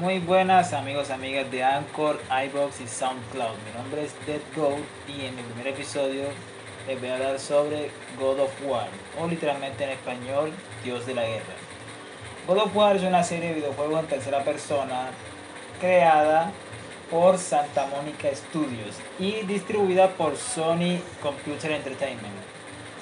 Muy 0.00 0.18
buenas 0.18 0.72
amigos, 0.72 1.10
amigas 1.10 1.48
de 1.52 1.62
Anchor, 1.62 2.20
iBox 2.46 2.80
y 2.80 2.88
SoundCloud. 2.88 3.54
Mi 3.64 3.80
nombre 3.80 4.04
es 4.04 4.12
Dead 4.26 4.40
Goat 4.56 4.80
y 5.06 5.24
en 5.24 5.38
el 5.38 5.44
primer 5.44 5.68
episodio 5.68 6.24
les 6.88 6.98
voy 6.98 7.10
a 7.10 7.14
hablar 7.14 7.38
sobre 7.38 7.92
God 8.18 8.40
of 8.40 8.50
War, 8.66 8.88
o 9.20 9.28
literalmente 9.28 9.84
en 9.84 9.90
español, 9.90 10.50
Dios 10.82 11.06
de 11.06 11.14
la 11.14 11.22
Guerra. 11.22 11.54
God 12.48 12.58
of 12.58 12.76
War 12.76 12.96
es 12.96 13.02
una 13.04 13.22
serie 13.22 13.50
de 13.50 13.54
videojuegos 13.54 14.00
en 14.00 14.06
tercera 14.06 14.42
persona 14.42 15.10
creada 15.80 16.50
por 17.08 17.38
Santa 17.38 17.86
Monica 17.86 18.28
Studios 18.34 18.96
y 19.20 19.42
distribuida 19.46 20.08
por 20.08 20.36
Sony 20.36 20.98
Computer 21.22 21.70
Entertainment. 21.70 22.34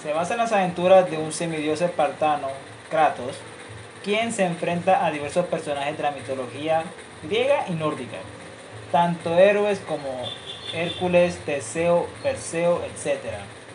Se 0.02 0.12
basa 0.12 0.34
en 0.34 0.40
las 0.40 0.52
aventuras 0.52 1.10
de 1.10 1.16
un 1.16 1.32
semidios 1.32 1.80
espartano, 1.80 2.48
Kratos, 2.90 3.36
quien 4.02 4.32
se 4.32 4.44
enfrenta 4.44 5.04
a 5.04 5.10
diversos 5.10 5.46
personajes 5.46 5.96
de 5.96 6.02
la 6.02 6.10
mitología 6.10 6.84
griega 7.22 7.64
y 7.68 7.72
nórdica, 7.72 8.18
tanto 8.90 9.38
héroes 9.38 9.80
como 9.80 10.08
Hércules, 10.72 11.38
Teseo, 11.44 12.06
Perseo, 12.22 12.82
etc. 12.84 13.18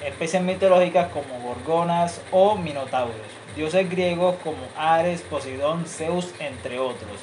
Especies 0.05 0.43
mitológicas 0.43 1.09
como 1.09 1.39
gorgonas 1.39 2.21
o 2.31 2.55
minotauros, 2.55 3.15
dioses 3.55 3.89
griegos 3.89 4.35
como 4.43 4.57
Ares, 4.77 5.21
Poseidón, 5.21 5.85
Zeus, 5.85 6.33
entre 6.39 6.79
otros, 6.79 7.19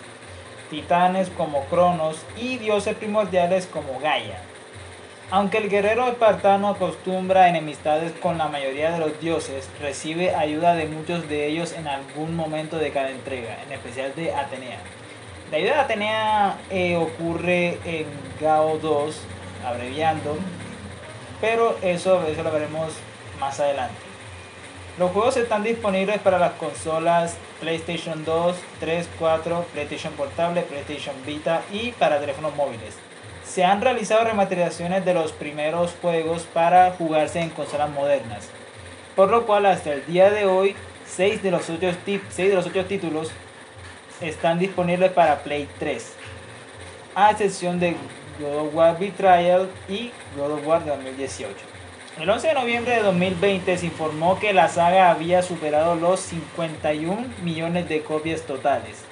titanes 0.70 1.28
como 1.30 1.64
Cronos 1.66 2.16
y 2.36 2.58
dioses 2.58 2.96
primordiales 2.96 3.66
como 3.66 4.00
Gaia. 4.00 4.40
Aunque 5.34 5.58
el 5.58 5.68
guerrero 5.68 6.06
espartano 6.06 6.68
acostumbra 6.68 7.48
enemistades 7.48 8.12
con 8.22 8.38
la 8.38 8.46
mayoría 8.46 8.92
de 8.92 9.00
los 9.00 9.18
dioses, 9.20 9.68
recibe 9.80 10.32
ayuda 10.32 10.76
de 10.76 10.86
muchos 10.86 11.28
de 11.28 11.48
ellos 11.48 11.72
en 11.72 11.88
algún 11.88 12.36
momento 12.36 12.78
de 12.78 12.92
cada 12.92 13.10
entrega, 13.10 13.58
en 13.66 13.72
especial 13.72 14.14
de 14.14 14.32
Atenea. 14.32 14.78
La 15.50 15.56
ayuda 15.56 15.74
de 15.74 15.80
Atenea 15.80 16.58
eh, 16.70 16.96
ocurre 16.96 17.80
en 17.84 18.06
Gao 18.40 18.78
2, 18.78 19.20
abreviando, 19.66 20.36
pero 21.40 21.78
eso, 21.82 22.24
eso 22.28 22.44
lo 22.44 22.52
veremos 22.52 22.92
más 23.40 23.58
adelante. 23.58 23.96
Los 25.00 25.10
juegos 25.10 25.36
están 25.36 25.64
disponibles 25.64 26.20
para 26.20 26.38
las 26.38 26.52
consolas 26.52 27.36
PlayStation 27.58 28.24
2, 28.24 28.56
3, 28.78 29.08
4, 29.18 29.66
PlayStation 29.72 30.12
Portable, 30.12 30.62
PlayStation 30.62 31.16
Vita 31.26 31.62
y 31.72 31.90
para 31.90 32.20
teléfonos 32.20 32.54
móviles 32.54 32.96
se 33.54 33.64
han 33.64 33.80
realizado 33.80 34.24
remasterizaciones 34.24 35.04
de 35.04 35.14
los 35.14 35.30
primeros 35.30 35.94
juegos 36.02 36.42
para 36.42 36.90
jugarse 36.90 37.40
en 37.40 37.50
consolas 37.50 37.88
modernas, 37.88 38.48
por 39.14 39.30
lo 39.30 39.46
cual 39.46 39.66
hasta 39.66 39.92
el 39.92 40.04
día 40.06 40.28
de 40.28 40.44
hoy 40.44 40.74
6 41.06 41.40
de 41.40 41.52
los 41.52 41.70
8, 41.70 41.78
de 42.36 42.52
los 42.52 42.88
títulos 42.88 43.30
están 44.20 44.58
disponibles 44.58 45.12
para 45.12 45.44
Play 45.44 45.68
3, 45.78 46.14
a 47.14 47.30
excepción 47.30 47.78
de 47.78 47.94
God 48.40 48.56
of 48.56 48.74
War 48.74 48.98
Betrayal 48.98 49.70
y 49.88 50.10
God 50.36 50.54
of 50.54 50.66
War 50.66 50.82
de 50.82 50.90
2018. 50.90 51.54
El 52.20 52.28
11 52.28 52.48
de 52.48 52.54
noviembre 52.54 52.96
de 52.96 53.02
2020 53.02 53.78
se 53.78 53.86
informó 53.86 54.40
que 54.40 54.52
la 54.52 54.68
saga 54.68 55.12
había 55.12 55.42
superado 55.42 55.94
los 55.94 56.18
51 56.18 57.26
millones 57.44 57.88
de 57.88 58.02
copias 58.02 58.42
totales 58.42 59.04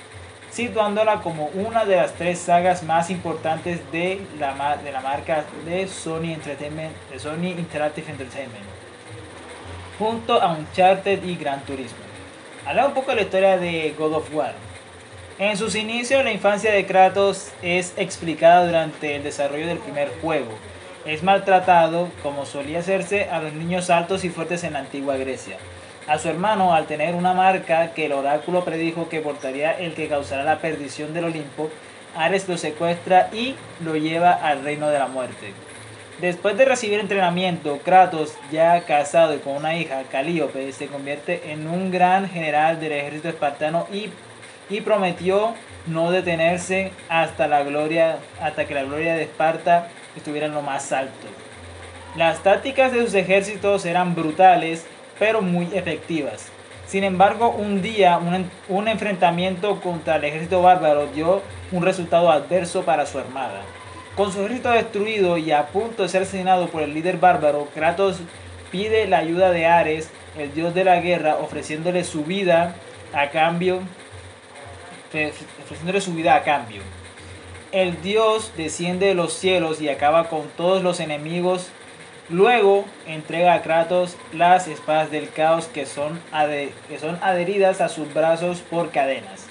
situándola 0.52 1.22
como 1.22 1.46
una 1.54 1.84
de 1.84 1.96
las 1.96 2.12
tres 2.12 2.38
sagas 2.38 2.82
más 2.82 3.08
importantes 3.10 3.80
de 3.90 4.20
la, 4.38 4.76
de 4.76 4.92
la 4.92 5.00
marca 5.00 5.44
de 5.64 5.88
Sony, 5.88 6.36
Sony 7.16 7.54
Interactive 7.58 8.10
Entertainment, 8.10 8.64
junto 9.98 10.40
a 10.40 10.52
Uncharted 10.52 11.24
y 11.24 11.36
Gran 11.36 11.62
Turismo. 11.62 11.98
Habla 12.66 12.86
un 12.86 12.92
poco 12.92 13.10
de 13.10 13.16
la 13.16 13.22
historia 13.22 13.56
de 13.56 13.94
God 13.98 14.12
of 14.12 14.34
War. 14.34 14.52
En 15.38 15.56
sus 15.56 15.74
inicios, 15.74 16.22
la 16.22 16.30
infancia 16.30 16.70
de 16.70 16.86
Kratos 16.86 17.50
es 17.62 17.94
explicada 17.96 18.66
durante 18.66 19.16
el 19.16 19.22
desarrollo 19.22 19.66
del 19.66 19.78
primer 19.78 20.10
juego. 20.20 20.52
Es 21.06 21.22
maltratado, 21.22 22.10
como 22.22 22.44
solía 22.44 22.80
hacerse, 22.80 23.28
a 23.30 23.40
los 23.40 23.54
niños 23.54 23.88
altos 23.90 24.22
y 24.22 24.28
fuertes 24.28 24.62
en 24.64 24.74
la 24.74 24.80
antigua 24.80 25.16
Grecia 25.16 25.56
a 26.06 26.18
su 26.18 26.28
hermano 26.28 26.74
al 26.74 26.86
tener 26.86 27.14
una 27.14 27.32
marca 27.32 27.92
que 27.94 28.06
el 28.06 28.12
oráculo 28.12 28.64
predijo 28.64 29.08
que 29.08 29.20
portaría 29.20 29.72
el 29.72 29.94
que 29.94 30.08
causará 30.08 30.44
la 30.44 30.58
perdición 30.58 31.14
del 31.14 31.26
Olimpo, 31.26 31.70
Ares 32.16 32.48
lo 32.48 32.58
secuestra 32.58 33.30
y 33.32 33.54
lo 33.82 33.96
lleva 33.96 34.32
al 34.32 34.62
reino 34.62 34.88
de 34.88 34.98
la 34.98 35.06
muerte. 35.06 35.52
Después 36.20 36.56
de 36.56 36.66
recibir 36.66 37.00
entrenamiento, 37.00 37.78
Kratos, 37.78 38.36
ya 38.50 38.82
casado 38.82 39.34
y 39.34 39.38
con 39.38 39.56
una 39.56 39.76
hija, 39.76 40.02
Calíope, 40.10 40.72
se 40.72 40.86
convierte 40.86 41.50
en 41.50 41.66
un 41.66 41.90
gran 41.90 42.28
general 42.28 42.78
del 42.80 42.92
ejército 42.92 43.28
espartano 43.30 43.86
y, 43.92 44.10
y 44.68 44.82
prometió 44.82 45.54
no 45.86 46.10
detenerse 46.10 46.92
hasta, 47.08 47.48
la 47.48 47.62
gloria, 47.64 48.18
hasta 48.40 48.66
que 48.66 48.74
la 48.74 48.84
gloria 48.84 49.14
de 49.14 49.22
Esparta 49.22 49.88
estuviera 50.16 50.46
en 50.46 50.54
lo 50.54 50.62
más 50.62 50.92
alto. 50.92 51.26
Las 52.16 52.42
tácticas 52.42 52.92
de 52.92 53.04
sus 53.04 53.14
ejércitos 53.14 53.86
eran 53.86 54.14
brutales 54.14 54.86
pero 55.18 55.42
muy 55.42 55.68
efectivas. 55.74 56.50
Sin 56.86 57.04
embargo, 57.04 57.48
un 57.50 57.80
día 57.80 58.20
un, 58.68 58.88
enfrentamiento 58.88 59.80
contra 59.80 60.16
el 60.16 60.24
ejército 60.24 60.60
bárbaro 60.60 61.06
dio 61.06 61.40
un 61.70 61.82
resultado 61.82 62.30
adverso 62.30 62.82
para 62.82 63.06
su 63.06 63.18
armada. 63.18 63.62
Con 64.14 64.30
su 64.30 64.40
ejército 64.40 64.70
destruido 64.70 65.38
y 65.38 65.52
a 65.52 65.68
punto 65.68 66.02
de 66.02 66.10
ser 66.10 66.22
asesinado 66.22 66.68
por 66.68 66.82
el 66.82 66.92
líder 66.92 67.16
bárbaro, 67.16 67.68
Kratos 67.74 68.18
pide 68.70 69.06
la 69.08 69.18
ayuda 69.18 69.52
de 69.52 69.64
Ares, 69.64 70.10
el 70.36 70.52
dios 70.52 70.74
de 70.74 70.84
la 70.84 71.00
guerra, 71.00 71.36
ofreciéndole 71.36 72.04
su 72.04 72.24
vida 72.24 72.74
a 73.14 73.30
cambio, 73.30 73.80
ofreciéndole 75.62 76.02
su 76.02 76.12
vida 76.12 76.34
a 76.34 76.42
cambio. 76.42 76.82
El 77.70 78.02
dios 78.02 78.52
desciende 78.54 79.06
de 79.06 79.14
los 79.14 79.32
cielos 79.32 79.80
y 79.80 79.88
acaba 79.88 80.28
con 80.28 80.42
todos 80.58 80.82
los 80.82 81.00
enemigos 81.00 81.70
Luego 82.32 82.86
entrega 83.06 83.52
a 83.52 83.60
Kratos 83.60 84.16
las 84.32 84.66
espadas 84.66 85.10
del 85.10 85.28
caos 85.28 85.66
que 85.66 85.84
son, 85.84 86.18
que 86.88 86.98
son 86.98 87.18
adheridas 87.20 87.82
a 87.82 87.90
sus 87.90 88.12
brazos 88.14 88.60
por 88.60 88.90
cadenas. 88.90 89.48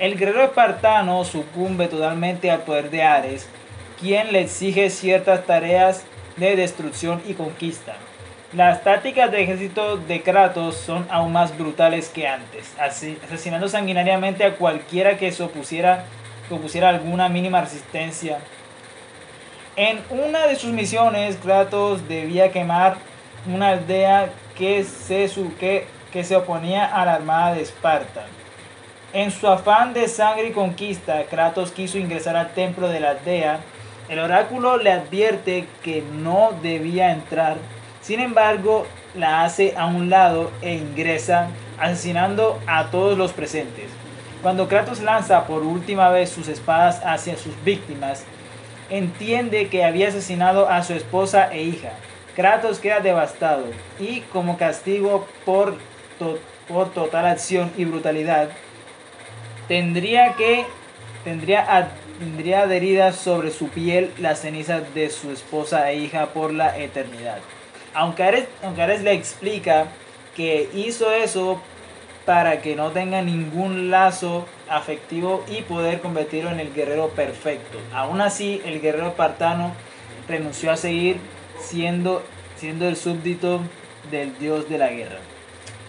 El 0.00 0.18
guerrero 0.18 0.42
espartano 0.42 1.24
sucumbe 1.24 1.86
totalmente 1.86 2.50
al 2.50 2.62
poder 2.62 2.90
de 2.90 3.04
Ares, 3.04 3.48
quien 4.00 4.32
le 4.32 4.40
exige 4.40 4.90
ciertas 4.90 5.46
tareas 5.46 6.04
de 6.36 6.56
destrucción 6.56 7.22
y 7.24 7.34
conquista. 7.34 7.94
Las 8.52 8.82
tácticas 8.82 9.30
de 9.30 9.44
ejército 9.44 9.96
de 9.96 10.20
Kratos 10.20 10.76
son 10.76 11.06
aún 11.10 11.32
más 11.32 11.56
brutales 11.56 12.08
que 12.08 12.26
antes, 12.26 12.74
asesinando 12.80 13.68
sanguinariamente 13.68 14.42
a 14.42 14.56
cualquiera 14.56 15.18
que 15.18 15.30
se 15.30 15.44
opusiera, 15.44 16.04
opusiera 16.50 16.88
alguna 16.88 17.28
mínima 17.28 17.60
resistencia 17.60 18.38
en 19.78 20.00
una 20.10 20.48
de 20.48 20.56
sus 20.56 20.72
misiones, 20.72 21.36
Kratos 21.36 22.08
debía 22.08 22.50
quemar 22.50 22.96
una 23.46 23.68
aldea 23.68 24.28
que 24.56 24.82
se, 24.82 26.36
oponía 26.36 26.84
a 26.84 27.04
la 27.04 27.14
armada 27.14 27.54
de 27.54 27.62
Esparta. 27.62 28.26
En 29.12 29.30
su 29.30 29.46
afán 29.46 29.94
de 29.94 30.08
sangre 30.08 30.48
y 30.48 30.52
conquista, 30.52 31.22
Kratos 31.30 31.70
quiso 31.70 31.96
ingresar 31.96 32.34
al 32.34 32.52
templo 32.54 32.88
de 32.88 32.98
la 32.98 33.10
aldea. 33.10 33.60
El 34.08 34.18
oráculo 34.18 34.78
le 34.78 34.90
advierte 34.90 35.68
que 35.84 36.02
no 36.02 36.50
debía 36.60 37.12
entrar. 37.12 37.56
Sin 38.02 38.18
embargo, 38.18 38.84
la 39.14 39.44
hace 39.44 39.74
a 39.76 39.86
un 39.86 40.10
lado 40.10 40.50
e 40.60 40.74
ingresa, 40.74 41.50
asesinando 41.78 42.58
a 42.66 42.86
todos 42.90 43.16
los 43.16 43.32
presentes. 43.32 43.86
Cuando 44.42 44.66
Kratos 44.66 45.00
lanza 45.00 45.46
por 45.46 45.62
última 45.62 46.10
vez 46.10 46.30
sus 46.30 46.48
espadas 46.48 47.00
hacia 47.04 47.36
sus 47.36 47.54
víctimas, 47.62 48.24
entiende 48.90 49.68
que 49.68 49.84
había 49.84 50.08
asesinado 50.08 50.68
a 50.68 50.82
su 50.82 50.94
esposa 50.94 51.52
e 51.52 51.62
hija. 51.62 51.92
Kratos 52.34 52.78
queda 52.78 53.00
devastado 53.00 53.64
y 53.98 54.20
como 54.32 54.56
castigo 54.56 55.26
por, 55.44 55.76
por 56.68 56.92
total 56.92 57.26
acción 57.26 57.72
y 57.76 57.84
brutalidad, 57.84 58.50
tendría 59.66 60.34
que 60.34 60.64
tendría, 61.24 61.90
tendría 62.18 62.62
adheridas 62.62 63.16
sobre 63.16 63.50
su 63.50 63.68
piel 63.68 64.12
las 64.18 64.40
cenizas 64.40 64.94
de 64.94 65.10
su 65.10 65.30
esposa 65.30 65.90
e 65.90 65.96
hija 65.96 66.26
por 66.26 66.52
la 66.52 66.78
eternidad. 66.78 67.38
Aunque 67.94 68.22
Ares, 68.22 68.48
aunque 68.62 68.82
Ares 68.82 69.02
le 69.02 69.12
explica 69.12 69.86
que 70.36 70.68
hizo 70.74 71.10
eso 71.12 71.60
para 72.28 72.60
que 72.60 72.76
no 72.76 72.90
tenga 72.90 73.22
ningún 73.22 73.90
lazo 73.90 74.44
afectivo 74.68 75.46
y 75.48 75.62
poder 75.62 76.02
convertirlo 76.02 76.50
en 76.50 76.60
el 76.60 76.74
guerrero 76.74 77.08
perfecto. 77.08 77.78
Aún 77.90 78.20
así, 78.20 78.60
el 78.66 78.82
guerrero 78.82 79.06
espartano 79.06 79.72
renunció 80.28 80.70
a 80.70 80.76
seguir 80.76 81.16
siendo, 81.58 82.22
siendo 82.58 82.86
el 82.86 82.96
súbdito 82.96 83.62
del 84.10 84.38
dios 84.38 84.68
de 84.68 84.76
la 84.76 84.88
guerra. 84.88 85.20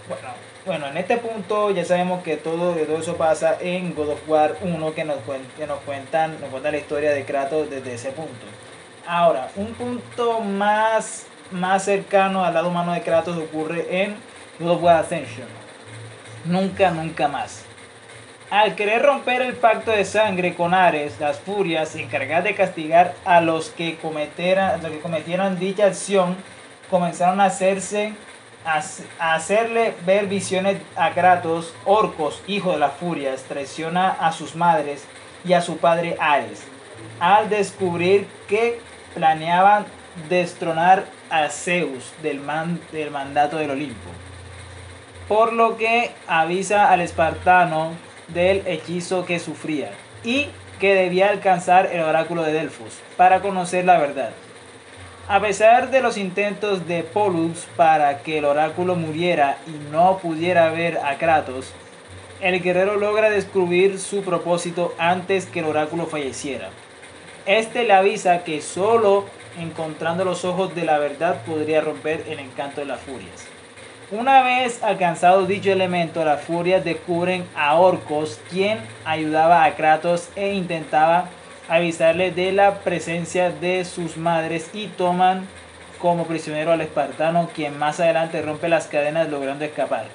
Bueno, 0.07 0.29
bueno, 0.65 0.87
en 0.87 0.95
este 0.95 1.17
punto 1.17 1.71
ya 1.71 1.83
sabemos 1.83 2.23
que 2.23 2.37
todo, 2.37 2.71
todo 2.71 2.99
eso 2.99 3.17
pasa 3.17 3.57
en 3.59 3.93
God 3.93 4.11
of 4.11 4.29
War 4.29 4.55
1 4.61 4.93
que 4.93 5.03
nos, 5.03 5.17
que 5.57 5.67
nos, 5.67 5.79
cuentan, 5.79 6.39
nos 6.39 6.51
cuenta 6.51 6.71
la 6.71 6.77
historia 6.77 7.11
de 7.11 7.25
Kratos 7.25 7.69
desde 7.69 7.95
ese 7.95 8.11
punto. 8.11 8.45
Ahora, 9.05 9.49
un 9.57 9.73
punto 9.73 10.39
más, 10.39 11.25
más 11.51 11.83
cercano 11.83 12.45
al 12.45 12.53
lado 12.53 12.69
humano 12.69 12.93
de 12.93 13.01
Kratos 13.01 13.35
ocurre 13.35 14.03
en 14.03 14.15
God 14.57 14.69
of 14.69 14.83
War 14.83 14.95
Ascension 15.03 15.58
Nunca, 16.45 16.91
nunca 16.91 17.27
más. 17.27 17.63
Al 18.49 18.75
querer 18.75 19.03
romper 19.03 19.43
el 19.43 19.53
pacto 19.53 19.91
de 19.91 20.05
sangre 20.05 20.55
con 20.55 20.73
Ares, 20.73 21.19
las 21.19 21.39
furias, 21.39 21.95
encargadas 21.95 22.45
de 22.45 22.55
castigar 22.55 23.13
a 23.23 23.41
los 23.41 23.69
que, 23.69 23.97
cometieran, 23.97 24.81
los 24.81 24.91
que 24.91 24.99
cometieron 24.99 25.59
dicha 25.59 25.85
acción, 25.85 26.35
comenzaron 26.89 27.41
a 27.41 27.45
hacerse 27.45 28.13
hacerle 29.19 29.93
ver 30.05 30.27
visiones 30.27 30.77
a 30.95 31.11
Kratos, 31.11 31.73
Orcos, 31.85 32.41
hijo 32.47 32.71
de 32.71 32.79
las 32.79 32.93
furias, 32.93 33.43
traiciona 33.43 34.09
a 34.09 34.31
sus 34.31 34.55
madres 34.55 35.05
y 35.45 35.53
a 35.53 35.61
su 35.61 35.77
padre 35.77 36.17
Ares, 36.19 36.63
al 37.19 37.49
descubrir 37.49 38.27
que 38.47 38.79
planeaban 39.13 39.85
destronar 40.27 41.05
a 41.29 41.49
Zeus 41.49 42.11
del, 42.21 42.41
del 42.91 43.11
mandato 43.11 43.57
del 43.57 43.71
Olimpo. 43.71 44.09
Por 45.29 45.53
lo 45.53 45.77
que 45.77 46.09
avisa 46.27 46.91
al 46.91 47.01
espartano 47.01 47.91
del 48.29 48.65
hechizo 48.65 49.25
que 49.25 49.37
sufría 49.39 49.91
y 50.23 50.47
que 50.79 50.95
debía 50.95 51.29
alcanzar 51.29 51.85
el 51.93 52.01
oráculo 52.01 52.41
de 52.41 52.51
Delfos 52.53 52.99
para 53.15 53.39
conocer 53.39 53.85
la 53.85 53.99
verdad. 53.99 54.31
A 55.27 55.39
pesar 55.39 55.91
de 55.91 56.01
los 56.01 56.17
intentos 56.17 56.87
de 56.87 57.03
Pollux 57.03 57.67
para 57.75 58.23
que 58.23 58.39
el 58.39 58.45
oráculo 58.45 58.95
muriera 58.95 59.59
y 59.67 59.91
no 59.91 60.17
pudiera 60.17 60.71
ver 60.71 60.97
a 60.97 61.19
Kratos, 61.19 61.73
el 62.41 62.59
guerrero 62.63 62.97
logra 62.97 63.29
descubrir 63.29 63.99
su 63.99 64.23
propósito 64.23 64.95
antes 64.97 65.45
que 65.45 65.59
el 65.59 65.65
oráculo 65.65 66.07
falleciera. 66.07 66.69
Este 67.45 67.83
le 67.83 67.93
avisa 67.93 68.43
que 68.43 68.61
solo 68.61 69.25
encontrando 69.59 70.25
los 70.25 70.43
ojos 70.43 70.73
de 70.73 70.85
la 70.85 70.97
verdad 70.97 71.43
podría 71.45 71.81
romper 71.81 72.25
el 72.27 72.39
encanto 72.39 72.81
de 72.81 72.87
las 72.87 73.01
furias. 73.01 73.48
Una 74.11 74.41
vez 74.41 74.81
alcanzado 74.81 75.45
dicho 75.45 75.71
elemento, 75.71 76.25
las 76.25 76.41
furias 76.41 76.83
descubren 76.83 77.45
a 77.55 77.75
Orcos, 77.75 78.39
quien 78.49 78.79
ayudaba 79.05 79.63
a 79.63 79.75
Kratos 79.75 80.29
e 80.35 80.53
intentaba 80.55 81.29
avisarle 81.67 82.31
de 82.31 82.51
la 82.51 82.79
presencia 82.79 83.51
de 83.51 83.85
sus 83.85 84.17
madres 84.17 84.71
y 84.73 84.87
toman 84.87 85.45
como 85.99 86.25
prisionero 86.25 86.71
al 86.71 86.81
espartano, 86.81 87.51
quien 87.53 87.77
más 87.77 87.99
adelante 87.99 88.41
rompe 88.41 88.67
las 88.67 88.87
cadenas 88.87 89.29
logrando 89.29 89.63
escapar. 89.63 90.05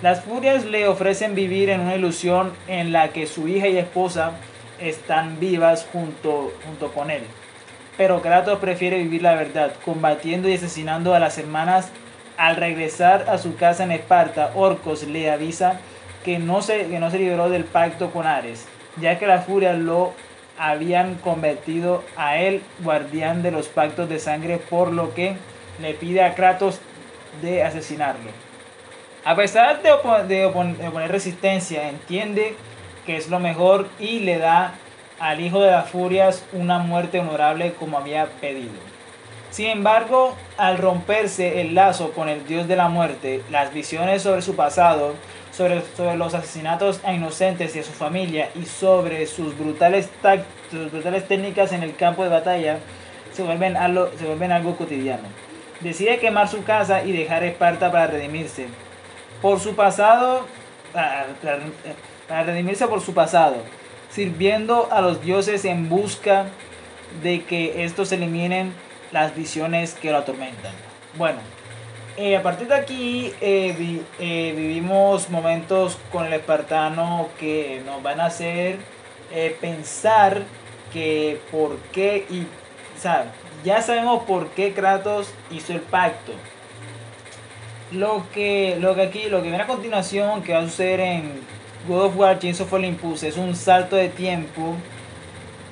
Las 0.00 0.20
furias 0.20 0.64
le 0.64 0.86
ofrecen 0.86 1.34
vivir 1.34 1.70
en 1.70 1.80
una 1.80 1.96
ilusión 1.96 2.52
en 2.68 2.92
la 2.92 3.08
que 3.08 3.26
su 3.26 3.48
hija 3.48 3.66
y 3.66 3.78
esposa 3.78 4.30
están 4.78 5.40
vivas 5.40 5.88
junto, 5.92 6.52
junto 6.64 6.92
con 6.92 7.10
él. 7.10 7.24
Pero 7.96 8.22
Kratos 8.22 8.60
prefiere 8.60 8.98
vivir 8.98 9.22
la 9.22 9.34
verdad, 9.34 9.72
combatiendo 9.84 10.48
y 10.48 10.54
asesinando 10.54 11.16
a 11.16 11.18
las 11.18 11.36
hermanas 11.36 11.90
al 12.36 12.56
regresar 12.56 13.26
a 13.28 13.38
su 13.38 13.56
casa 13.56 13.84
en 13.84 13.92
Esparta, 13.92 14.52
Orcos 14.54 15.04
le 15.04 15.30
avisa 15.30 15.80
que 16.24 16.38
no 16.38 16.62
se, 16.62 16.86
que 16.86 16.98
no 16.98 17.10
se 17.10 17.18
liberó 17.18 17.48
del 17.48 17.64
pacto 17.64 18.10
con 18.10 18.26
Ares, 18.26 18.66
ya 19.00 19.18
que 19.18 19.26
las 19.26 19.44
furias 19.44 19.78
lo 19.78 20.12
habían 20.58 21.16
convertido 21.16 22.02
a 22.16 22.38
él 22.38 22.62
guardián 22.80 23.42
de 23.42 23.50
los 23.50 23.68
pactos 23.68 24.08
de 24.08 24.18
sangre, 24.18 24.58
por 24.58 24.92
lo 24.92 25.14
que 25.14 25.36
le 25.80 25.94
pide 25.94 26.22
a 26.22 26.34
Kratos 26.34 26.80
de 27.42 27.62
asesinarlo. 27.62 28.30
A 29.24 29.34
pesar 29.34 29.82
de, 29.82 29.90
de, 30.28 30.46
oponer 30.46 31.10
resistencia, 31.10 31.88
entiende 31.88 32.54
que 33.06 33.16
es 33.16 33.28
lo 33.28 33.40
mejor 33.40 33.88
y 33.98 34.20
le 34.20 34.38
da 34.38 34.74
al 35.18 35.40
hijo 35.40 35.60
de 35.60 35.70
las 35.70 35.88
furias 35.88 36.44
una 36.52 36.78
muerte 36.78 37.20
honorable 37.20 37.72
como 37.78 37.98
había 37.98 38.26
pedido. 38.40 38.93
Sin 39.54 39.66
embargo, 39.66 40.34
al 40.56 40.78
romperse 40.78 41.60
el 41.60 41.76
lazo 41.76 42.10
con 42.10 42.28
el 42.28 42.44
dios 42.44 42.66
de 42.66 42.74
la 42.74 42.88
muerte, 42.88 43.40
las 43.52 43.72
visiones 43.72 44.20
sobre 44.20 44.42
su 44.42 44.56
pasado, 44.56 45.14
sobre, 45.52 45.80
sobre 45.96 46.16
los 46.16 46.34
asesinatos 46.34 47.00
a 47.04 47.12
inocentes 47.12 47.76
y 47.76 47.78
a 47.78 47.84
su 47.84 47.92
familia 47.92 48.50
y 48.56 48.66
sobre 48.66 49.28
sus 49.28 49.56
brutales, 49.56 50.08
técnicas 51.28 51.70
en 51.70 51.84
el 51.84 51.94
campo 51.94 52.24
de 52.24 52.30
batalla 52.30 52.80
se 53.32 53.44
vuelven, 53.44 53.76
algo, 53.76 54.10
se 54.18 54.26
vuelven 54.26 54.50
algo 54.50 54.74
cotidiano. 54.74 55.28
Decide 55.78 56.18
quemar 56.18 56.48
su 56.48 56.64
casa 56.64 57.04
y 57.04 57.12
dejar 57.12 57.44
Esparta 57.44 57.92
para 57.92 58.08
redimirse. 58.08 58.66
Por 59.40 59.60
su 59.60 59.76
pasado, 59.76 60.48
para 60.92 61.28
redimirse 62.42 62.88
por 62.88 63.00
su 63.00 63.14
pasado, 63.14 63.58
sirviendo 64.10 64.88
a 64.90 65.00
los 65.00 65.22
dioses 65.22 65.64
en 65.64 65.88
busca 65.88 66.46
de 67.22 67.44
que 67.44 67.84
estos 67.84 68.10
eliminen 68.10 68.74
las 69.14 69.34
visiones 69.36 69.94
que 69.94 70.10
lo 70.10 70.18
atormentan. 70.18 70.72
Bueno, 71.16 71.38
eh, 72.16 72.36
a 72.36 72.42
partir 72.42 72.66
de 72.66 72.74
aquí 72.74 73.32
eh, 73.40 74.02
eh, 74.18 74.54
vivimos 74.56 75.30
momentos 75.30 75.98
con 76.10 76.26
el 76.26 76.32
espartano 76.32 77.28
que 77.38 77.80
nos 77.86 78.02
van 78.02 78.20
a 78.20 78.26
hacer 78.26 78.78
pensar 79.60 80.42
que 80.92 81.40
por 81.50 81.76
qué 81.92 82.24
y 82.30 82.42
o 82.42 83.64
ya 83.64 83.82
sabemos 83.82 84.24
por 84.24 84.50
qué 84.50 84.72
Kratos 84.72 85.28
hizo 85.50 85.72
el 85.72 85.80
pacto. 85.80 86.32
Lo 87.90 88.26
que, 88.32 88.76
lo 88.80 88.94
que 88.94 89.02
aquí, 89.02 89.24
lo 89.28 89.42
que 89.42 89.48
viene 89.48 89.62
a 89.62 89.66
continuación, 89.66 90.42
que 90.42 90.52
va 90.52 90.60
a 90.60 90.62
suceder 90.62 91.00
en 91.00 91.40
God 91.88 92.06
of 92.06 92.16
War 92.16 92.38
Chains 92.38 92.60
of 92.60 92.72
Olympus, 92.72 93.22
es 93.22 93.36
un 93.36 93.56
salto 93.56 93.96
de 93.96 94.08
tiempo 94.08 94.74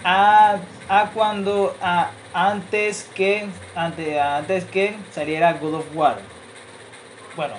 a, 0.04 0.56
a 0.88 1.10
cuando 1.10 1.76
a, 1.80 2.10
antes 2.34 3.08
que 3.14 3.46
antes, 3.74 4.18
antes 4.20 4.64
que 4.64 4.96
saliera 5.12 5.52
God 5.54 5.74
of 5.74 5.86
War. 5.94 6.18
Bueno, 7.36 7.54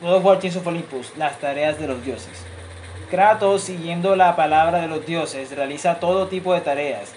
God 0.00 0.14
of 0.14 0.24
War 0.24 0.38
Chains 0.38 0.56
of 0.56 0.66
Olympus, 0.66 1.12
las 1.16 1.38
tareas 1.38 1.78
de 1.78 1.86
los 1.86 2.04
dioses. 2.04 2.44
Kratos, 3.10 3.62
siguiendo 3.62 4.16
la 4.16 4.34
palabra 4.34 4.80
de 4.80 4.88
los 4.88 5.06
dioses, 5.06 5.54
realiza 5.54 6.00
todo 6.00 6.28
tipo 6.28 6.54
de 6.54 6.60
tareas. 6.60 7.12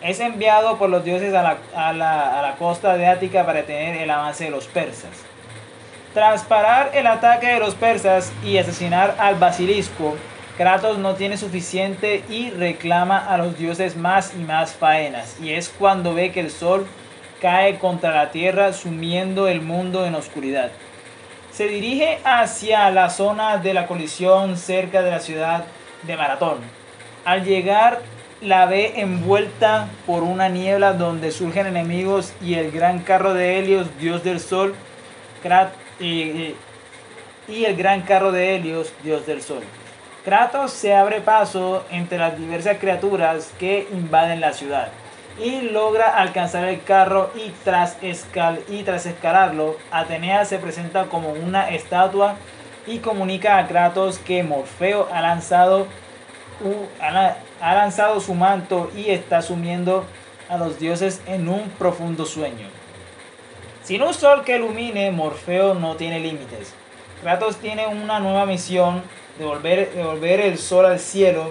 Es 0.00 0.18
enviado 0.20 0.78
por 0.78 0.90
los 0.90 1.04
dioses 1.04 1.34
a 1.34 1.42
la, 1.42 1.58
a 1.74 1.92
la, 1.92 2.38
a 2.38 2.42
la 2.42 2.56
costa 2.56 2.96
de 2.96 3.06
Ática 3.06 3.44
para 3.46 3.60
detener 3.60 4.02
el 4.02 4.10
avance 4.10 4.44
de 4.44 4.50
los 4.50 4.66
persas. 4.66 5.10
Tras 6.14 6.42
parar 6.42 6.90
el 6.94 7.06
ataque 7.06 7.46
de 7.46 7.58
los 7.58 7.74
persas 7.74 8.32
y 8.44 8.58
asesinar 8.58 9.14
al 9.18 9.36
basilisco, 9.36 10.16
Kratos 10.56 10.98
no 10.98 11.14
tiene 11.14 11.38
suficiente 11.38 12.24
y 12.28 12.50
reclama 12.50 13.18
a 13.18 13.38
los 13.38 13.56
dioses 13.56 13.96
más 13.96 14.34
y 14.36 14.40
más 14.40 14.74
faenas. 14.74 15.38
Y 15.40 15.52
es 15.52 15.70
cuando 15.70 16.14
ve 16.14 16.30
que 16.30 16.40
el 16.40 16.50
sol 16.50 16.86
cae 17.40 17.78
contra 17.78 18.12
la 18.12 18.30
tierra 18.30 18.72
sumiendo 18.72 19.48
el 19.48 19.62
mundo 19.62 20.04
en 20.04 20.14
oscuridad. 20.14 20.70
Se 21.52 21.66
dirige 21.66 22.18
hacia 22.24 22.90
la 22.90 23.08
zona 23.10 23.56
de 23.58 23.74
la 23.74 23.86
colisión 23.86 24.56
cerca 24.56 25.02
de 25.02 25.10
la 25.10 25.20
ciudad 25.20 25.64
de 26.02 26.16
Maratón. 26.16 26.58
Al 27.24 27.44
llegar 27.44 28.00
la 28.42 28.66
ve 28.66 29.00
envuelta 29.00 29.88
por 30.06 30.22
una 30.22 30.48
niebla 30.48 30.92
donde 30.92 31.30
surgen 31.30 31.66
enemigos 31.66 32.32
y 32.42 32.54
el 32.54 32.70
gran 32.72 33.00
carro 33.00 33.34
de 33.34 33.58
Helios, 33.58 33.86
dios 33.98 34.22
del 34.22 34.40
sol, 34.40 34.74
y 37.48 37.64
el 37.64 37.76
gran 37.76 38.02
carro 38.02 38.32
de 38.32 38.54
Helios, 38.56 38.92
dios 39.02 39.26
del 39.26 39.42
sol. 39.42 39.62
Kratos 40.24 40.70
se 40.70 40.94
abre 40.94 41.20
paso 41.20 41.84
entre 41.90 42.18
las 42.18 42.38
diversas 42.38 42.78
criaturas 42.78 43.52
que 43.58 43.88
invaden 43.92 44.40
la 44.40 44.52
ciudad 44.52 44.88
y 45.40 45.62
logra 45.62 46.16
alcanzar 46.16 46.64
el 46.64 46.82
carro 46.84 47.30
y 47.34 47.50
tras, 47.64 47.96
escalarlo, 48.02 49.76
Atenea 49.90 50.44
se 50.44 50.58
presenta 50.58 51.06
como 51.06 51.30
una 51.30 51.70
estatua 51.70 52.36
y 52.86 52.98
comunica 52.98 53.58
a 53.58 53.66
Kratos 53.66 54.18
que 54.18 54.44
Morfeo 54.44 55.08
ha 55.12 55.20
lanzado, 55.22 55.86
ha 57.60 57.74
lanzado 57.74 58.20
su 58.20 58.34
manto 58.34 58.90
y 58.96 59.10
está 59.10 59.42
sumiendo 59.42 60.04
a 60.48 60.56
los 60.56 60.78
dioses 60.78 61.20
en 61.26 61.48
un 61.48 61.68
profundo 61.70 62.26
sueño. 62.26 62.68
Sin 63.82 64.02
un 64.02 64.14
sol 64.14 64.44
que 64.44 64.56
ilumine, 64.56 65.10
Morfeo 65.10 65.74
no 65.74 65.96
tiene 65.96 66.20
límites. 66.20 66.74
Kratos 67.22 67.56
tiene 67.56 67.86
una 67.86 68.20
nueva 68.20 68.46
misión 68.46 69.02
devolver, 69.38 70.40
el 70.40 70.58
sol 70.58 70.86
al 70.86 70.98
cielo, 70.98 71.50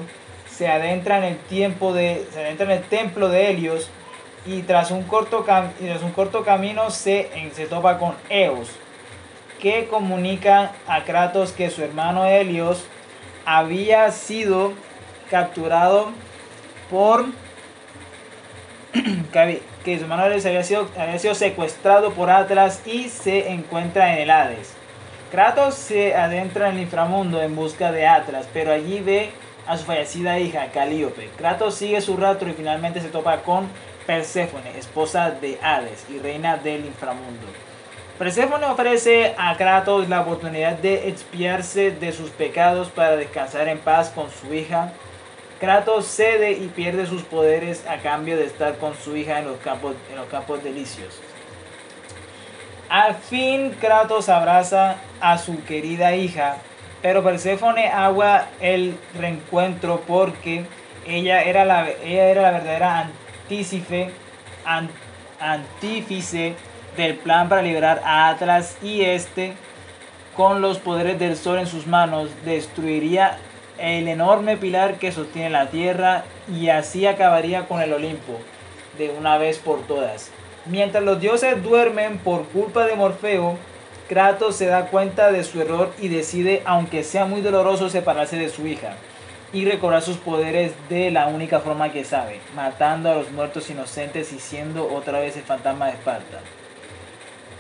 se 0.50 0.68
adentra 0.68 1.18
en 1.18 1.24
el 1.24 1.38
tiempo 1.38 1.94
de, 1.94 2.28
se 2.32 2.40
adentra 2.40 2.66
en 2.66 2.72
el 2.72 2.84
templo 2.84 3.30
de 3.30 3.50
Helios 3.50 3.90
y 4.46 4.62
tras 4.64 4.92
un 4.92 5.04
corto, 5.04 5.44
tras 5.44 6.04
un 6.04 6.12
corto 6.12 6.44
camino 6.44 6.92
se, 6.92 7.30
se 7.54 7.66
topa 7.66 7.98
con 7.98 8.16
Eos, 8.30 8.70
que 9.60 9.88
comunica 9.88 10.74
a 10.88 11.04
Kratos 11.04 11.52
que 11.52 11.70
su 11.70 11.84
hermano 11.84 12.26
Helios 12.26 12.84
había 13.46 14.12
sido 14.12 14.74
capturado 15.30 16.12
por 16.90 17.26
que 19.84 19.98
su 19.98 20.04
hermano 20.04 20.26
Helios 20.26 20.46
había 20.46 20.64
sido, 20.64 20.90
había 20.98 21.20
sido 21.20 21.36
secuestrado 21.36 22.12
por 22.12 22.30
Atlas 22.30 22.82
y 22.86 23.10
se 23.10 23.50
encuentra 23.50 24.14
en 24.14 24.20
el 24.24 24.30
Hades. 24.30 24.81
Kratos 25.32 25.76
se 25.76 26.14
adentra 26.14 26.68
en 26.68 26.76
el 26.76 26.82
inframundo 26.82 27.42
en 27.42 27.56
busca 27.56 27.94
de 27.94 28.06
Atlas, 28.06 28.50
pero 28.52 28.74
allí 28.74 29.00
ve 29.00 29.30
a 29.66 29.78
su 29.78 29.86
fallecida 29.86 30.38
hija, 30.40 30.68
Calíope. 30.74 31.30
Kratos 31.38 31.76
sigue 31.76 32.02
su 32.02 32.18
rastro 32.18 32.50
y 32.50 32.54
finalmente 32.54 33.00
se 33.00 33.08
topa 33.08 33.38
con 33.38 33.70
Perséfone, 34.06 34.78
esposa 34.78 35.32
de 35.32 35.58
Hades 35.64 36.06
y 36.10 36.20
reina 36.20 36.58
del 36.58 36.86
inframundo. 36.86 37.48
Perséfone 38.20 38.66
ofrece 38.66 39.34
a 39.38 39.56
Kratos 39.56 40.10
la 40.10 40.20
oportunidad 40.20 40.74
de 40.74 41.08
expiarse 41.08 41.92
de 41.92 42.12
sus 42.12 42.30
pecados 42.32 42.90
para 42.90 43.16
descansar 43.16 43.70
en 43.70 43.80
paz 43.80 44.10
con 44.10 44.30
su 44.30 44.54
hija. 44.54 44.92
Kratos 45.62 46.08
cede 46.08 46.52
y 46.52 46.68
pierde 46.68 47.06
sus 47.06 47.22
poderes 47.22 47.88
a 47.88 48.00
cambio 48.00 48.36
de 48.36 48.48
estar 48.48 48.78
con 48.80 48.96
su 48.96 49.16
hija 49.16 49.40
en 49.40 49.46
los 49.46 49.60
campos, 49.60 49.96
en 50.10 50.18
los 50.18 50.28
campos 50.28 50.62
delicios. 50.62 51.22
Al 52.92 53.16
fin 53.16 53.72
Kratos 53.80 54.28
abraza 54.28 54.98
a 55.22 55.38
su 55.38 55.64
querida 55.64 56.14
hija, 56.14 56.58
pero 57.02 57.24
Perséfone 57.24 57.88
agua 57.88 58.50
el 58.60 58.98
reencuentro 59.18 60.04
porque 60.06 60.66
ella 61.08 61.42
era 61.42 61.64
la, 61.64 61.88
ella 61.90 62.26
era 62.26 62.42
la 62.42 62.52
verdadera 62.52 63.00
antícife, 63.00 64.10
antífice 65.40 66.56
del 66.98 67.16
plan 67.16 67.48
para 67.48 67.62
liberar 67.62 68.02
a 68.04 68.28
Atlas 68.28 68.78
y 68.84 69.04
este, 69.04 69.54
con 70.36 70.62
los 70.62 70.78
poderes 70.80 71.18
del 71.18 71.38
sol 71.38 71.60
en 71.60 71.68
sus 71.68 71.88
manos, 71.88 72.30
destruiría 72.44 73.38
el 73.78 74.10
enorme 74.10 74.58
pilar 74.58 74.96
que 74.96 75.14
sostiene 75.14 75.50
la 75.50 75.70
tierra 75.70 76.26
y 76.54 76.68
así 76.68 77.08
acabaría 77.08 77.70
con 77.70 77.82
el 77.82 77.94
Olimpo 77.94 78.38
de 78.98 79.12
una 79.12 79.38
vez 79.38 79.60
por 79.60 79.80
todas. 79.88 80.30
Mientras 80.66 81.04
los 81.04 81.20
dioses 81.20 81.62
duermen 81.64 82.20
por 82.20 82.46
culpa 82.48 82.86
de 82.86 82.96
Morfeo, 82.96 83.58
Kratos 84.08 84.58
se 84.58 84.66
da 84.66 84.88
cuenta 84.88 85.32
de 85.32 85.44
su 85.44 85.62
error 85.62 85.94
y 85.98 86.10
decide, 86.10 86.62
aunque 86.66 87.04
sea 87.04 87.26
muy 87.26 87.42
doloroso, 87.42 87.90
separarse 87.90 88.36
de 88.36 88.50
su 88.50 88.68
hija 88.68 88.94
y 89.54 89.66
recobrar 89.66 90.02
sus 90.02 90.18
poderes 90.18 90.74
de 90.90 91.12
la 91.12 91.28
única 91.28 91.60
forma 91.60 91.92
que 91.92 92.04
sabe, 92.04 92.40
matando 92.56 93.12
a 93.12 93.16
los 93.16 93.32
muertos 93.32 93.70
inocentes 93.70 94.32
y 94.34 94.40
siendo 94.40 94.94
otra 94.94 95.20
vez 95.20 95.36
el 95.38 95.44
fantasma 95.44 95.88
de 95.88 95.94
Esparta. 95.94 96.40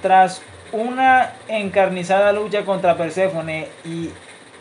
Tras 0.01 0.41
una 0.71 1.33
encarnizada 1.47 2.31
lucha 2.33 2.65
contra 2.65 2.97
Perséfone 2.97 3.67
y 3.83 4.09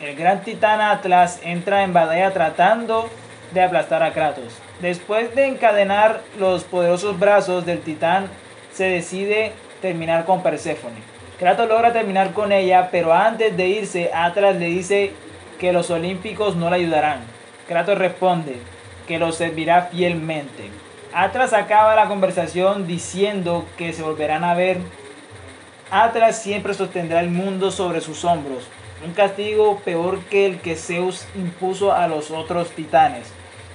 el 0.00 0.16
gran 0.16 0.42
titán 0.42 0.80
Atlas 0.80 1.40
entra 1.42 1.82
en 1.82 1.92
batalla 1.92 2.32
tratando 2.32 3.10
de 3.52 3.62
aplastar 3.62 4.02
a 4.02 4.12
Kratos. 4.12 4.52
Después 4.80 5.34
de 5.34 5.46
encadenar 5.46 6.20
los 6.38 6.64
poderosos 6.64 7.18
brazos 7.18 7.66
del 7.66 7.80
titán, 7.80 8.28
se 8.72 8.84
decide 8.84 9.52
terminar 9.82 10.24
con 10.24 10.42
Perséfone. 10.42 10.96
Kratos 11.38 11.68
logra 11.68 11.92
terminar 11.92 12.32
con 12.32 12.52
ella, 12.52 12.88
pero 12.90 13.12
antes 13.12 13.56
de 13.56 13.68
irse, 13.68 14.10
Atlas 14.12 14.56
le 14.56 14.66
dice 14.66 15.12
que 15.58 15.72
los 15.72 15.90
olímpicos 15.90 16.56
no 16.56 16.70
le 16.70 16.76
ayudarán. 16.76 17.20
Kratos 17.66 17.98
responde 17.98 18.56
que 19.06 19.18
lo 19.18 19.32
servirá 19.32 19.82
fielmente. 19.82 20.70
Atlas 21.12 21.52
acaba 21.52 21.96
la 21.96 22.06
conversación 22.06 22.86
diciendo 22.86 23.66
que 23.76 23.92
se 23.92 24.02
volverán 24.02 24.44
a 24.44 24.54
ver. 24.54 24.78
Atlas 25.90 26.40
siempre 26.40 26.74
sostendrá 26.74 27.20
el 27.20 27.30
mundo 27.30 27.70
sobre 27.70 28.00
sus 28.00 28.24
hombros, 28.24 28.64
un 29.04 29.12
castigo 29.12 29.80
peor 29.84 30.20
que 30.24 30.46
el 30.46 30.60
que 30.60 30.76
Zeus 30.76 31.26
impuso 31.34 31.92
a 31.92 32.06
los 32.06 32.30
otros 32.30 32.70
titanes. 32.70 33.32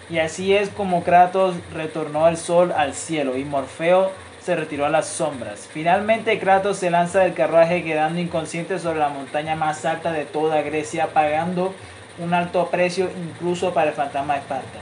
Y 0.10 0.20
así 0.20 0.56
es 0.56 0.70
como 0.70 1.04
Kratos 1.04 1.56
retornó 1.74 2.28
el 2.28 2.38
sol 2.38 2.72
al 2.72 2.94
cielo 2.94 3.38
y 3.38 3.46
Morfeo 3.46 4.12
se 4.40 4.56
retiró 4.56 4.86
a 4.86 4.90
las 4.90 5.08
sombras. 5.08 5.68
Finalmente 5.72 6.38
Kratos 6.38 6.78
se 6.78 6.92
lanza 6.92 7.22
del 7.22 7.34
carruaje 7.34 7.84
quedando 7.84 8.20
inconsciente 8.20 8.78
sobre 8.78 9.00
la 9.00 9.10
montaña 9.10 9.56
más 9.56 9.84
alta 9.86 10.12
de 10.12 10.26
toda 10.26 10.62
Grecia, 10.62 11.08
pagando 11.08 11.74
un 12.20 12.34
alto 12.34 12.68
precio 12.68 13.10
incluso 13.18 13.74
para 13.74 13.90
el 13.90 13.96
fantasma 13.96 14.36
de 14.36 14.40
Esparta. 14.42 14.80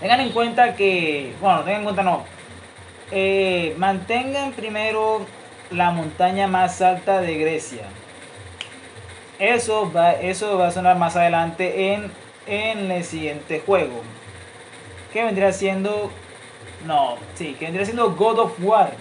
Tengan 0.00 0.20
en 0.20 0.30
cuenta 0.30 0.74
que, 0.74 1.34
bueno, 1.42 1.60
tengan 1.60 1.80
en 1.80 1.84
cuenta 1.84 2.02
no, 2.02 2.24
eh, 3.10 3.74
mantengan 3.76 4.52
primero 4.52 5.26
la 5.70 5.90
montaña 5.90 6.46
más 6.46 6.80
alta 6.80 7.20
de 7.20 7.36
Grecia. 7.36 7.84
Eso 9.38 9.92
va, 9.92 10.12
eso 10.12 10.56
va 10.56 10.68
a 10.68 10.70
sonar 10.70 10.96
más 10.96 11.16
adelante 11.16 11.92
en, 11.92 12.10
en 12.46 12.90
el 12.90 13.04
siguiente 13.04 13.62
juego. 13.64 14.00
Que 15.14 15.24
vendría 15.24 15.52
siendo 15.52 16.10
no, 16.84 17.16
sí, 17.34 17.56
que 17.58 17.64
vendría 17.64 17.86
siendo 17.86 18.12
God 18.14 18.38
of 18.40 18.52
War. 18.60 18.92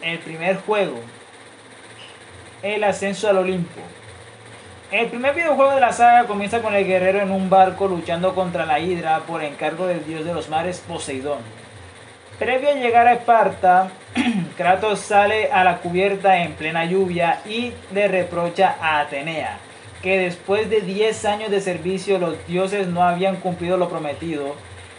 El 0.00 0.18
primer 0.20 0.58
juego. 0.58 1.00
El 2.62 2.84
ascenso 2.84 3.28
al 3.28 3.38
Olimpo. 3.38 3.80
El 4.92 5.08
primer 5.08 5.34
videojuego 5.34 5.74
de 5.74 5.80
la 5.80 5.92
saga 5.92 6.26
comienza 6.26 6.62
con 6.62 6.74
el 6.74 6.86
guerrero 6.86 7.20
en 7.20 7.32
un 7.32 7.50
barco 7.50 7.88
luchando 7.88 8.34
contra 8.34 8.64
la 8.64 8.78
Hidra 8.78 9.20
por 9.20 9.42
encargo 9.42 9.86
del 9.86 10.06
dios 10.06 10.24
de 10.24 10.34
los 10.34 10.48
mares 10.48 10.84
Poseidón. 10.86 11.38
Previo 12.38 12.70
a 12.70 12.74
llegar 12.74 13.08
a 13.08 13.14
Esparta, 13.14 13.90
Kratos 14.56 15.00
sale 15.00 15.50
a 15.50 15.64
la 15.64 15.78
cubierta 15.78 16.42
en 16.42 16.52
plena 16.52 16.84
lluvia 16.84 17.40
y 17.44 17.72
le 17.92 18.06
reprocha 18.06 18.76
a 18.80 19.00
Atenea 19.00 19.58
que 20.02 20.18
después 20.18 20.68
de 20.68 20.82
10 20.82 21.24
años 21.24 21.50
de 21.50 21.62
servicio 21.62 22.18
los 22.18 22.46
dioses 22.46 22.88
no 22.88 23.02
habían 23.02 23.36
cumplido 23.36 23.78
lo 23.78 23.88
prometido 23.88 24.54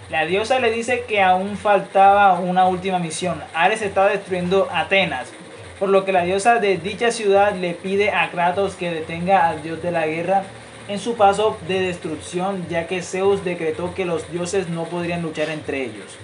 la 0.10 0.26
diosa 0.26 0.60
le 0.60 0.72
dice 0.72 1.04
que 1.08 1.22
aún 1.22 1.58
faltaba 1.58 2.40
una 2.40 2.68
última 2.68 3.00
misión. 3.00 3.42
Ares 3.56 3.82
estaba 3.82 4.10
destruyendo 4.10 4.70
Atenas, 4.72 5.32
por 5.80 5.90
lo 5.90 6.06
que 6.06 6.12
la 6.12 6.24
diosa 6.24 6.60
de 6.60 6.78
dicha 6.78 7.12
ciudad 7.12 7.56
le 7.56 7.74
pide 7.74 8.12
a 8.12 8.30
Kratos 8.30 8.76
que 8.76 8.92
detenga 8.92 9.50
al 9.50 9.64
dios 9.64 9.82
de 9.82 9.92
la 9.92 10.06
guerra 10.06 10.44
en 10.88 11.00
su 11.00 11.16
paso 11.16 11.58
de 11.68 11.82
destrucción, 11.82 12.68
ya 12.70 12.86
que 12.86 13.02
Zeus 13.02 13.44
decretó 13.44 13.96
que 13.96 14.06
los 14.06 14.32
dioses 14.32 14.70
no 14.70 14.84
podrían 14.84 15.24
luchar 15.24 15.50
entre 15.50 15.82
ellos. 15.82 16.18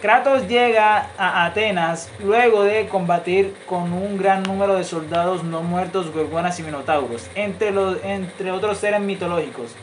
Kratos 0.00 0.48
llega 0.48 1.10
a 1.18 1.44
Atenas 1.44 2.10
luego 2.22 2.62
de 2.64 2.88
combatir 2.88 3.54
con 3.66 3.92
un 3.92 4.16
gran 4.16 4.42
número 4.42 4.76
de 4.76 4.84
soldados 4.84 5.44
no 5.44 5.62
muertos, 5.62 6.10
gorgonas 6.10 6.58
y 6.58 6.62
minotauros, 6.62 7.26
entre, 7.34 7.70
los, 7.70 8.02
entre 8.02 8.50
otros 8.50 8.78
seres 8.78 9.00
mitológicos. 9.00 9.74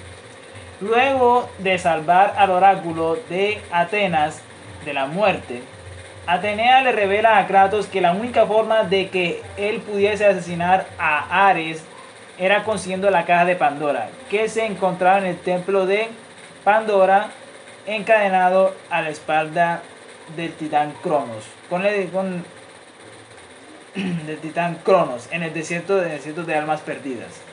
Luego 0.81 1.47
de 1.59 1.77
salvar 1.77 2.33
al 2.38 2.50
oráculo 2.50 3.15
de 3.29 3.61
Atenas 3.71 4.41
de 4.83 4.93
la 4.93 5.05
muerte, 5.05 5.61
Atenea 6.25 6.81
le 6.81 6.91
revela 6.91 7.38
a 7.38 7.45
Kratos 7.45 7.85
que 7.85 8.01
la 8.01 8.13
única 8.13 8.47
forma 8.47 8.83
de 8.83 9.09
que 9.09 9.43
él 9.57 9.79
pudiese 9.81 10.25
asesinar 10.25 10.88
a 10.97 11.47
Ares 11.47 11.83
era 12.39 12.63
consiguiendo 12.63 13.11
la 13.11 13.25
caja 13.25 13.45
de 13.45 13.55
Pandora, 13.55 14.09
que 14.29 14.50
se 14.50 14.65
encontraba 14.65 15.19
en 15.19 15.25
el 15.25 15.38
templo 15.38 15.85
de 15.85 16.07
Pandora, 16.63 17.29
encadenado 17.85 18.73
a 18.89 19.01
la 19.01 19.09
espalda 19.09 19.81
del 20.35 20.53
titán 20.53 20.93
Cronos, 21.03 21.45
con 21.69 21.85
el, 21.85 22.09
con, 22.09 22.43
del 24.25 24.38
titán 24.39 24.79
Cronos 24.83 25.27
en 25.31 25.43
el 25.43 25.53
desierto, 25.53 26.01
en 26.01 26.11
el 26.11 26.17
desierto 26.17 26.43
de 26.43 26.55
almas 26.55 26.81
perdidas. 26.81 27.50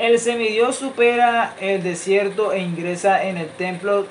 El 0.00 0.18
semidios 0.18 0.76
supera 0.76 1.54
el 1.60 1.82
desierto 1.82 2.54
e 2.54 2.60
ingresa 2.60 3.22
en 3.22 3.36
el 3.36 3.48
templo 3.48 4.06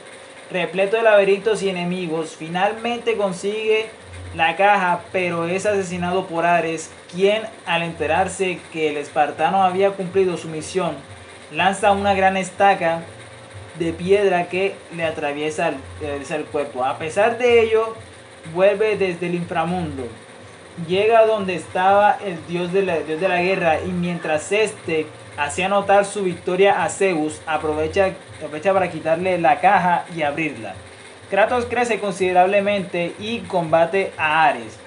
repleto 0.51 0.97
de 0.97 1.01
laberintos 1.01 1.63
y 1.63 1.69
enemigos. 1.69 2.35
Finalmente 2.37 3.17
consigue 3.17 3.87
la 4.35 4.55
caja, 4.55 5.01
pero 5.11 5.47
es 5.47 5.65
asesinado 5.65 6.27
por 6.27 6.45
Ares, 6.45 6.91
quien 7.11 7.41
al 7.65 7.81
enterarse 7.81 8.59
que 8.71 8.89
el 8.89 8.97
espartano 8.97 9.63
había 9.63 9.89
cumplido 9.89 10.37
su 10.37 10.47
misión, 10.47 10.91
lanza 11.51 11.91
una 11.91 12.13
gran 12.13 12.37
estaca 12.37 13.01
de 13.79 13.91
piedra 13.91 14.47
que 14.47 14.75
le 14.95 15.05
atraviesa 15.05 15.73
el, 16.01 16.45
cuerpo. 16.51 16.85
A 16.85 16.99
pesar 16.99 17.39
de 17.39 17.63
ello, 17.63 17.95
vuelve 18.53 18.95
desde 18.95 19.25
el 19.25 19.33
inframundo. 19.33 20.07
Llega 20.87 21.25
donde 21.25 21.55
estaba 21.55 22.19
el 22.23 22.37
dios 22.45 22.71
de 22.73 22.83
la, 22.83 22.99
dios 22.99 23.19
de 23.19 23.27
la 23.27 23.41
guerra 23.41 23.81
y 23.81 23.89
mientras 23.89 24.51
este 24.51 25.07
hacía 25.39 25.69
notar 25.69 26.03
su 26.05 26.23
victoria 26.23 26.83
a 26.83 26.89
Zeus, 26.89 27.41
aprovecha, 27.47 28.11
aprovecha 28.37 28.73
para 28.73 28.91
quitarle 28.91 29.39
la 29.39 29.59
caja 29.61 30.03
y 30.15 30.21
abrirla. 30.21 30.73
Kratos 31.29 31.65
crece 31.65 31.99
considerablemente 31.99 33.13
y 33.19 33.39
combate 33.39 34.11
a 34.17 34.45
Ares, 34.45 34.77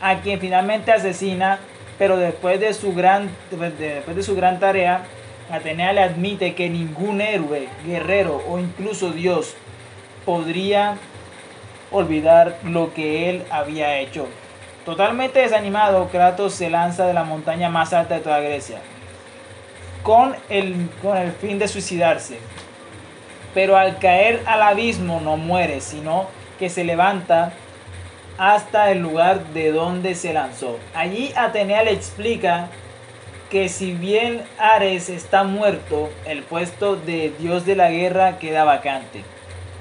a 0.00 0.20
quien 0.20 0.40
finalmente 0.40 0.92
asesina, 0.92 1.58
pero 1.98 2.16
después 2.16 2.58
de 2.58 2.72
su 2.72 2.94
gran, 2.94 3.28
después 3.50 4.16
de 4.16 4.22
su 4.22 4.34
gran 4.34 4.58
tarea, 4.58 5.02
Atenea 5.50 5.92
le 5.92 6.02
admite 6.02 6.54
que 6.54 6.68
ningún 6.68 7.20
héroe, 7.20 7.68
guerrero 7.84 8.42
o 8.48 8.58
incluso 8.58 9.12
Dios 9.12 9.54
podría 10.24 10.96
olvidar 11.90 12.58
lo 12.64 12.94
que 12.94 13.30
él 13.30 13.44
había 13.50 13.98
hecho. 13.98 14.26
Totalmente 14.84 15.40
desanimado, 15.40 16.08
Kratos 16.08 16.54
se 16.54 16.70
lanza 16.70 17.06
de 17.06 17.14
la 17.14 17.24
montaña 17.24 17.68
más 17.68 17.92
alta 17.92 18.14
de 18.14 18.20
toda 18.20 18.40
Grecia 18.40 18.78
con 20.02 20.36
el, 20.48 20.88
con 21.02 21.16
el 21.16 21.32
fin 21.32 21.58
de 21.58 21.68
suicidarse. 21.68 22.38
Pero 23.54 23.76
al 23.76 23.98
caer 23.98 24.42
al 24.46 24.62
abismo 24.62 25.20
no 25.20 25.36
muere, 25.36 25.80
sino 25.80 26.26
que 26.58 26.68
se 26.68 26.84
levanta 26.84 27.52
hasta 28.36 28.90
el 28.90 29.00
lugar 29.00 29.46
de 29.48 29.72
donde 29.72 30.14
se 30.14 30.32
lanzó. 30.32 30.78
Allí 30.94 31.32
Atenea 31.36 31.82
le 31.82 31.92
explica 31.92 32.68
que 33.50 33.68
si 33.68 33.92
bien 33.92 34.42
Ares 34.58 35.08
está 35.08 35.42
muerto, 35.42 36.10
el 36.26 36.42
puesto 36.42 36.96
de 36.96 37.32
dios 37.38 37.64
de 37.64 37.76
la 37.76 37.90
guerra 37.90 38.38
queda 38.38 38.64
vacante. 38.64 39.22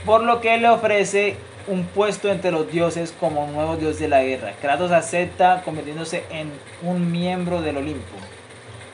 Por 0.05 0.23
lo 0.23 0.39
que 0.41 0.57
le 0.57 0.69
ofrece 0.69 1.35
un 1.67 1.83
puesto 1.83 2.31
entre 2.31 2.51
los 2.51 2.71
dioses 2.71 3.13
como 3.19 3.45
nuevo 3.47 3.75
dios 3.75 3.99
de 3.99 4.07
la 4.07 4.23
guerra. 4.23 4.53
Kratos 4.61 4.91
acepta 4.91 5.61
convirtiéndose 5.63 6.23
en 6.31 6.49
un 6.81 7.11
miembro 7.11 7.61
del 7.61 7.77
Olimpo. 7.77 8.15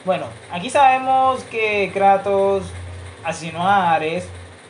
Bueno, 0.04 0.26
aquí 0.52 0.68
sabemos 0.68 1.42
que 1.44 1.90
Kratos 1.94 2.64
asesinó 3.24 3.66
a 3.66 3.94
Ares 3.94 4.28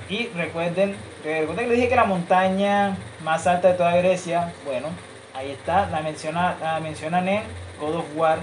y 0.08 0.28
recuerden, 0.28 0.94
recuerden 1.24 1.56
que 1.56 1.70
les 1.70 1.76
dije 1.76 1.88
que 1.88 1.96
la 1.96 2.04
montaña 2.04 2.96
más 3.24 3.44
alta 3.48 3.66
de 3.66 3.74
toda 3.74 3.96
Grecia, 3.96 4.52
bueno, 4.64 4.90
ahí 5.34 5.50
está, 5.50 5.86
la, 5.90 6.02
menciona, 6.02 6.56
la 6.62 6.78
mencionan 6.78 7.26
en 7.26 7.42
God 7.80 7.96
of 7.96 8.04
War, 8.14 8.38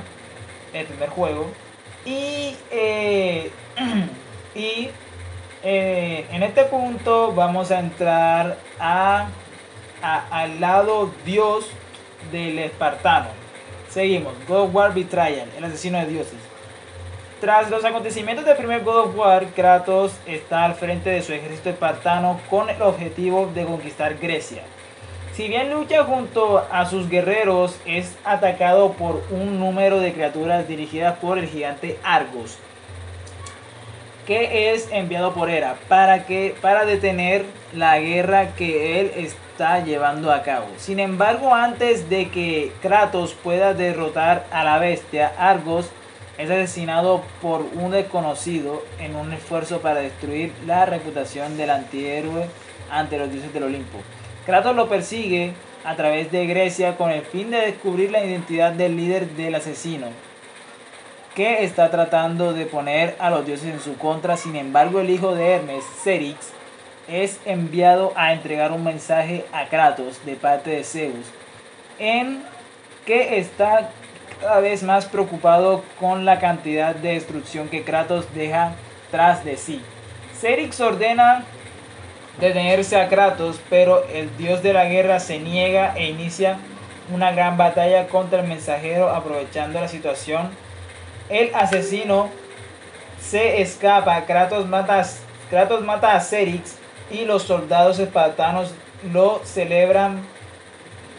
el 0.74 0.86
primer 0.86 1.08
juego. 1.08 1.50
Y, 2.04 2.58
eh, 2.72 3.52
y 4.56 4.90
eh, 5.64 6.26
en 6.30 6.44
este 6.44 6.66
punto 6.66 7.32
vamos 7.32 7.72
a 7.72 7.80
entrar 7.80 8.58
a, 8.82 9.28
al 10.02 10.60
lado 10.60 11.10
Dios 11.24 11.68
del 12.34 12.60
espartano. 12.60 13.28
Seguimos, 13.88 14.34
God 14.46 14.64
of 14.64 14.76
War 14.76 14.94
Betrayal, 14.94 15.50
el 15.58 15.64
asesino 15.64 15.98
de 16.00 16.08
dioses. 16.08 16.41
Tras 17.42 17.72
los 17.72 17.84
acontecimientos 17.84 18.46
del 18.46 18.56
primer 18.56 18.84
God 18.84 18.98
of 18.98 19.18
War, 19.18 19.48
Kratos 19.56 20.14
está 20.28 20.64
al 20.64 20.76
frente 20.76 21.10
de 21.10 21.24
su 21.24 21.34
ejército 21.34 21.72
espartano 21.72 22.40
con 22.52 22.70
el 22.70 22.80
objetivo 22.84 23.50
de 23.56 23.66
conquistar 23.66 24.20
Grecia. 24.20 24.62
Si 25.34 25.48
bien 25.48 25.74
lucha 25.74 26.04
junto 26.04 26.64
a 26.72 26.86
sus 26.86 27.10
guerreros, 27.10 27.80
es 27.88 28.16
atacado 28.24 28.94
por 28.94 29.24
un 29.32 29.58
número 29.60 30.00
de 30.00 30.14
criaturas 30.14 30.68
dirigidas 30.68 31.18
por 31.18 31.40
el 31.40 31.48
gigante 31.48 31.98
Argos, 32.04 32.60
que 34.28 34.72
es 34.72 34.92
enviado 34.92 35.34
por 35.34 35.50
Hera 35.50 35.78
para, 35.88 36.28
que, 36.28 36.54
para 36.62 36.86
detener 36.86 37.46
la 37.74 37.98
guerra 37.98 38.54
que 38.54 39.00
él 39.00 39.14
está 39.16 39.84
llevando 39.84 40.32
a 40.32 40.44
cabo. 40.44 40.68
Sin 40.78 41.00
embargo, 41.00 41.56
antes 41.56 42.08
de 42.08 42.30
que 42.30 42.72
Kratos 42.84 43.34
pueda 43.34 43.74
derrotar 43.74 44.46
a 44.52 44.64
la 44.64 44.78
bestia, 44.78 45.32
Argos 45.40 45.90
es 46.42 46.50
asesinado 46.50 47.22
por 47.40 47.62
un 47.76 47.92
desconocido 47.92 48.84
en 49.00 49.16
un 49.16 49.32
esfuerzo 49.32 49.80
para 49.82 50.00
destruir 50.00 50.52
la 50.66 50.86
reputación 50.88 51.56
del 51.56 51.70
antihéroe 51.70 52.48
ante 52.90 53.20
los 53.20 53.32
dioses 53.32 53.54
del 53.54 53.64
Olimpo. 53.64 54.00
Kratos 54.46 54.76
lo 54.76 54.90
persigue 54.90 55.54
a 55.84 55.96
través 55.96 56.32
de 56.32 56.48
Grecia 56.48 56.98
con 56.98 57.12
el 57.12 57.22
fin 57.22 57.52
de 57.52 57.58
descubrir 57.58 58.10
la 58.10 58.24
identidad 58.26 58.72
del 58.72 58.98
líder 58.98 59.30
del 59.32 59.54
asesino, 59.54 60.08
que 61.36 61.64
está 61.64 61.92
tratando 61.92 62.54
de 62.54 62.66
poner 62.66 63.16
a 63.20 63.30
los 63.30 63.46
dioses 63.46 63.68
en 63.68 63.80
su 63.80 63.96
contra. 63.98 64.36
Sin 64.36 64.56
embargo, 64.56 65.00
el 65.00 65.12
hijo 65.12 65.36
de 65.36 65.48
Hermes, 65.48 65.84
Cerix, 66.04 66.54
es 67.08 67.40
enviado 67.46 68.14
a 68.16 68.34
entregar 68.34 68.72
un 68.72 68.84
mensaje 68.84 69.46
a 69.54 69.68
Kratos 69.68 70.26
de 70.26 70.36
parte 70.36 70.72
de 70.72 70.84
Zeus, 70.84 71.28
en 72.00 72.44
que 73.06 73.38
está 73.38 73.92
cada 74.42 74.60
vez 74.60 74.84
más 74.84 75.06
preocupado 75.06 75.84
con 76.00 76.26
la 76.26 76.40
cantidad 76.40 76.94
de 76.96 77.14
destrucción 77.14 77.70
que 77.70 77.84
Kratos 77.84 78.34
deja 78.34 78.74
tras 79.12 79.46
de 79.46 79.56
sí. 79.56 79.82
Cerix 80.40 80.82
ordena 80.82 81.46
detenerse 82.40 83.00
a 83.00 83.08
Kratos, 83.08 83.62
pero 83.70 84.04
el 84.08 84.36
dios 84.38 84.62
de 84.64 84.74
la 84.74 84.86
guerra 84.86 85.20
se 85.20 85.40
niega 85.40 85.94
e 85.96 86.08
inicia 86.10 86.58
una 87.14 87.32
gran 87.32 87.56
batalla 87.56 88.08
contra 88.08 88.42
el 88.42 88.48
mensajero 88.48 89.10
aprovechando 89.10 89.80
la 89.80 89.88
situación 89.88 90.50
el 91.32 91.56
asesino 91.56 92.30
se 93.22 93.62
escapa, 93.62 94.26
Kratos 94.26 94.68
mata, 94.68 95.06
Kratos 95.50 95.82
mata 95.82 96.14
a 96.14 96.20
Cerix 96.20 96.76
y 97.10 97.24
los 97.24 97.44
soldados 97.44 98.00
espartanos 98.00 98.74
lo 99.14 99.42
celebran, 99.46 100.22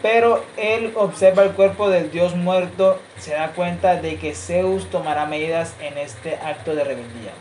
pero 0.03 0.43
él 0.57 0.91
observa 0.95 1.43
el 1.43 1.51
cuerpo 1.51 1.89
del 1.89 2.11
dios 2.11 2.35
muerto, 2.35 2.99
se 3.17 3.31
da 3.31 3.53
cuenta 3.53 3.95
de 3.95 4.17
que 4.17 4.35
Zeus 4.35 4.89
tomará 4.91 5.25
medidas 5.25 5.73
en 5.79 5.97
este 5.97 6.35
acto 6.35 6.75
de 6.75 6.83
rebeldía. 6.83 7.31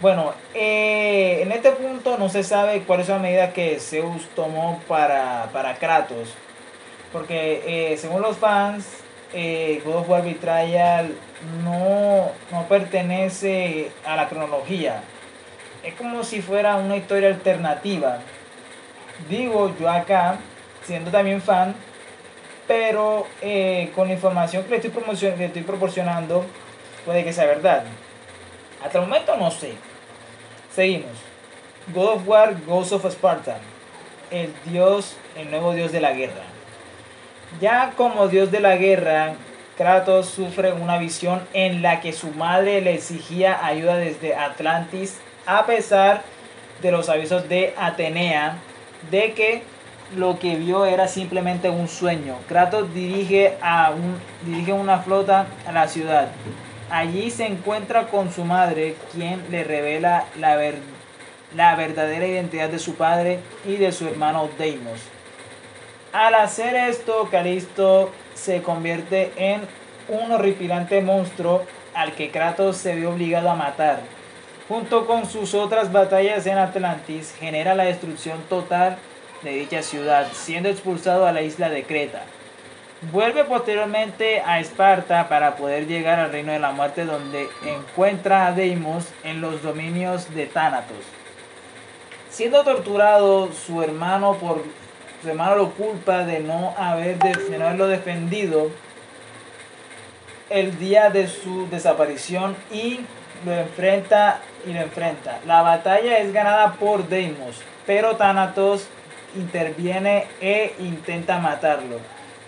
Bueno, 0.00 0.32
eh, 0.54 1.40
en 1.42 1.50
este 1.50 1.72
punto 1.72 2.18
no 2.18 2.28
se 2.28 2.44
sabe 2.44 2.82
cuál 2.82 3.00
es 3.00 3.08
la 3.08 3.18
medida 3.18 3.52
que 3.52 3.80
Zeus 3.80 4.28
tomó 4.36 4.80
para, 4.86 5.50
para 5.52 5.74
Kratos, 5.74 6.32
porque 7.12 7.64
eh, 7.66 7.96
según 7.96 8.22
los 8.22 8.36
fans, 8.36 8.86
eh, 9.32 9.82
God 9.84 9.96
of 9.96 10.08
War 10.08 10.22
Betrayal 10.22 11.16
no, 11.64 12.30
no 12.52 12.68
pertenece 12.68 13.90
a 14.06 14.14
la 14.14 14.28
cronología. 14.28 15.02
Es 15.82 15.94
como 15.94 16.22
si 16.22 16.42
fuera 16.42 16.76
una 16.76 16.96
historia 16.96 17.28
alternativa. 17.28 18.18
Digo 19.28 19.74
yo 19.80 19.90
acá, 19.90 20.38
siendo 20.84 21.10
también 21.10 21.40
fan, 21.40 21.74
pero 22.66 23.26
eh, 23.40 23.90
con 23.94 24.08
la 24.08 24.14
información 24.14 24.64
que 24.64 24.70
le, 24.70 24.76
estoy 24.76 24.90
que 25.36 25.44
estoy 25.44 25.62
proporcionando, 25.62 26.44
puede 27.04 27.24
que 27.24 27.32
sea 27.32 27.46
verdad. 27.46 27.84
Hasta 28.82 28.98
el 28.98 29.04
momento 29.04 29.36
no 29.36 29.50
sé. 29.50 29.74
Seguimos. 30.74 31.12
God 31.92 32.08
of 32.08 32.28
War, 32.28 32.54
Ghost 32.66 32.92
of 32.92 33.04
Sparta. 33.06 33.58
El 34.30 34.52
dios, 34.64 35.16
el 35.36 35.50
nuevo 35.50 35.72
dios 35.72 35.92
de 35.92 36.00
la 36.00 36.12
guerra. 36.12 36.44
Ya 37.60 37.92
como 37.96 38.28
dios 38.28 38.50
de 38.50 38.60
la 38.60 38.76
guerra, 38.76 39.34
Kratos 39.76 40.26
sufre 40.26 40.72
una 40.72 40.98
visión 40.98 41.46
en 41.52 41.82
la 41.82 42.00
que 42.00 42.12
su 42.12 42.28
madre 42.30 42.80
le 42.80 42.94
exigía 42.94 43.64
ayuda 43.64 43.96
desde 43.96 44.34
Atlantis 44.34 45.18
a 45.46 45.66
pesar 45.66 46.22
de 46.80 46.92
los 46.92 47.08
avisos 47.08 47.48
de 47.48 47.74
Atenea 47.76 48.58
de 49.10 49.32
que 49.32 49.62
lo 50.16 50.38
que 50.38 50.56
vio 50.56 50.84
era 50.84 51.08
simplemente 51.08 51.70
un 51.70 51.88
sueño. 51.88 52.36
Kratos 52.48 52.92
dirige, 52.94 53.56
a 53.60 53.90
un, 53.90 54.18
dirige 54.44 54.72
una 54.72 54.98
flota 54.98 55.46
a 55.66 55.72
la 55.72 55.88
ciudad. 55.88 56.28
Allí 56.90 57.30
se 57.30 57.46
encuentra 57.46 58.08
con 58.08 58.30
su 58.30 58.44
madre, 58.44 58.96
quien 59.12 59.42
le 59.50 59.64
revela 59.64 60.26
la, 60.38 60.58
la 61.56 61.74
verdadera 61.76 62.26
identidad 62.26 62.68
de 62.68 62.78
su 62.78 62.94
padre 62.96 63.40
y 63.64 63.76
de 63.76 63.92
su 63.92 64.06
hermano 64.06 64.48
Deimos. 64.58 65.00
Al 66.12 66.34
hacer 66.34 66.74
esto, 66.76 67.28
Calisto 67.30 68.12
se 68.34 68.60
convierte 68.60 69.32
en 69.36 69.62
un 70.08 70.32
horripilante 70.32 71.00
monstruo 71.00 71.62
al 71.94 72.12
que 72.12 72.30
Kratos 72.30 72.76
se 72.76 72.94
ve 72.94 73.06
obligado 73.06 73.50
a 73.50 73.54
matar. 73.54 74.00
Junto 74.68 75.06
con 75.06 75.26
sus 75.26 75.54
otras 75.54 75.92
batallas 75.92 76.46
en 76.46 76.58
Atlantis, 76.58 77.34
genera 77.38 77.74
la 77.74 77.84
destrucción 77.84 78.40
total 78.48 78.98
de 79.42 79.50
dicha 79.52 79.82
ciudad, 79.82 80.28
siendo 80.32 80.68
expulsado 80.68 81.26
a 81.26 81.32
la 81.32 81.42
isla 81.42 81.68
de 81.68 81.84
Creta. 81.84 82.22
Vuelve 83.10 83.44
posteriormente 83.44 84.40
a 84.40 84.60
Esparta 84.60 85.28
para 85.28 85.56
poder 85.56 85.86
llegar 85.86 86.20
al 86.20 86.30
reino 86.30 86.52
de 86.52 86.60
la 86.60 86.70
muerte 86.70 87.04
donde 87.04 87.48
encuentra 87.64 88.46
a 88.46 88.52
Deimos 88.52 89.06
en 89.24 89.40
los 89.40 89.62
dominios 89.62 90.32
de 90.34 90.46
Tánatos. 90.46 91.04
Siendo 92.30 92.62
torturado 92.62 93.50
su 93.52 93.82
hermano 93.82 94.34
por 94.36 94.62
su 95.22 95.28
hermano 95.28 95.54
lo 95.54 95.70
culpa 95.70 96.24
de 96.24 96.40
no, 96.40 96.74
haber 96.76 97.18
de, 97.18 97.58
no 97.58 97.66
haberlo 97.66 97.86
defendido 97.86 98.70
el 100.50 100.78
día 100.78 101.10
de 101.10 101.28
su 101.28 101.68
desaparición 101.70 102.56
y 102.72 103.00
lo 103.44 103.52
enfrenta 103.52 104.40
y 104.66 104.72
lo 104.72 104.80
enfrenta. 104.80 105.38
La 105.46 105.62
batalla 105.62 106.18
es 106.18 106.32
ganada 106.32 106.72
por 106.74 107.08
Deimos, 107.08 107.60
pero 107.86 108.16
Thanatos 108.16 108.88
interviene 109.36 110.26
e 110.40 110.74
intenta 110.80 111.38
matarlo. 111.38 111.98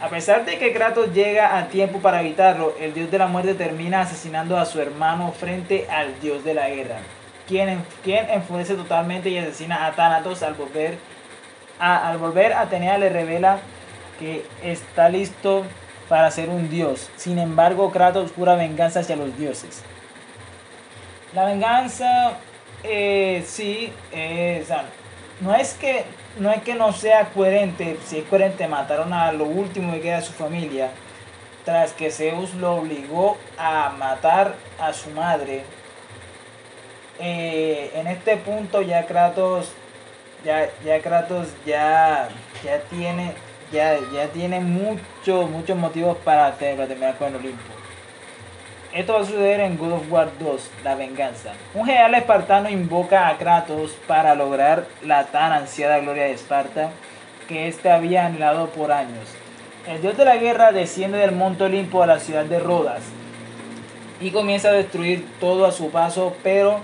A 0.01 0.09
pesar 0.09 0.45
de 0.45 0.59
que 0.59 0.73
Kratos 0.73 1.13
llega 1.15 1.57
a 1.57 1.69
tiempo 1.69 2.01
para 2.01 2.21
evitarlo, 2.21 2.75
el 2.81 2.93
dios 2.93 3.11
de 3.11 3.19
la 3.19 3.27
muerte 3.27 3.55
termina 3.55 4.03
asesinando 4.03 4.59
a 4.59 4.67
su 4.67 4.81
hermano 4.81 5.33
frente 5.33 5.87
al 5.89 6.21
dios 6.21 6.45
de 6.45 6.55
la 6.55 6.69
guerra, 6.69 6.99
quien, 7.47 7.83
quien 8.03 8.29
enfurece 8.29 8.75
totalmente 8.75 9.31
y 9.31 9.39
asesina 9.39 9.87
a 9.87 9.93
Thanatos 9.93 10.43
al 10.43 10.55
volver 10.55 10.99
al 11.79 12.19
volver 12.19 12.53
Atenea 12.53 12.99
le 12.99 13.09
revela 13.09 13.59
que 14.19 14.47
está 14.63 15.09
listo 15.09 15.65
para 16.09 16.31
ser 16.31 16.49
un 16.49 16.71
dios. 16.71 17.11
Sin 17.17 17.39
embargo, 17.39 17.91
Kratos 17.91 18.33
jura 18.33 18.55
venganza 18.55 19.01
hacia 19.01 19.17
los 19.17 19.37
dioses. 19.37 19.83
La 21.35 21.45
venganza, 21.45 22.35
eh, 22.85 23.43
sí, 23.47 23.93
no 25.41 25.55
es 25.55 25.75
que 25.75 26.05
no 26.39 26.51
es 26.51 26.63
que 26.63 26.75
no 26.75 26.93
sea 26.93 27.27
coherente, 27.27 27.97
si 28.05 28.19
es 28.19 28.25
coherente, 28.25 28.67
mataron 28.67 29.13
a 29.13 29.33
lo 29.33 29.45
último 29.45 29.93
que 29.93 30.01
queda 30.01 30.17
de 30.17 30.23
su 30.27 30.33
familia, 30.33 30.91
tras 31.65 31.93
que 31.93 32.11
Zeus 32.11 32.55
lo 32.55 32.77
obligó 32.77 33.37
a 33.57 33.91
matar 33.99 34.55
a 34.81 34.93
su 34.93 35.11
madre. 35.11 35.63
Eh, 37.21 37.93
en 37.95 38.09
este 38.09 38.37
punto 38.37 38.83
ya 38.83 39.07
Kratos 39.07 39.71
ya, 40.45 40.69
ya 40.85 41.01
Kratos 41.01 41.49
ya, 41.65 42.29
ya 42.65 42.81
tiene 42.91 43.33
ya, 43.73 43.99
ya 44.13 44.29
tiene 44.29 44.61
muchos 44.61 45.49
muchos 45.49 45.77
motivos 45.77 46.17
para, 46.19 46.53
terminar 46.57 47.17
con 47.17 47.29
el 47.29 47.37
Olimpo. 47.37 47.74
Esto 48.95 49.15
va 49.15 49.23
a 49.23 49.25
suceder 49.25 49.59
en 49.59 49.77
God 49.77 49.91
of 49.91 50.13
War 50.13 50.31
2, 50.39 50.71
la 50.85 50.95
venganza. 50.95 51.51
Un 51.75 51.85
general 51.85 52.15
espartano 52.15 52.69
invoca 52.69 53.27
a 53.27 53.37
Kratos 53.39 53.91
para 54.07 54.37
lograr 54.37 54.87
la 55.03 55.25
tan 55.25 55.51
ansiada 55.51 55.99
gloria 55.99 56.27
de 56.27 56.31
Esparta, 56.31 56.91
que 57.49 57.67
éste 57.67 57.91
había 57.91 58.25
anhelado 58.25 58.69
por 58.69 58.93
años. 58.93 59.29
El 59.89 60.01
dios 60.01 60.17
de 60.17 60.25
la 60.25 60.37
guerra 60.37 60.71
desciende 60.71 61.19
del 61.19 61.33
monte 61.33 61.65
Olimpo 61.65 62.05
a 62.05 62.07
la 62.07 62.21
ciudad 62.21 62.45
de 62.45 62.61
Rodas 62.61 63.03
y 64.21 64.31
comienza 64.31 64.69
a 64.69 64.75
destruir 64.75 65.27
todo 65.41 65.67
a 65.67 65.73
su 65.73 65.91
paso, 65.91 66.37
pero 66.45 66.79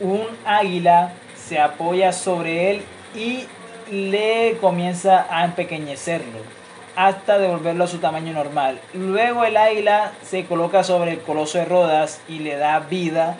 un 0.00 0.26
águila 0.44 1.12
se 1.36 1.60
apoya 1.60 2.12
sobre 2.12 2.72
él 2.72 2.82
y 3.14 3.46
le 3.92 4.58
comienza 4.60 5.24
a 5.30 5.44
empequeñecerlo 5.44 6.57
hasta 6.98 7.38
devolverlo 7.38 7.84
a 7.84 7.86
su 7.86 7.98
tamaño 7.98 8.32
normal. 8.32 8.80
Luego 8.92 9.44
el 9.44 9.56
águila 9.56 10.10
se 10.24 10.46
coloca 10.46 10.82
sobre 10.82 11.12
el 11.12 11.20
coloso 11.20 11.58
de 11.58 11.64
Rodas 11.64 12.20
y 12.26 12.40
le 12.40 12.56
da 12.56 12.80
vida 12.80 13.36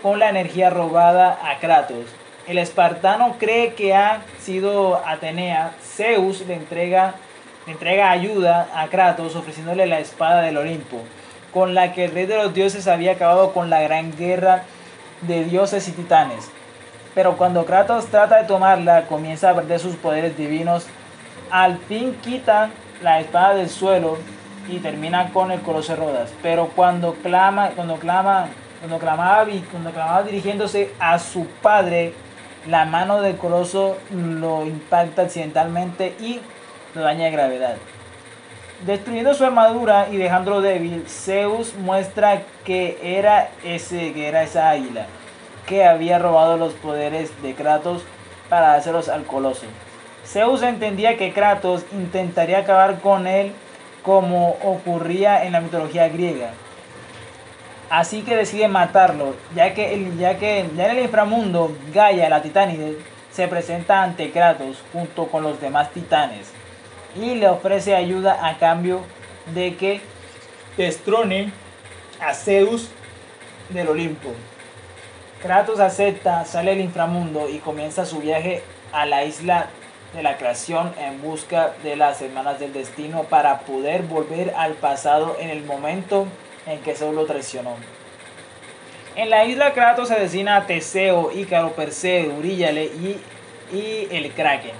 con 0.00 0.20
la 0.20 0.28
energía 0.28 0.70
robada 0.70 1.36
a 1.42 1.58
Kratos. 1.58 2.06
El 2.46 2.56
espartano 2.56 3.34
cree 3.40 3.74
que 3.74 3.96
ha 3.96 4.22
sido 4.40 5.04
Atenea. 5.04 5.72
Zeus 5.82 6.46
le 6.46 6.54
entrega, 6.54 7.14
le 7.66 7.72
entrega 7.72 8.12
ayuda 8.12 8.68
a 8.76 8.86
Kratos 8.86 9.34
ofreciéndole 9.34 9.88
la 9.88 9.98
espada 9.98 10.42
del 10.42 10.58
Olimpo, 10.58 11.02
con 11.52 11.74
la 11.74 11.92
que 11.92 12.04
el 12.04 12.12
rey 12.12 12.26
de 12.26 12.36
los 12.36 12.54
dioses 12.54 12.86
había 12.86 13.12
acabado 13.12 13.52
con 13.52 13.70
la 13.70 13.82
gran 13.82 14.16
guerra 14.16 14.62
de 15.22 15.42
dioses 15.42 15.88
y 15.88 15.92
titanes. 15.92 16.48
Pero 17.16 17.36
cuando 17.36 17.66
Kratos 17.66 18.06
trata 18.06 18.36
de 18.36 18.46
tomarla, 18.46 19.06
comienza 19.08 19.50
a 19.50 19.54
perder 19.56 19.80
sus 19.80 19.96
poderes 19.96 20.36
divinos. 20.36 20.86
Al 21.50 21.78
fin 21.78 22.16
quitan 22.22 22.70
la 23.02 23.20
espada 23.20 23.54
del 23.54 23.68
suelo 23.68 24.18
y 24.68 24.78
termina 24.78 25.32
con 25.32 25.50
el 25.50 25.60
coloso 25.60 25.92
de 25.92 26.00
Rodas. 26.00 26.30
Pero 26.42 26.68
cuando 26.74 27.14
clama, 27.14 27.70
cuando 27.70 27.96
clama, 27.96 28.48
cuando 28.80 28.98
clamaba, 28.98 29.46
cuando 29.70 29.90
clamaba 29.90 30.22
dirigiéndose 30.22 30.92
a 30.98 31.18
su 31.18 31.46
padre, 31.62 32.14
la 32.66 32.84
mano 32.84 33.20
del 33.20 33.36
coloso 33.36 33.98
lo 34.10 34.64
impacta 34.64 35.22
accidentalmente 35.22 36.14
y 36.20 36.40
lo 36.94 37.02
daña 37.02 37.26
de 37.26 37.30
gravedad. 37.30 37.76
Destruyendo 38.86 39.34
su 39.34 39.44
armadura 39.44 40.08
y 40.10 40.16
dejándolo 40.16 40.62
débil, 40.62 41.04
Zeus 41.06 41.74
muestra 41.74 42.42
que 42.64 42.98
era 43.02 43.50
ese, 43.62 44.12
que 44.14 44.26
era 44.26 44.42
esa 44.42 44.70
águila 44.70 45.06
que 45.66 45.84
había 45.84 46.18
robado 46.18 46.56
los 46.56 46.72
poderes 46.72 47.30
de 47.42 47.54
Kratos 47.54 48.02
para 48.48 48.74
hacerlos 48.74 49.08
al 49.08 49.24
coloso. 49.24 49.66
Zeus 50.32 50.62
entendía 50.62 51.16
que 51.16 51.32
Kratos 51.32 51.84
intentaría 51.92 52.58
acabar 52.58 53.00
con 53.00 53.26
él 53.26 53.52
como 54.02 54.50
ocurría 54.62 55.44
en 55.44 55.52
la 55.52 55.60
mitología 55.60 56.08
griega. 56.08 56.52
Así 57.90 58.22
que 58.22 58.36
decide 58.36 58.68
matarlo, 58.68 59.34
ya 59.56 59.74
que, 59.74 60.12
ya 60.16 60.38
que 60.38 60.68
ya 60.76 60.84
en 60.84 60.98
el 60.98 61.04
inframundo 61.04 61.76
Gaia, 61.92 62.28
la 62.28 62.42
titánide, 62.42 62.96
se 63.32 63.48
presenta 63.48 64.04
ante 64.04 64.30
Kratos 64.30 64.84
junto 64.92 65.26
con 65.26 65.42
los 65.42 65.60
demás 65.60 65.90
titanes 65.90 66.52
y 67.16 67.34
le 67.34 67.48
ofrece 67.48 67.96
ayuda 67.96 68.46
a 68.46 68.58
cambio 68.58 69.00
de 69.52 69.74
que 69.74 70.00
destrone 70.76 71.52
a 72.20 72.34
Zeus 72.34 72.88
del 73.70 73.88
Olimpo. 73.88 74.30
Kratos 75.42 75.80
acepta, 75.80 76.44
sale 76.44 76.70
del 76.70 76.82
inframundo 76.82 77.48
y 77.48 77.58
comienza 77.58 78.06
su 78.06 78.20
viaje 78.20 78.62
a 78.92 79.06
la 79.06 79.24
isla 79.24 79.66
de 80.14 80.22
la 80.22 80.36
creación 80.36 80.92
en 80.98 81.22
busca 81.22 81.72
de 81.82 81.96
las 81.96 82.20
hermanas 82.20 82.58
del 82.58 82.72
destino 82.72 83.24
para 83.24 83.60
poder 83.60 84.02
volver 84.02 84.52
al 84.56 84.74
pasado 84.74 85.36
en 85.38 85.50
el 85.50 85.64
momento 85.64 86.26
en 86.66 86.80
que 86.80 86.94
Zeus 86.94 87.14
lo 87.14 87.26
traicionó. 87.26 87.76
En 89.16 89.30
la 89.30 89.44
isla 89.44 89.72
Kratos 89.72 90.08
se 90.08 90.14
asesina 90.14 90.56
a 90.56 90.66
Teseo, 90.66 91.30
Ícaro, 91.32 91.72
Perseo, 91.72 92.32
Euríale 92.32 92.84
y, 92.84 93.20
y 93.72 94.08
el 94.10 94.32
Kraken. 94.32 94.72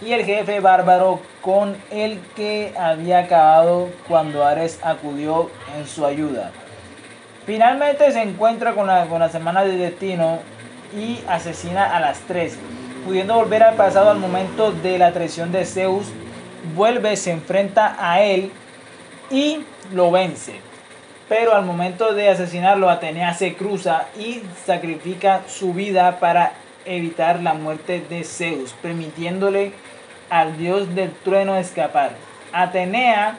Y 0.00 0.12
el 0.12 0.24
jefe 0.24 0.60
bárbaro 0.60 1.20
con 1.42 1.76
el 1.90 2.20
que 2.36 2.72
había 2.78 3.20
acabado 3.20 3.88
cuando 4.06 4.44
Ares 4.44 4.78
acudió 4.82 5.50
en 5.76 5.86
su 5.86 6.06
ayuda. 6.06 6.52
Finalmente 7.46 8.12
se 8.12 8.22
encuentra 8.22 8.74
con, 8.74 8.86
la, 8.86 9.06
con 9.06 9.20
del 9.20 9.78
destino 9.78 10.38
y 10.94 11.20
asesina 11.26 11.96
a 11.96 12.00
las 12.00 12.20
tres 12.20 12.58
pudiendo 13.04 13.34
volver 13.34 13.62
al 13.62 13.74
pasado 13.74 14.10
al 14.10 14.18
momento 14.18 14.72
de 14.72 14.98
la 14.98 15.12
traición 15.12 15.52
de 15.52 15.64
Zeus, 15.64 16.06
vuelve, 16.74 17.16
se 17.16 17.30
enfrenta 17.30 17.96
a 17.98 18.22
él 18.22 18.50
y 19.30 19.64
lo 19.92 20.10
vence. 20.10 20.60
Pero 21.28 21.54
al 21.54 21.64
momento 21.64 22.14
de 22.14 22.30
asesinarlo, 22.30 22.88
Atenea 22.88 23.34
se 23.34 23.54
cruza 23.54 24.06
y 24.18 24.42
sacrifica 24.64 25.42
su 25.46 25.74
vida 25.74 26.18
para 26.20 26.52
evitar 26.86 27.42
la 27.42 27.52
muerte 27.52 28.02
de 28.08 28.24
Zeus, 28.24 28.72
permitiéndole 28.80 29.72
al 30.30 30.56
dios 30.56 30.94
del 30.94 31.12
trueno 31.12 31.56
escapar. 31.56 32.12
Atenea, 32.52 33.36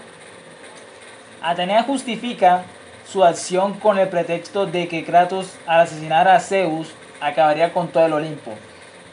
Atenea 1.42 1.84
justifica 1.84 2.64
su 3.08 3.24
acción 3.24 3.74
con 3.74 3.98
el 3.98 4.08
pretexto 4.08 4.68
de 4.68 4.88
que 4.88 5.04
Kratos 5.04 5.56
al 5.66 5.82
asesinar 5.82 6.28
a 6.28 6.40
Zeus 6.40 6.92
acabaría 7.22 7.74
con 7.74 7.88
todo 7.88 8.06
el 8.06 8.14
Olimpo. 8.14 8.54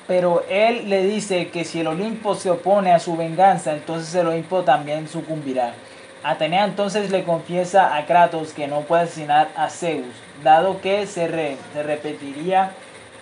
Pero 0.06 0.44
él 0.48 0.88
le 0.88 1.02
dice 1.04 1.48
que 1.48 1.64
si 1.64 1.80
el 1.80 1.88
Olimpo 1.88 2.34
se 2.34 2.50
opone 2.50 2.92
a 2.92 3.00
su 3.00 3.16
venganza, 3.16 3.72
entonces 3.72 4.14
el 4.14 4.28
Olimpo 4.28 4.62
también 4.62 5.08
sucumbirá. 5.08 5.74
Atenea 6.22 6.64
entonces 6.64 7.10
le 7.10 7.24
confiesa 7.24 7.96
a 7.96 8.06
Kratos 8.06 8.52
que 8.52 8.66
no 8.66 8.80
puede 8.80 9.04
asesinar 9.04 9.48
a 9.56 9.68
Zeus, 9.70 10.06
dado 10.42 10.80
que 10.80 11.06
se, 11.06 11.28
repetiría 11.28 12.72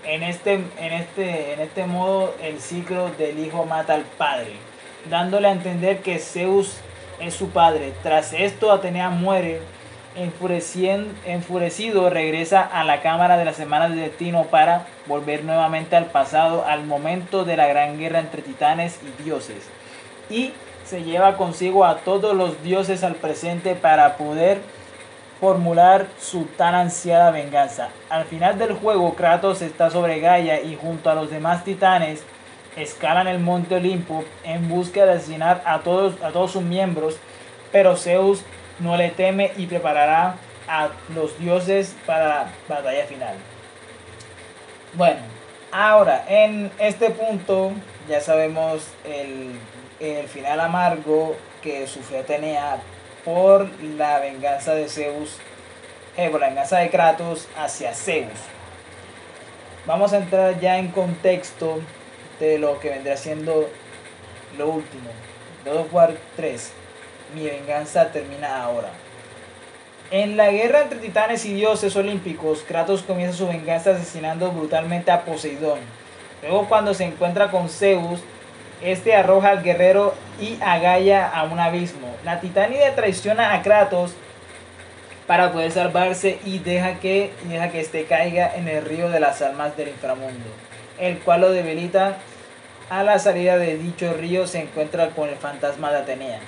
en 0.04 0.22
este, 0.22 0.54
en, 0.54 0.92
este, 0.92 1.52
en 1.52 1.60
este 1.60 1.86
modo 1.86 2.34
el 2.42 2.60
ciclo 2.60 3.10
del 3.18 3.38
hijo 3.38 3.64
mata 3.66 3.94
al 3.94 4.02
padre, 4.02 4.52
dándole 5.10 5.48
a 5.48 5.52
entender 5.52 6.00
que 6.00 6.18
Zeus 6.18 6.76
es 7.20 7.34
su 7.34 7.50
padre. 7.50 7.92
Tras 8.02 8.32
esto 8.32 8.72
Atenea 8.72 9.10
muere 9.10 9.60
enfurecido 10.16 12.10
regresa 12.10 12.62
a 12.62 12.84
la 12.84 13.02
cámara 13.02 13.36
de 13.36 13.44
las 13.44 13.56
semanas 13.56 13.94
de 13.94 14.02
destino 14.02 14.44
para 14.44 14.86
volver 15.06 15.44
nuevamente 15.44 15.96
al 15.96 16.06
pasado, 16.06 16.64
al 16.66 16.84
momento 16.84 17.44
de 17.44 17.56
la 17.56 17.66
gran 17.66 17.98
guerra 17.98 18.20
entre 18.20 18.42
titanes 18.42 18.98
y 19.02 19.22
dioses. 19.22 19.68
Y 20.30 20.52
se 20.84 21.02
lleva 21.02 21.36
consigo 21.36 21.84
a 21.84 21.98
todos 21.98 22.34
los 22.34 22.62
dioses 22.62 23.02
al 23.04 23.14
presente 23.14 23.74
para 23.74 24.16
poder 24.16 24.60
formular 25.40 26.06
su 26.20 26.44
tan 26.44 26.74
ansiada 26.74 27.30
venganza. 27.30 27.88
Al 28.08 28.24
final 28.24 28.58
del 28.58 28.74
juego, 28.74 29.14
Kratos 29.14 29.62
está 29.62 29.90
sobre 29.90 30.20
Gaia 30.20 30.60
y 30.62 30.76
junto 30.76 31.10
a 31.10 31.14
los 31.14 31.30
demás 31.30 31.64
titanes 31.64 32.22
escalan 32.76 33.28
el 33.28 33.38
monte 33.38 33.76
Olimpo 33.76 34.24
en 34.42 34.68
busca 34.68 35.04
de 35.04 35.12
asesinar 35.12 35.62
a 35.64 35.80
todos, 35.80 36.22
a 36.22 36.30
todos 36.30 36.52
sus 36.52 36.62
miembros, 36.62 37.16
pero 37.72 37.96
Zeus 37.96 38.42
no 38.78 38.96
le 38.96 39.10
teme 39.10 39.52
y 39.56 39.66
preparará 39.66 40.36
a 40.68 40.90
los 41.14 41.38
dioses 41.38 41.94
para 42.06 42.50
la 42.68 42.76
batalla 42.76 43.04
final. 43.06 43.36
Bueno, 44.94 45.20
ahora 45.72 46.24
en 46.28 46.70
este 46.78 47.10
punto 47.10 47.72
ya 48.08 48.20
sabemos 48.20 48.88
el, 49.04 49.58
final 50.28 50.60
amargo 50.60 51.34
que 51.62 51.86
sufrió 51.86 52.20
Atenea 52.20 52.76
por 53.24 53.70
la 53.82 54.18
venganza 54.20 54.74
de 54.74 54.86
Zeus, 54.88 55.38
eh, 56.16 56.28
por 56.28 56.40
la 56.40 56.48
venganza 56.48 56.78
de 56.78 56.90
Kratos 56.90 57.48
hacia 57.56 57.94
Zeus. 57.94 58.38
Vamos 59.86 60.12
a 60.12 60.18
entrar 60.18 60.60
ya 60.60 60.78
en 60.78 60.88
contexto 60.88 61.80
de 62.38 62.58
lo 62.58 62.78
que 62.80 62.90
vendrá 62.90 63.16
siendo 63.16 63.70
lo 64.58 64.68
último. 64.68 65.10
God 65.64 65.86
War 65.90 66.14
3 66.36 66.83
mi 67.34 67.44
venganza 67.44 68.10
termina 68.12 68.62
ahora. 68.62 68.88
En 70.10 70.36
la 70.36 70.50
guerra 70.50 70.82
entre 70.82 70.98
titanes 70.98 71.44
y 71.44 71.54
dioses 71.54 71.96
olímpicos, 71.96 72.62
Kratos 72.66 73.02
comienza 73.02 73.36
su 73.36 73.48
venganza 73.48 73.90
asesinando 73.90 74.52
brutalmente 74.52 75.10
a 75.10 75.24
Poseidón. 75.24 75.80
Luego 76.42 76.68
cuando 76.68 76.94
se 76.94 77.04
encuentra 77.04 77.50
con 77.50 77.68
Zeus, 77.68 78.20
este 78.82 79.14
arroja 79.14 79.50
al 79.50 79.62
guerrero 79.62 80.14
y 80.40 80.58
a 80.62 80.78
Gaia 80.78 81.26
a 81.26 81.44
un 81.44 81.58
abismo. 81.58 82.14
La 82.24 82.40
titánide 82.40 82.90
traiciona 82.92 83.54
a 83.54 83.62
Kratos 83.62 84.12
para 85.26 85.52
poder 85.52 85.72
salvarse 85.72 86.38
y 86.44 86.58
deja 86.58 87.00
que, 87.00 87.32
deja 87.44 87.70
que 87.70 87.80
este 87.80 88.04
caiga 88.04 88.54
en 88.54 88.68
el 88.68 88.84
río 88.84 89.08
de 89.08 89.20
las 89.20 89.40
almas 89.40 89.74
del 89.76 89.88
inframundo, 89.88 90.44
el 91.00 91.18
cual 91.20 91.40
lo 91.40 91.50
debilita. 91.50 92.18
A 92.90 93.02
la 93.02 93.18
salida 93.18 93.56
de 93.56 93.78
dicho 93.78 94.12
río 94.12 94.46
se 94.46 94.60
encuentra 94.60 95.08
con 95.08 95.30
el 95.30 95.36
fantasma 95.36 95.90
de 95.90 95.98
Atenea 95.98 96.40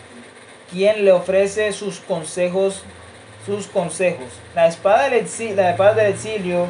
quien 0.71 1.05
le 1.05 1.13
ofrece 1.13 1.73
sus 1.73 2.01
consejos, 2.01 2.83
sus 3.45 3.67
consejos. 3.67 4.27
La 4.55 4.67
espada 4.67 5.05
del 5.05 5.21
exilio, 5.21 6.67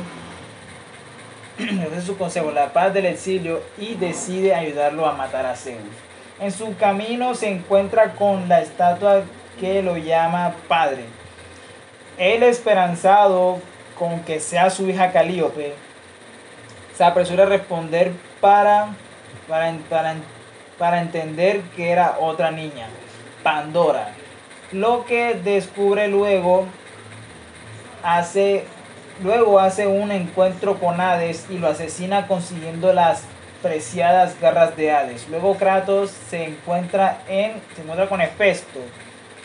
la 1.58 1.86
ofrece 1.86 2.06
su 2.06 2.16
consejo, 2.16 2.50
la 2.50 2.72
paz 2.72 2.92
del 2.92 3.06
exilio 3.06 3.62
y 3.78 3.94
decide 3.94 4.54
ayudarlo 4.54 5.06
a 5.06 5.12
matar 5.12 5.46
a 5.46 5.56
Zeus. 5.56 5.80
En 6.40 6.52
su 6.52 6.76
camino 6.76 7.34
se 7.34 7.48
encuentra 7.48 8.12
con 8.12 8.48
la 8.48 8.60
estatua 8.60 9.22
que 9.58 9.82
lo 9.82 9.96
llama 9.96 10.54
padre. 10.68 11.04
Él 12.18 12.42
esperanzado 12.42 13.60
con 13.98 14.20
que 14.20 14.40
sea 14.40 14.68
su 14.68 14.88
hija 14.88 15.12
Calíope, 15.12 15.74
se 16.94 17.04
apresura 17.04 17.44
a 17.44 17.46
responder 17.46 18.12
para, 18.40 18.88
para, 19.48 19.74
para 19.88 20.16
para 20.78 21.00
entender 21.00 21.62
que 21.74 21.90
era 21.90 22.16
otra 22.20 22.50
niña, 22.50 22.88
Pandora. 23.46 24.08
Lo 24.72 25.04
que 25.04 25.34
descubre 25.34 26.08
luego 26.08 26.66
hace 28.02 28.64
luego 29.22 29.60
hace 29.60 29.86
un 29.86 30.10
encuentro 30.10 30.80
con 30.80 31.00
Hades 31.00 31.46
y 31.48 31.58
lo 31.58 31.68
asesina 31.68 32.26
consiguiendo 32.26 32.92
las 32.92 33.22
preciadas 33.62 34.40
garras 34.40 34.76
de 34.76 34.90
Hades. 34.90 35.28
Luego 35.28 35.54
Kratos 35.54 36.10
se 36.10 36.42
encuentra 36.42 37.22
en 37.28 37.52
se 37.76 37.82
encuentra 37.82 38.08
con 38.08 38.20
Hefesto, 38.20 38.80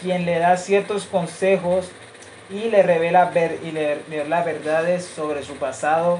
quien 0.01 0.25
le 0.25 0.39
da 0.39 0.57
ciertos 0.57 1.05
consejos 1.05 1.91
y 2.49 2.69
le 2.69 2.81
revela 2.81 3.25
ver, 3.25 3.59
y 3.63 3.69
le, 3.69 3.99
las 4.27 4.43
verdades 4.43 5.05
sobre 5.05 5.43
su 5.43 5.57
pasado 5.57 6.17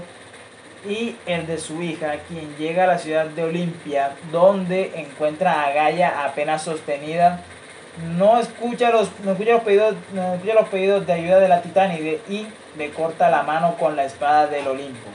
y 0.88 1.16
el 1.26 1.48
de 1.48 1.58
su 1.58 1.82
hija, 1.82 2.18
quien 2.28 2.56
llega 2.58 2.84
a 2.84 2.88
la 2.88 3.00
ciudad 3.00 3.26
de 3.26 3.44
Olimpia, 3.44 4.12
donde 4.32 4.92
encuentra 5.00 5.66
a 5.66 5.72
Gaia 5.72 6.24
apenas 6.24 6.62
sostenida. 6.62 7.44
No 8.18 8.40
escucha 8.40 8.90
los, 8.90 9.10
no 9.24 9.34
escucha 9.34 9.54
los, 9.54 9.64
pedidos, 9.64 9.96
no 10.14 10.36
escucha 10.36 10.54
los 10.54 10.70
pedidos 10.70 11.06
de 11.06 11.14
ayuda 11.14 11.40
de 11.40 11.50
la 11.50 11.62
titánide 11.62 12.22
y 12.30 12.48
le 12.78 12.90
corta 12.92 13.30
la 13.30 13.44
mano 13.44 13.76
con 13.78 13.96
la 13.96 14.06
espada 14.06 14.48
del 14.48 14.68
Olimpo 14.68 15.10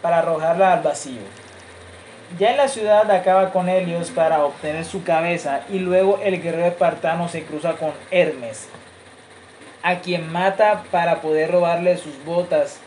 para 0.00 0.18
arrojarla 0.18 0.74
al 0.74 0.82
vacío. 0.82 1.22
Ya 2.38 2.50
en 2.50 2.56
la 2.56 2.68
ciudad 2.68 3.10
acaba 3.10 3.50
con 3.50 3.68
Helios 3.68 4.10
para 4.10 4.44
obtener 4.44 4.84
su 4.84 5.04
cabeza 5.04 5.62
y 5.68 5.78
luego 5.78 6.20
el 6.22 6.42
guerrero 6.42 6.66
espartano 6.66 7.28
se 7.28 7.44
cruza 7.44 7.74
con 7.74 7.92
Hermes, 8.10 8.68
a 9.82 10.00
quien 10.00 10.30
mata 10.32 10.84
para 10.90 11.20
poder 11.20 11.50
robarle 11.50 11.96
sus 11.96 12.24
botas. 12.24 12.80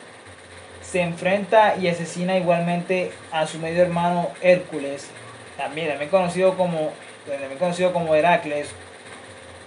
Se 0.81 1.01
enfrenta 1.01 1.75
y 1.77 1.87
asesina 1.87 2.37
igualmente 2.37 3.11
a 3.31 3.45
su 3.45 3.59
medio 3.59 3.83
hermano 3.83 4.29
Hércules, 4.41 5.09
también, 5.57 5.89
también 5.89 6.09
conocido 6.09 6.55
como, 6.55 6.91
también 7.27 7.57
conocido 7.57 7.93
como 7.93 8.15
Heracles, 8.15 8.69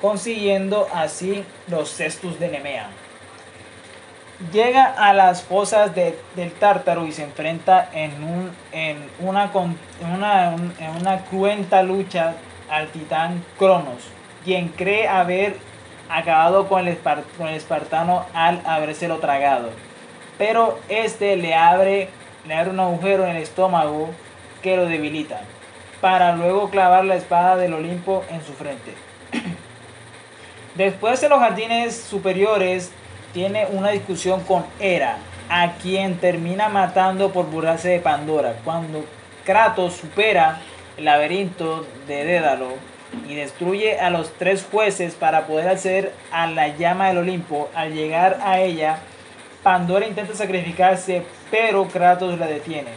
consiguiendo 0.00 0.88
así 0.94 1.44
los 1.68 1.90
cestos 1.90 2.38
de 2.40 2.48
Nemea. 2.48 2.88
Llega 4.52 4.86
a 4.86 5.12
las 5.12 5.42
fosas 5.42 5.94
del 5.94 6.52
Tártaro 6.58 7.06
y 7.06 7.12
se 7.12 7.24
enfrenta 7.24 7.90
en, 7.92 8.24
un, 8.24 8.50
en, 8.72 9.10
una, 9.18 9.50
una, 10.14 10.54
en 10.54 10.96
una 10.98 11.24
cruenta 11.24 11.82
lucha 11.82 12.34
al 12.70 12.88
titán 12.88 13.44
Cronos, 13.58 14.08
quien 14.42 14.68
cree 14.68 15.06
haber 15.08 15.56
acabado 16.08 16.68
con 16.68 16.88
el, 16.88 16.98
con 17.36 17.48
el 17.48 17.54
espartano 17.54 18.24
al 18.32 18.62
habérselo 18.64 19.18
tragado. 19.18 19.68
Pero 20.38 20.78
este 20.88 21.36
le 21.36 21.54
abre, 21.54 22.08
le 22.46 22.54
abre 22.54 22.70
un 22.70 22.80
agujero 22.80 23.24
en 23.24 23.36
el 23.36 23.42
estómago 23.42 24.08
que 24.62 24.74
lo 24.74 24.86
debilita, 24.86 25.42
para 26.00 26.32
luego 26.32 26.70
clavar 26.70 27.04
la 27.04 27.16
espada 27.16 27.56
del 27.56 27.74
Olimpo 27.74 28.24
en 28.30 28.42
su 28.42 28.54
frente. 28.54 28.94
Después 30.74 31.22
en 31.22 31.30
los 31.30 31.40
jardines 31.40 31.96
superiores 31.96 32.90
tiene 33.32 33.66
una 33.72 33.90
discusión 33.90 34.42
con 34.42 34.64
Hera, 34.78 35.16
a 35.48 35.72
quien 35.74 36.18
termina 36.18 36.68
matando 36.68 37.32
por 37.32 37.46
burlarse 37.46 37.88
de 37.88 38.00
Pandora. 38.00 38.54
Cuando 38.64 39.04
Kratos 39.44 39.94
supera 39.94 40.60
el 40.96 41.04
laberinto 41.06 41.86
de 42.06 42.24
Dédalo, 42.24 42.90
y 43.28 43.34
destruye 43.34 43.98
a 43.98 44.10
los 44.10 44.32
tres 44.34 44.66
jueces 44.70 45.14
para 45.14 45.46
poder 45.46 45.68
acceder 45.68 46.12
a 46.30 46.46
la 46.46 46.68
llama 46.68 47.08
del 47.08 47.18
Olimpo. 47.18 47.68
Al 47.74 47.92
llegar 47.92 48.38
a 48.42 48.60
ella, 48.60 48.98
Pandora 49.62 50.06
intenta 50.06 50.34
sacrificarse, 50.34 51.24
pero 51.50 51.88
Kratos 51.88 52.38
la 52.38 52.46
detiene. 52.46 52.90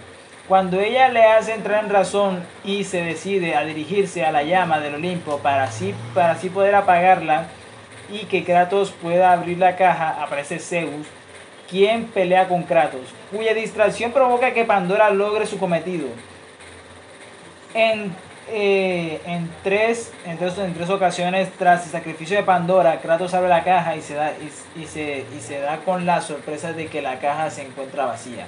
Cuando 0.48 0.80
ella 0.80 1.10
le 1.10 1.24
hace 1.24 1.54
entrar 1.54 1.84
en 1.84 1.90
razón 1.90 2.44
y 2.64 2.84
se 2.84 3.02
decide 3.02 3.56
a 3.56 3.64
dirigirse 3.64 4.26
a 4.26 4.32
la 4.32 4.44
llama 4.44 4.80
del 4.80 4.96
Olimpo 4.96 5.40
para 5.40 5.64
así, 5.64 5.96
para 6.14 6.32
así 6.32 6.50
poder 6.50 6.76
apagarla 6.76 7.48
y 8.10 8.26
que 8.26 8.44
Kratos 8.44 8.92
pueda 8.92 9.32
abrir 9.32 9.58
la 9.58 9.76
caja, 9.76 10.22
aparece 10.22 10.60
Zeus, 10.60 11.08
quien 11.70 12.06
pelea 12.06 12.48
con 12.48 12.63
Kratos, 12.63 13.13
cuya 13.32 13.54
distracción 13.54 14.12
provoca 14.12 14.54
que 14.54 14.66
Pandora 14.66 15.10
logre 15.10 15.46
su 15.46 15.58
cometido. 15.58 16.08
En 17.74 18.13
eh, 18.50 19.22
en, 19.26 19.50
tres, 19.63 20.12
en, 20.26 20.38
tres, 20.38 20.58
en 20.58 20.74
tres 20.74 20.89
ocasiones 20.89 21.50
tras 21.58 21.86
el 21.86 21.92
sacrificio 21.92 22.36
de 22.36 22.44
Pandora, 22.44 23.00
Kratos 23.00 23.34
abre 23.34 23.48
la 23.48 23.63
caja 23.63 23.96
y 23.96 24.02
se, 24.02 24.16
da, 24.16 24.34
y, 24.76 24.86
se, 24.86 25.26
y 25.36 25.39
se 25.39 25.60
da 25.60 25.78
con 25.78 26.06
la 26.06 26.20
sorpresa 26.20 26.74
de 26.74 26.88
que 26.88 27.02
la 27.02 27.20
caja 27.20 27.50
se 27.50 27.62
encuentra 27.62 28.06
vacía. 28.06 28.46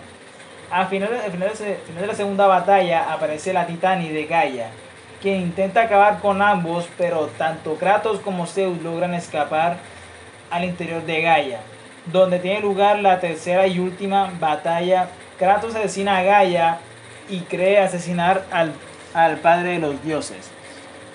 Al 0.69 0.87
final, 0.87 1.13
al 1.13 1.31
final, 1.31 1.49
de, 1.49 1.75
final 1.75 2.01
de 2.01 2.07
la 2.07 2.13
segunda 2.13 2.45
batalla 2.45 3.13
aparece 3.13 3.53
la 3.53 3.65
Titani 3.65 4.09
de 4.09 4.25
Gaia, 4.25 4.69
quien 5.25 5.41
intenta 5.41 5.81
acabar 5.81 6.19
con 6.19 6.39
ambos, 6.39 6.87
pero 6.97 7.31
tanto 7.37 7.75
Kratos 7.75 8.19
como 8.19 8.45
Zeus 8.45 8.79
logran 8.83 9.15
escapar 9.15 9.77
al 10.51 10.63
interior 10.63 11.03
de 11.03 11.21
Gaia, 11.21 11.61
donde 12.05 12.37
tiene 12.37 12.59
lugar 12.61 12.99
la 12.99 13.19
tercera 13.19 13.65
y 13.65 13.79
última 13.79 14.31
batalla. 14.39 15.09
Kratos 15.39 15.73
asesina 15.73 16.19
a 16.19 16.23
Gaia 16.23 16.77
y 17.27 17.39
cree 17.39 17.79
asesinar 17.79 18.45
al 18.51 18.73
al 19.15 19.37
padre 19.37 19.69
de 19.71 19.79
los 19.79 20.03
dioses, 20.03 20.51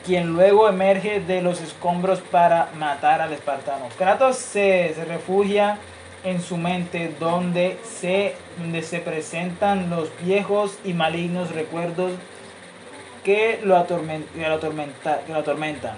quien 0.07 0.33
luego 0.33 0.69
emerge 0.69 1.21
de 1.21 1.43
los 1.43 1.61
escombros 1.61 2.21
para 2.21 2.71
matar 2.79 3.21
al 3.21 3.33
espartano. 3.33 3.87
Kratos 3.99 4.37
se, 4.37 4.95
refugia 5.07 5.77
en 6.25 6.41
su 6.41 6.57
mente 6.57 7.15
donde 7.21 7.79
se, 7.85 8.35
donde 8.59 8.83
se 8.83 9.01
presentan 9.01 9.91
los 9.91 10.09
viejos 10.25 10.79
y 10.83 10.95
malignos 10.95 11.55
recuerdos 11.55 12.13
que 13.25 13.61
lo, 13.65 13.77
atormenta, 13.77 15.21
que 15.27 15.33
lo 15.33 15.39
atormentan. 15.39 15.97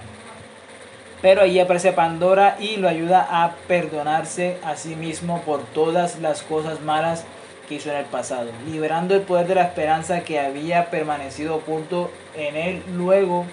Pero 1.23 1.43
ahí 1.43 1.61
aparece 1.61 1.93
Pandora 1.93 2.57
y 2.59 2.77
lo 2.77 2.89
ayuda 2.89 3.27
a 3.31 3.53
perdonarse 3.69 4.59
a 4.65 4.75
sí 4.77 4.97
mismo 4.97 5.41
por 5.43 5.63
todas 5.67 6.19
las 6.19 6.43
cosas 6.43 6.81
malas 6.81 7.25
que 7.69 7.77
hizo 7.77 7.91
en 7.91 7.99
el 7.99 8.07
pasado, 8.07 8.51
liberando 8.67 9.15
el 9.15 9.21
poder 9.23 9.47
de 9.47 9.55
la 9.55 9.63
esperanza 9.63 10.25
que 10.25 10.41
había 10.41 10.91
permanecido 10.91 11.55
oculto 11.55 12.11
en 12.35 12.57
él. 12.57 12.83
Luego, 12.95 13.47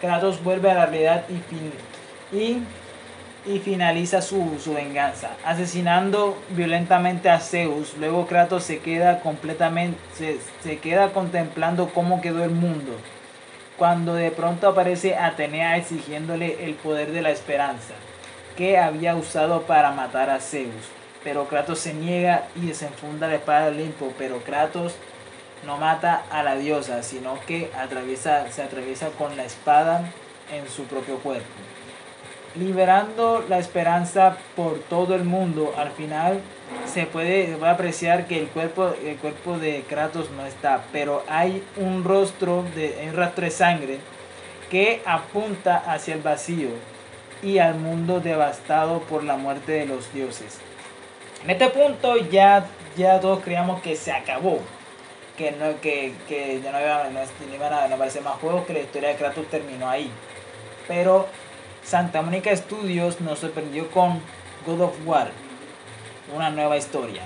Kratos 0.00 0.42
vuelve 0.44 0.70
a 0.70 0.74
la 0.74 0.86
realidad 0.86 1.24
y, 2.32 2.36
y, 2.36 2.62
y 3.44 3.58
finaliza 3.58 4.22
su, 4.22 4.60
su, 4.60 4.74
venganza, 4.74 5.30
asesinando 5.44 6.40
violentamente 6.50 7.28
a 7.28 7.40
Zeus. 7.40 7.96
Luego 7.98 8.28
Kratos 8.28 8.62
se 8.62 8.78
queda 8.78 9.18
completamente, 9.18 9.98
se, 10.14 10.38
se 10.62 10.78
queda 10.78 11.10
contemplando 11.10 11.90
cómo 11.92 12.20
quedó 12.20 12.44
el 12.44 12.50
mundo. 12.50 12.92
Cuando 13.78 14.14
de 14.14 14.30
pronto 14.30 14.68
aparece 14.68 15.16
Atenea 15.16 15.76
exigiéndole 15.76 16.64
el 16.64 16.74
poder 16.74 17.12
de 17.12 17.22
la 17.22 17.30
esperanza 17.30 17.94
que 18.56 18.78
había 18.78 19.14
usado 19.16 19.62
para 19.62 19.92
matar 19.92 20.30
a 20.30 20.40
Zeus 20.40 20.96
pero 21.26 21.48
Kratos 21.48 21.80
se 21.80 21.92
niega 21.92 22.46
y 22.54 22.66
desenfunda 22.66 23.26
la 23.26 23.34
espada 23.34 23.62
de 23.62 23.72
Olimpo, 23.72 24.12
pero 24.16 24.44
Kratos 24.44 24.94
no 25.66 25.76
mata 25.76 26.22
a 26.30 26.44
la 26.44 26.54
diosa, 26.54 27.02
sino 27.02 27.40
que 27.48 27.68
atraviesa, 27.76 28.48
se 28.52 28.62
atraviesa 28.62 29.08
con 29.08 29.36
la 29.36 29.42
espada 29.42 30.08
en 30.52 30.68
su 30.68 30.84
propio 30.84 31.18
cuerpo. 31.18 31.48
Liberando 32.54 33.44
la 33.48 33.58
esperanza 33.58 34.36
por 34.54 34.78
todo 34.78 35.16
el 35.16 35.24
mundo, 35.24 35.74
al 35.76 35.90
final 35.90 36.42
se 36.86 37.06
puede, 37.06 37.56
apreciar 37.64 38.26
que 38.26 38.38
el 38.38 38.48
cuerpo, 38.48 38.94
el 39.04 39.16
cuerpo 39.16 39.58
de 39.58 39.84
Kratos 39.88 40.30
no 40.30 40.46
está, 40.46 40.84
pero 40.92 41.24
hay 41.28 41.62
un 41.76 42.04
rostro, 42.04 42.64
de, 42.74 43.06
un 43.08 43.16
rastro 43.16 43.44
de 43.44 43.50
sangre 43.50 43.98
que 44.70 45.02
apunta 45.04 45.76
hacia 45.76 46.14
el 46.14 46.22
vacío 46.22 46.70
y 47.42 47.58
al 47.58 47.74
mundo 47.74 48.20
devastado 48.20 49.00
por 49.00 49.24
la 49.24 49.36
muerte 49.36 49.72
de 49.72 49.86
los 49.86 50.12
dioses. 50.12 50.58
En 51.44 51.50
este 51.50 51.68
punto 51.68 52.16
ya, 52.16 52.66
ya 52.96 53.20
todos 53.20 53.42
creíamos 53.42 53.80
que 53.82 53.94
se 53.94 54.12
acabó. 54.12 54.60
Que, 55.36 55.52
no, 55.52 55.78
que, 55.82 56.14
que 56.28 56.62
ya 56.62 56.72
no, 56.72 56.80
iba, 56.80 57.10
no, 57.10 57.54
iban 57.54 57.72
a 57.72 57.84
aparecer 57.84 58.22
más 58.22 58.36
juegos, 58.36 58.64
que 58.64 58.72
la 58.72 58.80
historia 58.80 59.10
de 59.10 59.16
Kratos 59.16 59.46
terminó 59.48 59.88
ahí. 59.88 60.10
Pero 60.88 61.26
Santa 61.84 62.22
Mónica 62.22 62.56
Studios 62.56 63.20
nos 63.20 63.40
sorprendió 63.40 63.90
con 63.90 64.20
God 64.66 64.80
of 64.80 64.94
War, 65.04 65.30
una 66.34 66.50
nueva 66.50 66.76
historia. 66.76 67.22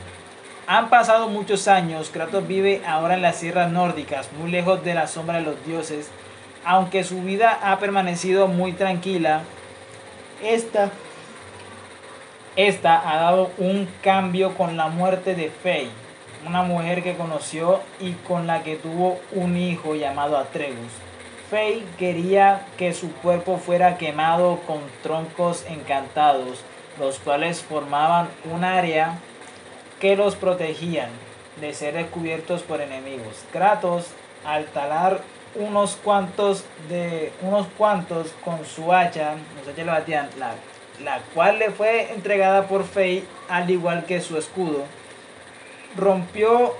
Han 0.66 0.88
pasado 0.88 1.28
muchos 1.28 1.68
años, 1.68 2.10
Kratos 2.10 2.46
vive 2.46 2.82
ahora 2.86 3.14
en 3.14 3.22
las 3.22 3.36
sierras 3.36 3.70
nórdicas, 3.72 4.30
muy 4.38 4.50
lejos 4.50 4.84
de 4.84 4.94
la 4.94 5.06
sombra 5.06 5.38
de 5.38 5.44
los 5.44 5.66
dioses. 5.66 6.10
Aunque 6.64 7.04
su 7.04 7.22
vida 7.22 7.58
ha 7.62 7.78
permanecido 7.78 8.46
muy 8.46 8.72
tranquila, 8.72 9.42
esta 10.42 10.90
esta 12.56 13.08
ha 13.08 13.16
dado 13.16 13.52
un 13.58 13.88
cambio 14.02 14.54
con 14.56 14.76
la 14.76 14.88
muerte 14.88 15.36
de 15.36 15.50
Faye, 15.50 15.88
una 16.44 16.62
mujer 16.62 17.02
que 17.02 17.16
conoció 17.16 17.80
y 18.00 18.12
con 18.12 18.48
la 18.48 18.64
que 18.64 18.74
tuvo 18.76 19.20
un 19.32 19.56
hijo 19.56 19.94
llamado 19.94 20.36
Atreus. 20.36 20.90
Faye 21.48 21.84
quería 21.96 22.66
que 22.76 22.92
su 22.92 23.12
cuerpo 23.14 23.58
fuera 23.58 23.98
quemado 23.98 24.60
con 24.66 24.80
troncos 25.02 25.64
encantados, 25.68 26.64
los 27.00 27.18
cuales 27.18 27.62
formaban 27.62 28.28
un 28.52 28.62
área 28.62 29.18
que 29.98 30.16
los 30.16 30.36
protegían 30.36 31.10
de 31.60 31.74
ser 31.74 31.94
descubiertos 31.94 32.62
por 32.62 32.80
enemigos. 32.80 33.44
Kratos, 33.52 34.06
al 34.44 34.66
talar 34.66 35.20
unos 35.54 35.96
cuantos 35.96 36.64
de 36.88 37.32
unos 37.42 37.66
cuantos 37.76 38.28
con 38.44 38.64
su 38.64 38.92
hacha, 38.92 39.34
la, 39.84 40.54
la 41.02 41.20
cual 41.34 41.58
le 41.58 41.70
fue 41.70 42.12
entregada 42.12 42.68
por 42.68 42.84
Fey 42.84 43.24
al 43.48 43.68
igual 43.68 44.04
que 44.04 44.20
su 44.20 44.38
escudo. 44.38 44.84
Rompió 45.96 46.76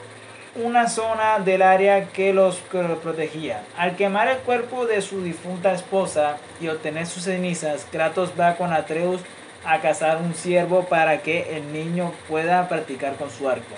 una 0.57 0.89
zona 0.89 1.39
del 1.39 1.63
área 1.63 2.09
que 2.09 2.33
los, 2.33 2.57
protegía. 3.03 3.63
Al 3.77 3.97
quemar 3.97 4.29
el 4.29 4.39
cuerpo 4.39 4.87
de 4.87 5.01
su 5.01 5.23
difunta 5.23 5.73
esposa 5.73 6.37
y 6.61 6.69
obtener 6.69 7.07
sus 7.07 7.25
cenizas, 7.25 7.87
Kratos 7.91 8.33
va 8.39 8.57
con 8.57 8.73
Atreus 8.73 9.21
a 9.65 9.81
cazar 9.81 10.19
un 10.19 10.35
ciervo 10.35 10.85
para 10.85 11.23
que 11.23 11.57
el 11.57 11.73
niño 11.73 12.13
pueda 12.29 12.69
practicar 12.69 13.17
con 13.17 13.31
su 13.31 13.49
arco. 13.49 13.75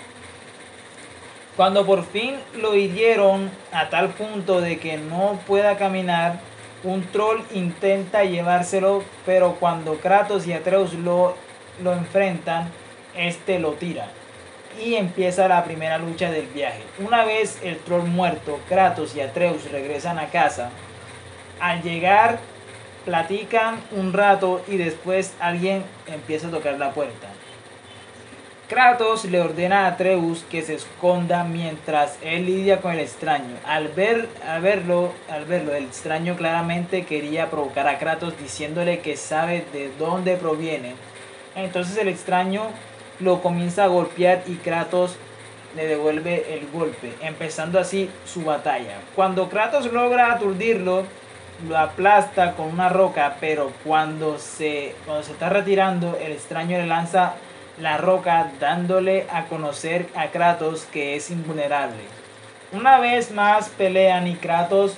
Cuando 1.57 1.85
por 1.85 2.05
fin 2.05 2.37
lo 2.61 2.75
hirieron 2.75 3.51
a 3.73 3.91
tal 3.91 4.11
punto 4.11 4.61
de 4.61 4.79
que 4.79 4.97
no 4.97 5.39
pueda 5.47 5.77
caminar, 5.77 6.41
un 6.85 7.05
troll 7.13 7.43
intenta 7.53 8.25
llevárselo, 8.25 9.05
pero 9.27 9.57
cuando 9.61 9.97
Kratos 9.99 10.47
y 10.47 10.53
Atreus 10.53 10.95
lo, 10.95 11.37
lo 11.83 11.93
enfrentan, 11.93 12.71
este 13.15 13.59
lo 13.59 13.73
tira 13.73 14.09
y 14.81 14.95
empieza 14.95 15.49
la 15.49 15.65
primera 15.65 15.99
lucha 15.99 16.31
del 16.31 16.47
viaje. 16.47 16.83
Una 16.99 17.25
vez 17.25 17.59
el 17.63 17.79
troll 17.79 18.05
muerto, 18.05 18.59
Kratos 18.69 19.15
y 19.15 19.21
Atreus 19.21 19.71
regresan 19.71 20.19
a 20.19 20.27
casa. 20.27 20.71
Al 21.61 21.83
llegar, 21.83 22.39
platican 23.05 23.77
un 23.93 24.13
rato 24.13 24.63
y 24.69 24.77
después 24.77 25.35
alguien 25.41 25.85
empieza 26.07 26.49
a 26.49 26.51
tocar 26.51 26.79
la 26.79 26.93
puerta. 26.93 27.29
Kratos 28.69 29.27
le 29.27 29.39
ordena 29.39 29.85
a 29.85 29.89
Atreus 29.89 30.47
que 30.51 30.63
se 30.63 30.75
esconda 30.75 31.45
mientras 31.45 32.17
él 32.23 32.47
lidia 32.47 32.81
con 32.81 32.93
el 32.93 33.01
extraño. 33.01 33.57
Al, 33.67 33.89
ver, 33.89 34.29
al, 34.49 34.63
verlo, 34.63 35.13
al 35.31 35.45
verlo, 35.45 35.75
el 35.75 35.85
extraño 35.85 36.37
claramente 36.37 37.05
quería 37.05 37.51
provocar 37.51 37.87
a 37.87 37.99
Kratos 37.99 38.39
diciéndole 38.39 39.01
que 39.01 39.19
sabe 39.19 39.67
de 39.75 39.91
dónde 39.99 40.37
proviene. 40.37 40.95
Entonces 41.55 41.99
el 41.99 42.09
extraño 42.09 42.63
lo 43.21 43.43
comienza 43.43 43.85
a 43.85 43.89
golpear 43.89 44.43
y 44.47 44.55
Kratos 44.55 45.17
le 45.77 45.87
devuelve 45.87 46.55
el 46.55 46.67
golpe, 46.71 47.13
empezando 47.21 47.79
así 47.79 48.09
su 48.25 48.43
batalla. 48.43 49.01
Cuando 49.15 49.51
Kratos 49.51 49.93
logra 49.93 50.33
aturdirlo, 50.33 51.05
lo 51.69 51.79
aplasta 51.79 52.53
con 52.53 52.67
una 52.69 52.89
roca, 52.89 53.37
pero 53.41 53.73
cuando 53.85 54.39
se, 54.39 54.95
cuando 55.05 55.23
se 55.23 55.33
está 55.33 55.49
retirando, 55.49 56.19
el 56.21 56.33
extraño 56.33 56.79
le 56.79 56.87
lanza 56.87 57.35
la 57.79 57.97
roca 57.97 58.51
dándole 58.61 59.27
a 59.33 59.45
conocer 59.45 60.09
a 60.15 60.29
Kratos 60.29 60.87
que 60.93 61.17
es 61.17 61.31
invulnerable. 61.31 62.03
Una 62.73 62.99
vez 63.01 63.31
más 63.31 63.69
pelean 63.69 64.27
y 64.27 64.35
Kratos 64.37 64.97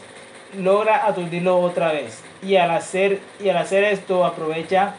logra 0.59 1.07
aturdirlo 1.07 1.59
otra 1.59 1.93
vez. 1.93 2.23
Y 2.43 2.57
al 2.57 2.71
hacer, 2.71 3.21
y 3.41 3.49
al 3.49 3.57
hacer 3.57 3.85
esto 3.85 4.25
aprovecha 4.25 4.95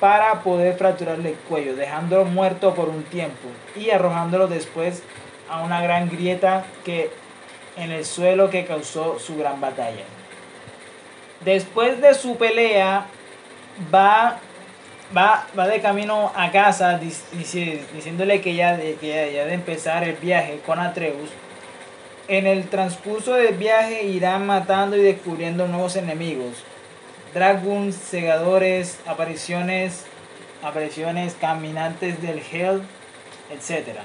para 0.00 0.40
poder 0.40 0.76
fracturarle 0.76 1.30
el 1.30 1.36
cuello, 1.36 1.76
dejándolo 1.76 2.24
muerto 2.24 2.74
por 2.74 2.88
un 2.88 3.02
tiempo 3.04 3.48
y 3.76 3.90
arrojándolo 3.90 4.48
después 4.48 5.02
a 5.50 5.62
una 5.62 5.82
gran 5.82 6.08
grieta 6.08 6.64
que 6.84 7.10
en 7.76 7.90
el 7.90 8.04
suelo 8.04 8.50
que 8.50 8.64
causó 8.64 9.18
su 9.18 9.36
gran 9.36 9.60
batalla. 9.60 10.04
Después 11.40 12.00
de 12.02 12.12
su 12.14 12.36
pelea, 12.36 13.06
va, 13.92 14.38
va, 15.16 15.46
va 15.58 15.68
de 15.68 15.80
camino 15.80 16.30
a 16.34 16.50
casa 16.50 16.98
diciéndole 16.98 18.42
que 18.42 18.54
ya, 18.54 18.76
que 18.76 19.32
ya 19.32 19.46
de 19.46 19.54
empezar 19.54 20.04
el 20.04 20.16
viaje 20.16 20.60
con 20.66 20.78
Atreus. 20.78 21.30
En 22.28 22.46
el 22.46 22.68
transcurso 22.68 23.34
del 23.34 23.56
viaje 23.56 24.04
irán 24.04 24.46
matando 24.46 24.96
y 24.96 25.02
descubriendo 25.02 25.66
nuevos 25.66 25.96
enemigos, 25.96 26.62
Dragons, 27.32 27.94
segadores, 27.94 28.98
apariciones, 29.06 30.04
apariciones 30.62 31.36
caminantes 31.40 32.20
del 32.20 32.40
Hell, 32.40 32.82
etc. 33.50 33.98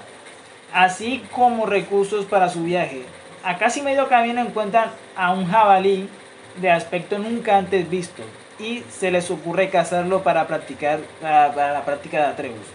Así 0.73 1.23
como 1.31 1.65
recursos 1.65 2.25
para 2.25 2.49
su 2.49 2.63
viaje. 2.63 3.03
A 3.43 3.57
casi 3.57 3.81
medio 3.81 4.07
camino 4.07 4.41
encuentran 4.41 4.89
a 5.15 5.33
un 5.33 5.45
jabalí 5.47 6.09
de 6.57 6.71
aspecto 6.71 7.17
nunca 7.17 7.57
antes 7.57 7.89
visto 7.89 8.23
y 8.59 8.83
se 8.89 9.11
les 9.11 9.29
ocurre 9.31 9.69
cazarlo 9.69 10.23
para 10.23 10.47
practicar 10.47 10.99
la 11.21 11.83
práctica 11.85 12.19
de 12.19 12.25
Atreus. 12.25 12.67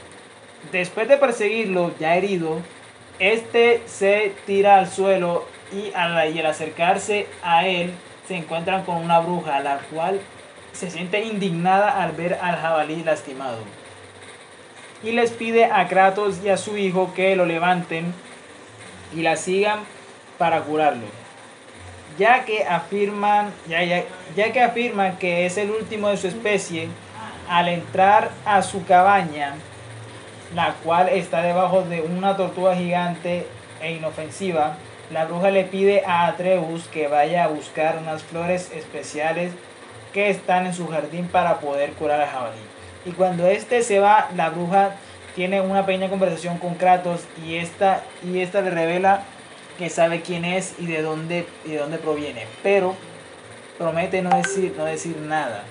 Después 0.72 1.08
de 1.08 1.16
perseguirlo, 1.16 1.92
ya 1.98 2.16
herido, 2.16 2.58
este 3.18 3.82
se 3.86 4.32
tira 4.46 4.78
al 4.78 4.88
suelo 4.88 5.46
y 5.72 5.92
al, 5.94 6.34
y 6.34 6.38
al 6.38 6.46
acercarse 6.46 7.26
a 7.42 7.66
él 7.66 7.92
se 8.28 8.36
encuentran 8.36 8.84
con 8.84 8.96
una 8.96 9.20
bruja, 9.20 9.60
la 9.60 9.78
cual 9.92 10.20
se 10.72 10.90
siente 10.90 11.22
indignada 11.22 12.02
al 12.02 12.12
ver 12.12 12.38
al 12.40 12.56
jabalí 12.56 13.02
lastimado. 13.02 13.58
Y 15.02 15.12
les 15.12 15.30
pide 15.30 15.64
a 15.64 15.88
Kratos 15.88 16.40
y 16.44 16.50
a 16.50 16.56
su 16.56 16.76
hijo 16.76 17.12
que 17.14 17.34
lo 17.34 17.46
levanten 17.46 18.12
y 19.14 19.22
la 19.22 19.36
sigan 19.36 19.80
para 20.38 20.60
curarlo. 20.60 21.19
Ya 22.20 22.44
que 22.44 22.64
afirman, 22.66 23.50
ya, 23.66 23.82
ya 24.36 24.52
que 24.52 24.60
afirman 24.60 25.16
que 25.16 25.46
es 25.46 25.56
el 25.56 25.70
último 25.70 26.10
de 26.10 26.18
su 26.18 26.26
especie, 26.26 26.88
al 27.48 27.68
entrar 27.68 28.30
a 28.44 28.60
su 28.60 28.84
cabaña, 28.84 29.54
la 30.54 30.74
cual 30.84 31.08
está 31.08 31.40
debajo 31.40 31.80
de 31.80 32.02
una 32.02 32.36
tortuga 32.36 32.76
gigante 32.76 33.46
e 33.80 33.92
inofensiva, 33.92 34.76
la 35.10 35.24
bruja 35.24 35.50
le 35.50 35.64
pide 35.64 36.02
a 36.06 36.26
Atreus 36.26 36.88
que 36.88 37.08
vaya 37.08 37.44
a 37.44 37.48
buscar 37.48 37.96
unas 37.96 38.22
flores 38.22 38.70
especiales 38.70 39.54
que 40.12 40.28
están 40.28 40.66
en 40.66 40.74
su 40.74 40.88
jardín 40.88 41.26
para 41.26 41.58
poder 41.58 41.92
curar 41.92 42.20
al 42.20 42.28
jabalí. 42.28 42.60
Y 43.06 43.12
cuando 43.12 43.46
este 43.46 43.80
se 43.80 43.98
va, 43.98 44.28
la 44.36 44.50
bruja 44.50 44.90
tiene 45.34 45.62
una 45.62 45.86
pequeña 45.86 46.10
conversación 46.10 46.58
con 46.58 46.74
Kratos 46.74 47.24
y 47.42 47.56
esta, 47.56 48.02
y 48.22 48.40
esta 48.40 48.60
le 48.60 48.72
revela 48.72 49.22
que 49.80 49.88
sabe 49.88 50.20
quién 50.20 50.44
es 50.44 50.74
y 50.78 50.84
de 50.84 51.00
dónde, 51.00 51.46
y 51.64 51.70
de 51.70 51.78
dónde 51.78 51.96
proviene. 51.96 52.46
Pero 52.62 52.94
promete 53.78 54.20
no 54.20 54.28
decir, 54.36 54.74
no 54.76 54.84
decir 54.84 55.16
nada. 55.16 55.64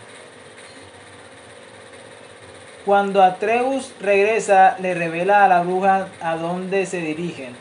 Cuando 2.85 3.21
Atreus 3.21 3.93
regresa, 4.01 4.77
le 4.81 4.95
revela 4.95 5.45
a 5.45 5.47
la 5.47 5.61
bruja 5.61 6.07
a 6.21 6.37
dónde 6.37 6.87
se 6.87 7.01
dirigen. 7.01 7.53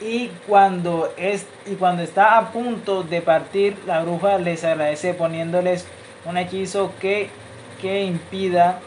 Y 0.00 0.28
cuando, 0.48 1.12
es, 1.18 1.44
y 1.66 1.74
cuando 1.74 2.02
está 2.02 2.38
a 2.38 2.52
punto 2.52 3.02
de 3.02 3.20
partir, 3.20 3.76
la 3.86 4.02
bruja 4.02 4.38
les 4.38 4.64
agradece 4.64 5.12
poniéndoles 5.12 5.86
un 6.24 6.38
hechizo 6.38 6.94
que, 7.02 7.28
que 7.82 8.02
impida 8.02 8.80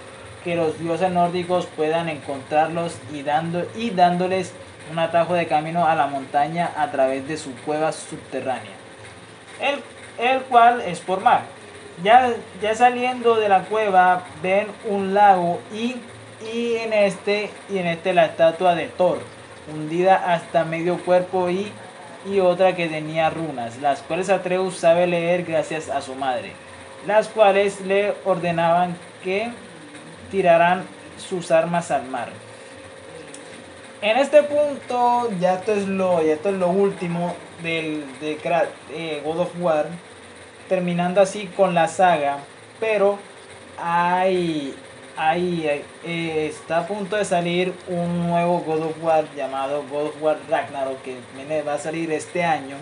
que 0.43 0.55
los 0.55 0.79
dioses 0.79 1.11
nórdicos 1.11 1.67
puedan 1.67 2.09
encontrarlos 2.09 2.97
y, 3.13 3.21
dando, 3.21 3.63
y 3.75 3.91
dándoles 3.91 4.53
un 4.91 4.99
atajo 4.99 5.33
de 5.33 5.47
camino 5.47 5.87
a 5.87 5.95
la 5.95 6.07
montaña 6.07 6.71
a 6.77 6.91
través 6.91 7.27
de 7.27 7.37
su 7.37 7.53
cueva 7.61 7.91
subterránea, 7.91 8.73
el, 9.59 9.81
el 10.23 10.41
cual 10.43 10.81
es 10.81 10.99
por 10.99 11.21
mar. 11.21 11.41
Ya, 12.03 12.33
ya 12.61 12.75
saliendo 12.75 13.35
de 13.35 13.47
la 13.47 13.61
cueva 13.61 14.23
ven 14.43 14.67
un 14.85 15.13
lago 15.13 15.61
y, 15.73 15.95
y, 16.53 16.75
en 16.75 16.91
este, 16.93 17.49
y 17.69 17.77
en 17.77 17.87
este 17.87 18.13
la 18.13 18.25
estatua 18.25 18.75
de 18.75 18.87
Thor, 18.87 19.19
hundida 19.73 20.33
hasta 20.33 20.65
medio 20.65 20.97
cuerpo 20.97 21.49
y, 21.49 21.71
y 22.29 22.39
otra 22.39 22.75
que 22.75 22.87
tenía 22.87 23.29
runas, 23.29 23.77
las 23.77 24.01
cuales 24.01 24.29
Atreus 24.29 24.77
sabe 24.77 25.07
leer 25.07 25.45
gracias 25.45 25.89
a 25.89 26.01
su 26.01 26.15
madre 26.15 26.51
las 27.05 27.27
cuales 27.27 27.81
le 27.81 28.13
ordenaban 28.25 28.95
que 29.23 29.49
tiraran 30.31 30.83
sus 31.17 31.51
armas 31.51 31.91
al 31.91 32.05
mar. 32.05 32.29
En 34.05 34.17
este 34.17 34.43
punto, 34.43 35.31
ya 35.39 35.55
esto 35.55 35.73
es 35.73 35.87
lo, 35.87 36.21
ya 36.21 36.33
esto 36.33 36.49
es 36.49 36.55
lo 36.57 36.67
último 36.67 37.33
del, 37.63 38.05
de 38.19 38.37
eh, 38.93 39.21
God 39.25 39.39
of 39.39 39.51
War, 39.59 39.87
terminando 40.69 41.21
así 41.21 41.47
con 41.47 41.73
la 41.73 41.87
saga, 41.87 42.37
pero 42.79 43.17
hay, 43.79 44.75
hay 45.17 45.83
eh, 46.03 46.45
está 46.51 46.81
a 46.81 46.87
punto 46.87 47.15
de 47.15 47.25
salir 47.25 47.73
un 47.87 48.27
nuevo 48.27 48.59
God 48.59 48.83
of 48.83 49.03
War 49.03 49.25
llamado 49.35 49.83
God 49.89 50.09
of 50.09 50.21
War 50.21 50.37
Ragnarok 50.51 51.01
que 51.01 51.63
va 51.63 51.73
a 51.73 51.79
salir 51.79 52.11
este 52.11 52.43
año 52.43 52.75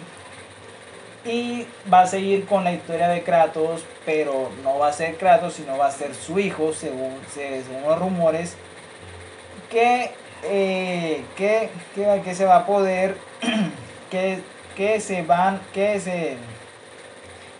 y 1.23 1.65
va 1.91 2.01
a 2.01 2.07
seguir 2.07 2.45
con 2.45 2.65
la 2.65 2.73
historia 2.73 3.07
de 3.07 3.23
Kratos, 3.23 3.85
pero 4.05 4.49
no 4.61 4.77
va 4.77 4.89
a 4.89 4.91
ser 4.91 5.15
Kratos, 5.15 5.53
sino 5.53 5.77
va 5.77 5.87
a 5.87 5.91
ser 5.91 6.15
su 6.15 6.37
hijo, 6.37 6.73
según, 6.73 7.13
según 7.33 7.83
los 7.83 7.97
rumores, 7.97 8.57
que, 9.71 10.11
eh, 10.45 11.23
que, 11.35 11.69
que, 11.95 12.35
se 12.35 12.45
va 12.45 12.57
a 12.57 12.65
poder, 12.65 13.17
que, 14.11 14.39
que 14.75 14.99
se 14.99 15.21
van, 15.23 15.59
que 15.73 15.99
se, 15.99 16.37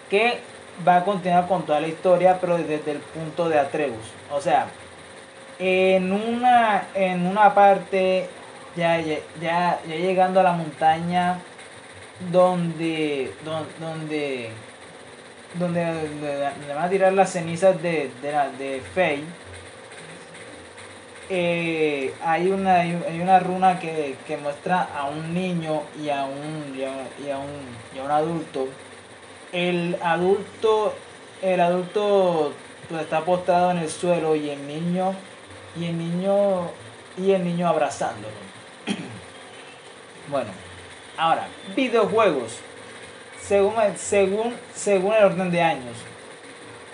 que 0.09 0.39
va 0.87 0.97
a 0.97 1.03
continuar 1.03 1.47
con 1.47 1.65
toda 1.65 1.79
la 1.79 1.87
historia, 1.87 2.37
pero 2.39 2.57
desde 2.57 2.91
el 2.91 2.99
punto 2.99 3.49
de 3.49 3.59
Atreus. 3.59 4.13
O 4.31 4.41
sea, 4.41 4.67
en 5.59 6.11
una, 6.11 6.87
en 6.93 7.25
una 7.25 7.53
parte, 7.53 8.27
ya, 8.75 8.99
ya, 8.99 9.19
ya 9.41 9.79
llegando 9.85 10.39
a 10.39 10.43
la 10.43 10.53
montaña 10.53 11.39
donde, 12.31 13.33
donde, 13.43 14.49
donde, 15.55 15.81
le 16.67 16.73
van 16.73 16.85
a 16.85 16.89
tirar 16.89 17.13
las 17.13 17.31
cenizas 17.31 17.81
de, 17.81 18.11
de, 18.21 18.31
la, 18.31 18.49
de 18.49 18.81
Faye. 18.93 19.23
Eh, 21.29 22.13
hay, 22.23 22.49
una, 22.49 22.81
hay 22.81 23.19
una 23.21 23.39
runa 23.39 23.79
que, 23.79 24.17
muestra 24.41 24.89
a 24.95 25.05
un 25.05 25.33
niño 25.33 25.83
y 26.01 26.09
a 26.09 26.25
un, 26.25 26.75
y 26.77 26.83
a, 26.83 26.89
un, 27.37 27.95
y 27.95 27.99
a 27.99 28.03
un 28.03 28.11
adulto. 28.11 28.67
El 29.51 29.97
adulto, 30.01 30.93
el 31.41 31.59
adulto 31.59 32.53
pues, 32.89 33.03
está 33.03 33.19
apostado 33.19 33.71
en 33.71 33.77
el 33.77 33.89
suelo 33.89 34.35
y 34.35 34.49
el 34.49 34.67
niño 34.67 35.13
y 35.79 35.85
el 35.85 35.97
niño 35.97 36.69
y 37.17 37.31
el 37.31 37.43
niño 37.43 37.67
abrazándolo. 37.67 38.33
bueno, 40.29 40.49
ahora, 41.17 41.47
videojuegos. 41.75 42.59
Según, 43.41 43.73
según, 43.97 44.53
según 44.73 45.13
el 45.13 45.23
orden 45.25 45.51
de 45.51 45.61
años. 45.61 45.97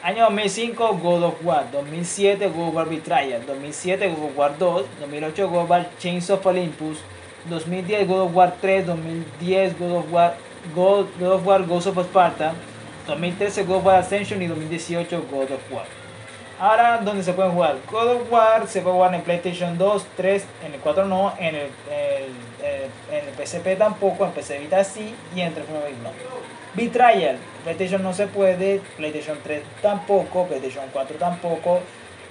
Año 0.02 0.30
2005 0.30 1.02
God 1.02 1.24
of 1.24 1.44
War, 1.44 1.66
2007 1.72 2.54
God 2.54 2.70
of 2.70 2.74
War 2.74 2.86
Betrayal, 2.88 3.42
2007 3.42 4.16
God 4.16 4.30
of 4.30 4.38
War 4.38 4.52
2, 4.58 4.88
2008 5.02 5.42
God 5.44 5.64
of 5.64 5.70
War 5.70 5.86
Chains 6.00 6.30
of 6.30 6.46
Olympus, 6.46 7.00
2010 7.50 8.08
God 8.08 8.28
of 8.28 8.34
War 8.34 8.54
3, 8.62 8.84
2010 8.84 9.76
God 9.78 9.92
of 9.92 10.10
War 10.10 10.34
God, 10.74 11.22
of 11.22 11.46
War 11.46 11.60
Ghost 11.64 11.88
of 11.88 11.98
Sparta, 12.06 12.56
2013 13.08 13.66
God 13.66 13.76
of 13.76 13.84
War 13.84 13.96
Ascension 13.96 14.42
y 14.42 14.48
2018 14.48 15.20
God 15.30 15.52
of 15.52 15.72
War. 15.72 15.86
Ahora, 16.62 17.02
¿dónde 17.04 17.22
se 17.22 17.34
pueden 17.34 17.52
jugar? 17.52 17.76
God 17.92 18.08
of 18.08 18.32
War 18.32 18.68
se 18.68 18.82
puede 18.82 18.96
jugar 18.96 19.14
en 19.16 19.22
PlayStation 19.22 19.78
2, 19.78 20.08
3, 20.16 20.46
en 20.66 20.74
el 20.76 20.80
4 20.80 21.06
no, 21.06 21.34
en 21.38 21.56
el, 21.56 21.70
en 21.92 23.28
el 23.28 23.46
PSP 23.46 23.78
tampoco, 23.78 24.26
en 24.26 24.32
PC 24.32 24.60
Vita 24.60 24.82
sí 24.82 25.14
y 25.36 25.42
en 25.42 25.48
el 25.48 25.54
teléfono 25.56 25.80
no. 26.04 26.12
Betrayal, 26.80 27.38
PlayStation 27.66 28.02
no 28.02 28.14
se 28.14 28.28
puede, 28.28 28.80
PlayStation 28.96 29.38
3 29.44 29.64
tampoco, 29.82 30.46
PlayStation 30.46 30.86
4 30.94 31.18
tampoco, 31.18 31.82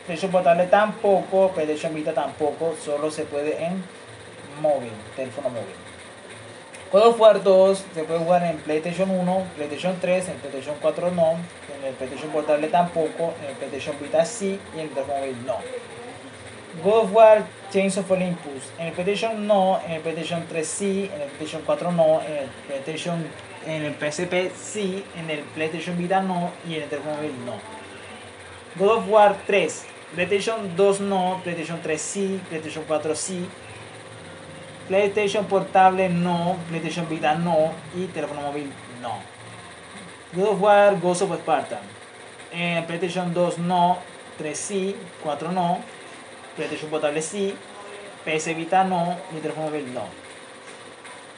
PlayStation 0.07 0.33
Portable 0.33 0.67
tampoco, 0.69 1.51
PlayStation 1.51 1.95
Vita 1.95 2.15
tampoco, 2.15 2.75
solo 2.83 3.11
se 3.11 3.25
puede 3.25 3.63
en 3.63 3.85
móvil, 4.63 4.91
teléfono 5.15 5.51
móvil. 5.51 5.75
Of 6.91 7.21
War 7.21 7.43
2 7.43 7.85
se 7.93 8.05
puede 8.05 8.21
jugar 8.21 8.43
en 8.45 8.57
PlayStation 8.57 9.11
1, 9.11 9.45
PlayStation 9.57 9.99
3, 10.01 10.29
en 10.29 10.35
PlayStation 10.37 10.77
4 10.81 11.11
no, 11.11 11.33
en 11.33 11.87
el 11.87 11.95
PlayStation 11.95 12.31
Portable 12.31 12.69
tampoco, 12.69 13.35
en 13.43 13.51
el 13.51 13.57
PlayStation 13.57 13.97
Vita 14.01 14.25
sí 14.25 14.59
y 14.75 14.81
en 14.81 14.87
el 14.87 14.91
teléfono 14.91 15.19
móvil 15.19 15.37
no. 15.45 15.57
God 16.83 17.05
of 17.05 17.13
War 17.13 17.45
Chains 17.71 17.99
of 17.99 18.11
Olympus, 18.11 18.63
en 18.79 18.87
el 18.87 18.93
PlayStation 18.95 19.47
no, 19.47 19.79
en 19.85 19.93
el 19.93 20.01
PlayStation 20.01 20.47
3 20.49 20.67
sí, 20.67 21.11
en 21.15 21.21
el 21.21 21.29
PlayStation 21.29 21.61
4 21.67 21.93
no, 21.93 22.23
en 22.23 22.45
el 22.45 22.49
PlayStation 22.67 23.27
en 23.69 23.85
el 23.85 23.95
PSP 23.95 24.51
sí, 24.57 25.05
en 25.17 25.29
el 25.29 25.41
PlayStation 25.41 25.97
Vita 25.99 26.23
no 26.23 26.51
y 26.67 26.77
en 26.77 26.85
el 26.85 26.89
teléfono 26.89 27.17
móvil 27.17 27.33
no. 27.45 27.53
God 28.77 28.99
of 28.99 29.09
War 29.09 29.37
3, 29.47 29.87
PlayStation 30.15 30.75
2 30.75 31.01
no, 31.01 31.41
PlayStation 31.45 31.79
3 31.83 32.01
sí, 32.01 32.41
PlayStation 32.49 32.85
4 32.89 33.15
sí, 33.15 33.47
PlayStation 34.89 35.45
Portable 35.45 36.09
no, 36.09 36.57
PlayStation 36.69 37.07
Vita 37.11 37.35
no 37.35 37.73
y 37.95 38.07
teléfono 38.07 38.41
móvil 38.41 38.73
no. 39.03 39.19
God 40.33 40.55
of 40.55 40.63
War 40.63 40.97
Ghost 40.99 41.23
of 41.23 41.35
Sparta. 41.35 41.81
En 42.51 42.87
PlayStation 42.87 43.35
2 43.35 43.59
no, 43.59 43.99
3 44.39 44.59
sí, 44.59 44.97
4 45.23 45.53
no, 45.53 45.81
PlayStation 46.57 46.89
Portable 46.89 47.21
sí, 47.21 47.55
PS 48.25 48.57
Vita 48.57 48.83
no 48.85 49.15
y 49.37 49.41
teléfono 49.41 49.67
móvil 49.67 49.93
no. 49.93 50.28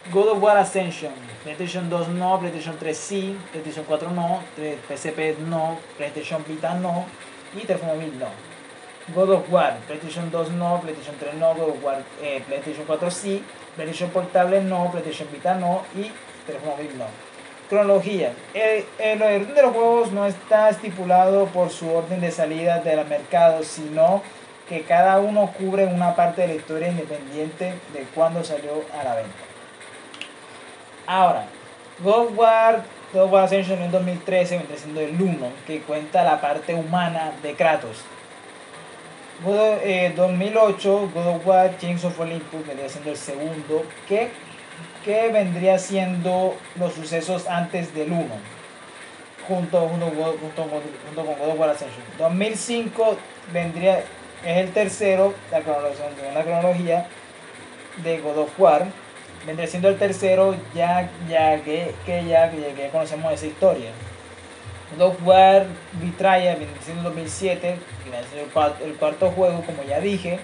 God 0.09 0.28
of 0.28 0.42
War 0.42 0.57
Ascension. 0.57 1.12
PlayStation 1.44 1.88
2 1.88 2.09
no, 2.09 2.38
PlayStation 2.38 2.76
3 2.76 2.96
sí, 2.96 3.36
PlayStation 3.53 3.84
4 3.84 4.11
no, 4.11 4.40
PSP 4.88 5.38
no, 5.46 5.78
PlayStation 5.96 6.44
Vita 6.46 6.74
no 6.74 7.07
y 7.55 7.61
teléfono 7.61 7.94
móvil 7.94 8.18
no. 8.18 8.26
God 9.14 9.30
of 9.30 9.53
War, 9.53 9.76
PlayStation 9.86 10.30
2 10.30 10.53
no, 10.53 10.80
PlayStation 10.80 11.16
3 11.18 11.34
no, 11.36 11.55
God 11.55 11.70
of 11.70 11.84
War, 11.84 12.03
eh, 12.22 12.42
PlayStation 12.46 12.84
4 12.86 13.11
sí, 13.11 13.42
PlayStation 13.76 14.11
Portable 14.11 14.62
no, 14.62 14.90
PlayStation 14.90 15.28
Vita 15.32 15.55
no 15.55 15.82
y 15.94 16.11
teléfono 16.46 16.72
móvil 16.72 16.98
no. 16.98 17.07
Cronología. 17.68 18.32
El, 18.53 18.84
el, 18.98 19.22
orden 19.22 19.55
de 19.55 19.62
los 19.62 19.72
juegos 19.72 20.12
no 20.12 20.26
está 20.26 20.70
estipulado 20.70 21.46
por 21.46 21.70
su 21.70 21.88
orden 21.88 22.20
de 22.20 22.32
salida 22.32 22.80
del 22.80 23.07
mercado, 23.07 23.62
sino 23.62 24.22
que 24.68 24.82
cada 24.82 25.20
uno 25.20 25.53
cubre 25.57 25.86
una 25.86 26.16
parte 26.16 26.42
de 26.42 26.48
la 26.48 26.55
historia 26.55 26.88
independiente 26.88 27.74
de 27.92 28.07
cuando 28.14 28.42
salió 28.42 28.84
a 28.98 29.05
la 29.05 29.14
venta. 29.14 29.49
Ahora, 31.11 31.44
God 32.04 32.36
War, 32.36 32.84
God 33.12 33.22
of 33.22 33.32
War 33.32 33.42
Ascension 33.42 33.82
en 33.82 33.90
2013 33.90 34.58
vendría 34.58 34.78
siendo 34.78 35.00
el 35.00 35.20
1, 35.20 35.52
que 35.66 35.80
cuenta 35.80 36.22
la 36.22 36.40
parte 36.40 36.72
humana 36.72 37.32
de 37.42 37.54
Kratos. 37.54 38.04
2008, 39.44 39.80
eh, 39.82 41.11
God 41.12 41.26
of 41.26 41.44
War 41.44 41.76
Chains 41.78 42.04
of 42.04 42.20
Olympus 42.20 42.64
vendría 42.64 42.88
siendo 42.88 43.11
el 43.11 43.16
segundo, 43.16 43.84
que, 44.06 44.28
que 45.04 45.32
vendría 45.32 45.80
siendo 45.80 46.54
los 46.76 46.92
sucesos 46.92 47.48
antes 47.48 47.92
del 47.92 48.12
1, 48.12 48.26
junto, 49.48 49.88
junto, 49.88 50.06
junto, 50.06 50.62
junto 50.62 51.26
con 51.26 51.38
God 51.40 51.48
of 51.48 51.58
War 51.58 51.70
Ascension. 51.70 52.04
2005 52.18 53.16
vendría, 53.52 54.04
es 54.44 54.58
el 54.58 54.72
tercero, 54.72 55.34
la 55.50 55.61
cronología, 55.62 56.32
la 56.32 56.42
cronología 56.44 57.06
de 58.04 58.20
God 58.20 58.38
of 58.38 58.61
War, 58.61 58.86
vendría 59.47 59.66
siendo 59.66 59.88
el 59.88 59.99
tercero 59.99 60.55
ya, 60.74 61.11
ya, 61.28 61.62
que, 61.62 61.95
que 62.05 62.24
ya, 62.26 62.51
que 62.51 62.88
conocemos 62.93 63.32
esa 63.32 63.47
historia. 63.47 63.91
God 64.97 65.07
of 65.07 65.26
War 65.26 65.66
Betrayal, 65.93 66.59
en 66.62 67.03
2007, 67.03 67.76
el 68.84 68.95
cuarto 68.95 69.30
juego, 69.30 69.62
como 69.62 69.82
ya 69.84 70.01
dije. 70.01 70.41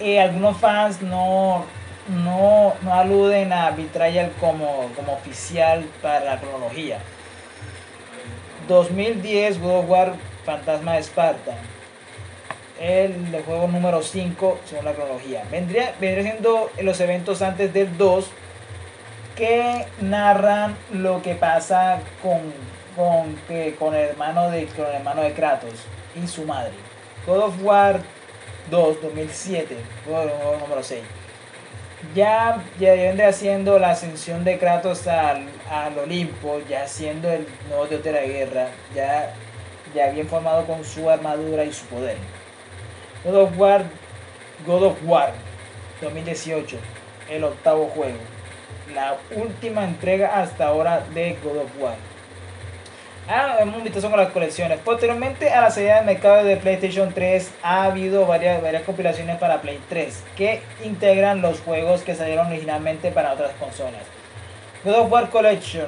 Eh, 0.00 0.20
algunos 0.20 0.56
fans 0.56 1.02
no, 1.02 1.64
no, 2.08 2.74
no, 2.82 2.94
aluden 2.94 3.52
a 3.52 3.70
Betrayal 3.70 4.32
como, 4.40 4.90
como 4.96 5.12
oficial 5.12 5.84
para 6.00 6.24
la 6.24 6.40
cronología. 6.40 6.98
2010, 8.68 9.60
God 9.60 9.80
of 9.80 9.88
War 9.88 10.14
Fantasma 10.44 10.94
de 10.94 11.00
Esparta. 11.00 11.52
El, 12.82 13.42
juego 13.46 13.68
número 13.68 14.02
5 14.02 14.58
según 14.64 14.84
la 14.84 14.92
cronología. 14.92 15.44
Vendría, 15.50 15.94
vendría 16.00 16.32
siendo 16.32 16.70
los 16.82 17.00
eventos 17.00 17.40
antes 17.40 17.72
del 17.72 17.96
2 17.96 18.28
que 19.36 19.86
narran 20.00 20.76
lo 20.92 21.22
que 21.22 21.34
pasa 21.34 22.00
con 22.22 22.52
con, 22.96 23.36
con, 23.78 23.94
el 23.94 24.10
hermano 24.10 24.50
de, 24.50 24.66
con 24.66 24.86
el 24.86 24.94
hermano 24.94 25.22
de 25.22 25.32
Kratos 25.32 25.74
y 26.22 26.26
su 26.26 26.44
madre. 26.44 26.72
God 27.26 27.38
of 27.38 27.62
War 27.62 28.00
2, 28.70 29.02
2007, 29.02 29.76
número 30.06 30.82
6. 30.82 31.02
Ya, 32.14 32.62
ya 32.80 32.94
vendría 32.94 33.28
haciendo 33.28 33.78
la 33.78 33.90
ascensión 33.90 34.44
de 34.44 34.58
Kratos 34.58 35.06
al, 35.06 35.46
al, 35.70 35.98
Olimpo, 35.98 36.60
ya 36.68 36.86
siendo 36.88 37.30
el 37.30 37.46
nuevo 37.68 37.86
dios 37.86 38.02
de 38.02 38.12
la 38.12 38.22
guerra, 38.22 38.68
ya, 38.94 39.32
ya 39.94 40.10
bien 40.10 40.26
formado 40.26 40.66
con 40.66 40.84
su 40.84 41.08
armadura 41.08 41.64
y 41.64 41.72
su 41.72 41.86
poder. 41.86 42.16
God 43.24 43.34
of 43.34 43.56
War, 43.56 43.84
God 44.66 44.82
of 44.82 45.02
War 45.04 45.32
2018, 46.00 46.78
el 47.30 47.44
octavo 47.44 47.86
juego. 47.94 48.18
La 48.94 49.16
última 49.34 49.84
entrega 49.84 50.40
hasta 50.40 50.66
ahora 50.66 51.00
de 51.14 51.38
God 51.42 51.58
of 51.58 51.70
War 51.80 51.96
Ah, 53.28 53.58
hemos 53.60 53.84
visto 53.84 54.00
con 54.10 54.18
las 54.18 54.32
colecciones. 54.32 54.80
Posteriormente 54.80 55.48
a 55.50 55.60
la 55.60 55.70
salida 55.70 55.96
del 55.96 56.06
mercado 56.06 56.42
de 56.42 56.56
PlayStation 56.56 57.14
3 57.14 57.52
ha 57.62 57.84
habido 57.84 58.26
varias, 58.26 58.60
varias 58.60 58.82
compilaciones 58.82 59.38
para 59.38 59.62
Play 59.62 59.78
3 59.88 60.24
que 60.36 60.60
integran 60.84 61.40
los 61.40 61.60
juegos 61.60 62.02
que 62.02 62.16
salieron 62.16 62.48
originalmente 62.48 63.12
para 63.12 63.32
otras 63.32 63.52
consolas. 63.60 64.02
God 64.84 64.94
of 64.94 65.12
War 65.12 65.30
Collection. 65.30 65.86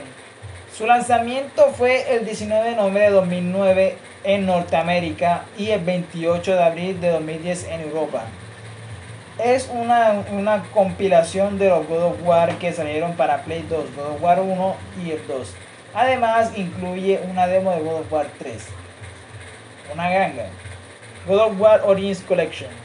Su 0.77 0.87
lanzamiento 0.87 1.69
fue 1.69 2.17
el 2.17 2.25
19 2.25 2.71
de 2.71 2.75
noviembre 2.75 3.05
de 3.05 3.11
2009 3.11 3.97
en 4.25 4.45
Norteamérica 4.45 5.45
y 5.57 5.71
el 5.71 5.85
28 5.85 6.53
de 6.53 6.63
abril 6.65 7.01
de 7.01 7.11
2010 7.11 7.69
en 7.69 7.81
Europa. 7.83 8.25
Es 9.39 9.71
una, 9.73 10.25
una 10.33 10.65
compilación 10.75 11.61
de 11.61 11.69
los 11.69 11.87
God 11.87 12.03
of 12.03 12.17
War 12.25 12.59
que 12.59 12.73
salieron 12.73 13.15
para 13.15 13.43
Play 13.43 13.65
2, 13.71 13.95
God 13.95 14.17
of 14.17 14.23
War 14.23 14.41
1 14.41 14.77
y 15.05 15.13
el 15.13 15.25
2 15.29 15.55
Además, 15.95 16.51
incluye 16.57 17.21
una 17.31 17.47
demo 17.47 17.71
de 17.71 17.81
God 17.81 18.01
of 18.01 18.13
War 18.13 18.27
3. 18.41 18.67
Una 19.93 20.11
ganga. 20.11 20.47
God 21.29 21.39
of 21.39 21.61
War 21.61 21.83
Origins 21.85 22.21
Collection. 22.23 22.84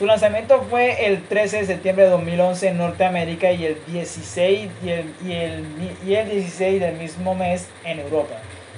Su 0.00 0.06
lanzamiento 0.06 0.62
fue 0.70 1.08
el 1.08 1.22
13 1.24 1.58
de 1.58 1.66
septiembre 1.66 2.04
de 2.04 2.10
2011 2.12 2.68
en 2.68 2.78
Norteamérica 2.78 3.52
y 3.52 3.66
el 3.66 3.76
16, 3.86 4.70
y 4.82 4.88
el, 4.88 5.14
y 5.22 5.32
el, 5.34 5.66
y 6.06 6.14
el 6.14 6.30
16 6.30 6.80
del 6.80 6.94
mismo 6.96 7.34
mes 7.34 7.68
en 7.84 7.98
Europa. 7.98 8.36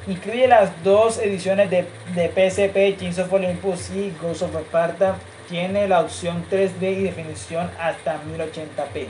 Incluye 0.08 0.48
las 0.48 0.82
dos 0.82 1.18
ediciones 1.18 1.70
de, 1.70 1.86
de 2.16 2.26
PSP, 2.26 2.98
Kings 2.98 3.20
of 3.20 3.32
Olympus 3.32 3.90
y 3.90 4.12
Ghost 4.20 4.42
of 4.42 4.56
Sparta. 4.62 5.14
Tiene 5.48 5.86
la 5.86 6.00
opción 6.00 6.44
3D 6.50 6.98
y 6.98 7.02
definición 7.04 7.70
hasta 7.78 8.16
1080p. 8.16 9.06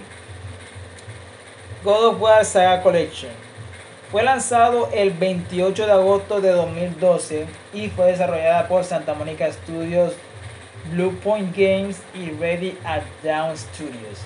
God 1.83 2.09
of 2.09 2.21
War 2.21 2.45
Saga 2.45 2.83
Collection. 2.83 3.33
Fue 4.11 4.23
lanzado 4.23 4.91
el 4.93 5.13
28 5.13 5.87
de 5.87 5.93
agosto 5.93 6.43
de 6.43 6.51
2012 6.51 7.47
y 7.73 7.89
fue 7.89 8.09
desarrollada 8.09 8.69
por 8.69 8.85
Santa 8.85 9.15
Monica 9.15 9.51
Studios, 9.51 10.13
Blue 10.91 11.15
Point 11.23 11.57
Games 11.57 12.01
y 12.15 12.31
Ready 12.31 12.77
at 12.85 13.03
Down 13.23 13.57
Studios. 13.57 14.21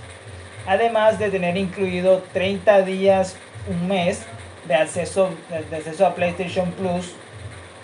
Además 0.66 1.18
de 1.18 1.30
tener 1.30 1.56
incluido 1.56 2.22
30 2.32 2.82
días, 2.82 3.36
un 3.68 3.86
mes 3.86 4.22
de 4.66 4.74
acceso, 4.74 5.30
de 5.48 5.76
acceso 5.76 6.06
a 6.06 6.14
PlayStation 6.14 6.72
Plus, 6.72 7.12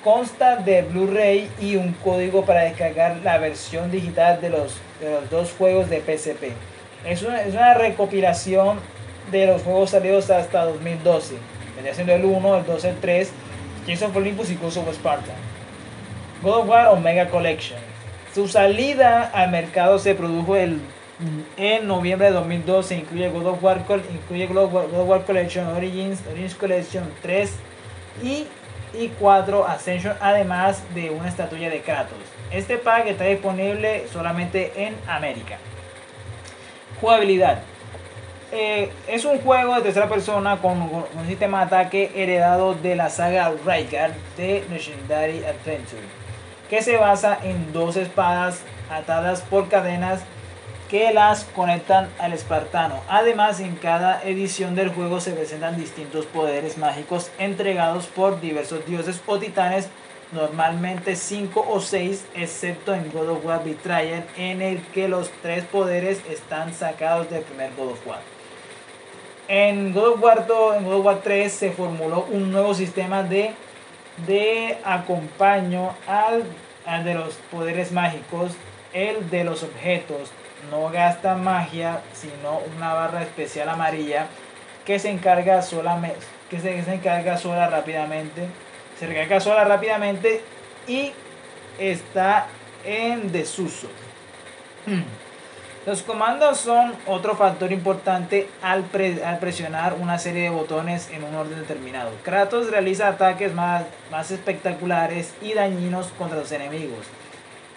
consta 0.03 0.57
de 0.57 0.83
Blu-ray 0.83 1.49
y 1.61 1.77
un 1.77 1.93
código 1.93 2.45
para 2.45 2.63
descargar 2.63 3.19
la 3.23 3.39
versión 3.39 3.91
digital 3.91 4.41
de 4.41 4.51
los, 4.51 4.77
de 5.01 5.13
los 5.13 5.31
dos 5.31 5.53
juegos 5.57 5.89
de 5.89 6.01
PSP. 6.01 6.53
Es 7.05 7.23
una, 7.23 7.43
es 7.43 7.55
una 7.55 7.75
recopilación 7.75 8.81
de 9.31 9.47
los 9.47 9.63
juegos 9.63 9.91
salidos 9.91 10.31
hasta 10.31 10.65
2012. 10.65 11.37
Venía 11.77 11.95
siendo 11.95 12.15
el 12.15 12.25
1, 12.25 12.57
el 12.59 12.67
2, 12.67 12.85
el 12.85 12.97
3, 12.99 13.33
Jason 13.87 14.13
Olympus 14.15 14.51
y 14.51 14.57
Ghost 14.57 14.77
of. 14.77 14.87
God 16.43 16.59
of 16.59 16.69
War 16.69 16.89
Omega 16.89 17.29
Collection. 17.29 17.92
Su 18.35 18.49
salida 18.49 19.31
al 19.33 19.51
mercado 19.51 19.99
se 19.99 20.15
produjo 20.15 20.57
el, 20.57 20.81
en 21.57 21.87
noviembre 21.87 22.29
de 22.29 22.33
2012. 22.33 22.97
Incluye 22.97 23.29
God 23.29 23.47
of 23.47 23.63
War, 23.63 25.25
Collection, 25.25 25.67
Origins, 25.69 26.21
Origins 26.31 26.55
Collection 26.55 27.05
3 27.21 27.53
y, 28.23 28.47
y 28.99 29.09
4 29.21 29.67
Ascension, 29.67 30.17
además 30.21 30.83
de 30.95 31.11
una 31.11 31.29
estatuilla 31.29 31.69
de 31.69 31.83
Kratos. 31.83 32.19
Este 32.51 32.79
pack 32.79 33.07
está 33.07 33.25
disponible 33.25 34.07
solamente 34.13 34.73
en 34.77 34.95
América. 35.07 35.59
Jugabilidad. 37.01 37.63
Eh, 38.55 38.91
es 39.09 39.25
un 39.25 39.39
juego 39.39 39.75
de 39.77 39.81
tercera 39.81 40.11
persona 40.11 40.59
con, 40.59 40.83
un 40.83 41.27
sistema 41.27 41.61
de 41.61 41.65
ataque 41.65 42.13
heredado 42.15 42.75
de 42.75 42.95
la 42.97 43.09
saga 43.09 43.51
Raikar 43.65 44.13
de 44.37 44.63
Legendary 44.71 45.39
Adventure, 45.39 46.03
que 46.73 46.81
se 46.81 46.97
basa 46.97 47.39
en 47.43 47.71
dos 47.75 47.97
espadas 47.97 48.61
atadas 48.91 49.43
por 49.43 49.69
cadenas 49.69 50.23
que 50.89 51.13
las 51.13 51.45
conectan 51.45 52.09
al 52.19 52.33
espartano. 52.33 52.99
Además, 53.11 53.61
en 53.61 53.77
cada 53.77 54.23
edición 54.23 54.75
del 54.75 54.89
juego 54.89 55.21
se 55.21 55.33
presentan 55.33 55.77
distintos 55.77 56.25
poderes 56.25 56.79
mágicos 56.79 57.31
entregados 57.39 58.07
por 58.07 58.41
diversos 58.41 58.87
dioses 58.87 59.21
o 59.27 59.39
titanes, 59.39 59.91
normalmente 60.33 61.15
5 61.15 61.63
o 61.69 61.79
6, 61.79 62.25
excepto 62.37 62.95
en 62.95 63.13
God 63.13 63.29
of 63.29 63.45
War 63.45 63.63
Betrayal, 63.63 64.25
en 64.39 64.63
el 64.63 64.81
que 64.95 65.09
los 65.09 65.31
tres 65.43 65.65
poderes 65.67 66.23
están 66.31 66.73
sacados 66.73 67.29
del 67.29 67.43
primer 67.43 67.71
God 67.77 67.93
of 67.93 68.07
War. 68.07 68.21
En 69.47 69.93
God 69.93 70.15
of 70.15 70.23
War 70.23 70.47
2, 70.47 70.77
en 70.77 70.85
God 70.87 70.95
of 70.95 71.05
War 71.05 71.21
3 71.23 71.53
se 71.53 71.71
formuló 71.71 72.27
un 72.31 72.51
nuevo 72.51 72.73
sistema 72.73 73.23
de, 73.23 73.53
de 74.27 74.79
acompaño 74.85 75.95
al, 76.07 76.45
al 76.87 77.05
de 77.05 77.15
los 77.15 77.35
poderes 77.51 77.93
mágicos, 77.93 78.53
el 78.93 79.31
de 79.31 79.45
los 79.45 79.63
objetos. 79.63 80.31
No 80.71 80.91
gasta 80.91 81.35
magia, 81.35 82.01
sino 82.13 82.61
una 82.77 82.95
barra 82.95 83.23
especial 83.23 83.69
amarilla 83.69 84.27
que 84.85 84.99
se 84.99 85.11
encarga 85.11 85.63
solamente 85.63 86.25
que 86.53 86.61
se, 86.61 86.85
se 86.85 86.95
encarga 86.95 87.39
sola 87.39 87.67
rápidamente. 87.71 88.43
Se 88.99 89.07
recarga 89.07 89.41
sola 89.41 89.65
rápidamente 89.65 90.43
y 90.87 91.13
está 91.79 92.47
en 92.85 93.33
desuso. 93.33 93.89
Los 95.85 96.03
comandos 96.03 96.59
son 96.59 96.95
otro 97.07 97.35
factor 97.35 97.73
importante 97.73 98.49
al, 98.63 98.85
presionar 98.85 99.95
una 99.95 100.17
serie 100.17 100.45
de 100.45 100.51
botones 100.51 101.11
en 101.11 101.25
un 101.25 101.35
orden 101.35 101.59
determinado. 101.59 102.13
Kratos 102.23 102.71
realiza 102.71 103.09
ataques 103.09 103.53
más, 103.53 103.83
más 104.09 104.31
espectaculares 104.31 105.35
y 105.43 105.55
dañinos 105.55 106.07
contra 106.17 106.39
los 106.39 106.53
enemigos. 106.53 107.05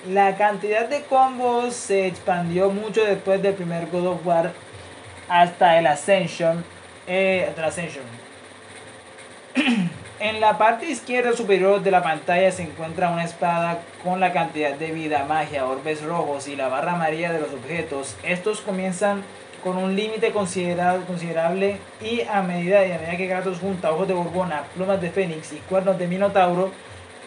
La 0.08 0.38
cantidad 0.38 0.88
de 0.88 1.02
combos 1.02 1.74
se 1.74 2.06
expandió 2.06 2.70
mucho 2.70 3.04
después 3.04 3.42
del 3.42 3.56
primer 3.56 3.88
God 3.88 4.06
of 4.06 4.28
War 4.28 4.54
hasta 5.28 5.80
el 5.80 5.88
Ascension. 5.88 6.64
Eh, 7.08 7.52
Ascension. 7.58 8.04
En 10.20 10.40
la 10.40 10.58
parte 10.58 10.90
izquierda 10.90 11.34
superior 11.34 11.84
de 11.84 11.92
la 11.92 12.02
pantalla 12.02 12.50
se 12.50 12.64
encuentra 12.64 13.10
una 13.10 13.26
espada 13.26 13.82
con 14.02 14.22
la 14.22 14.32
cantidad 14.32 14.74
de 14.74 14.92
vida, 14.92 15.26
magia, 15.28 15.66
orbes 15.66 16.02
rojos 16.04 16.48
y 16.48 16.56
la 16.56 16.70
barra 16.70 16.94
amarilla 16.94 17.34
de 17.34 17.42
los 17.42 17.52
objetos. 17.52 18.16
Estos 18.24 18.62
comienzan 18.62 19.24
con 19.62 19.76
un 19.78 19.94
límite 19.94 20.32
considerable 20.32 21.80
y 22.02 22.22
a 22.22 22.42
medida, 22.44 22.80
a 22.80 22.84
medida 22.84 23.18
que 23.18 23.28
Kratos 23.28 23.60
junta 23.60 23.92
ojos 23.92 24.08
de 24.08 24.14
Gorgona, 24.14 24.64
plumas 24.74 25.02
de 25.02 25.10
Fénix 25.10 25.52
y 25.52 25.58
cuernos 25.58 26.00
de 26.00 26.08
Minotauro, 26.08 26.72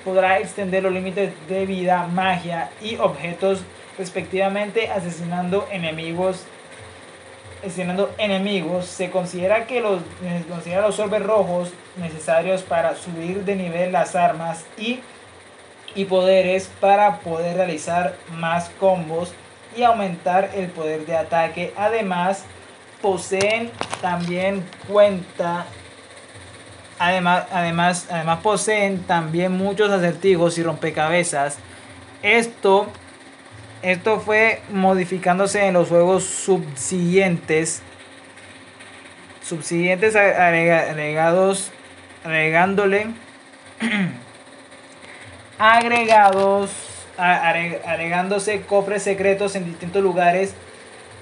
podrá 0.03 0.39
extender 0.39 0.83
los 0.83 0.93
límites 0.93 1.35
de 1.47 1.67
vida, 1.67 2.07
magia 2.07 2.71
y 2.81 2.97
objetos 2.97 3.65
respectivamente 3.99 4.89
asesinando 4.89 5.69
enemigos 5.71 6.47
Escenando 7.63 8.15
enemigos, 8.19 8.87
se 8.87 9.11
considera 9.11 9.67
que 9.67 9.81
los, 9.81 10.01
considera 10.49 10.83
los 10.83 10.99
orbes 10.99 11.23
rojos 11.23 11.71
necesarios 11.97 12.63
para 12.63 12.95
subir 12.95 13.45
de 13.45 13.57
nivel 13.57 13.93
las 13.93 14.15
armas 14.15 14.65
y, 14.77 15.01
y 15.95 16.05
poderes 16.05 16.71
para 16.81 17.19
poder 17.21 17.57
realizar 17.57 18.15
más 18.37 18.71
combos 18.79 19.33
y 19.77 19.83
aumentar 19.83 20.51
el 20.55 20.69
poder 20.69 21.05
de 21.05 21.17
ataque. 21.17 21.73
Además, 21.77 22.45
poseen 23.03 23.71
también 24.01 24.65
cuenta 24.87 25.67
Además, 26.99 27.47
además, 27.53 28.07
además 28.11 28.41
poseen 28.41 29.03
también 29.05 29.53
muchos 29.53 29.91
acertijos 29.91 30.59
y 30.59 30.63
rompecabezas. 30.65 31.59
Esto 32.23 32.89
esto 33.83 34.21
fue 34.21 34.61
modificándose 34.71 35.67
en 35.67 35.75
los 35.75 35.89
juegos 35.89 36.25
subsiguientes. 36.25 37.83
Subsiguientes 39.43 40.17
agregados. 40.17 41.71
Agregándole. 42.25 43.09
agregados. 45.59 46.71
Agregándose 47.17 48.63
cofres 48.63 49.03
secretos 49.03 49.57
en 49.57 49.65
distintos 49.65 50.03
lugares 50.03 50.55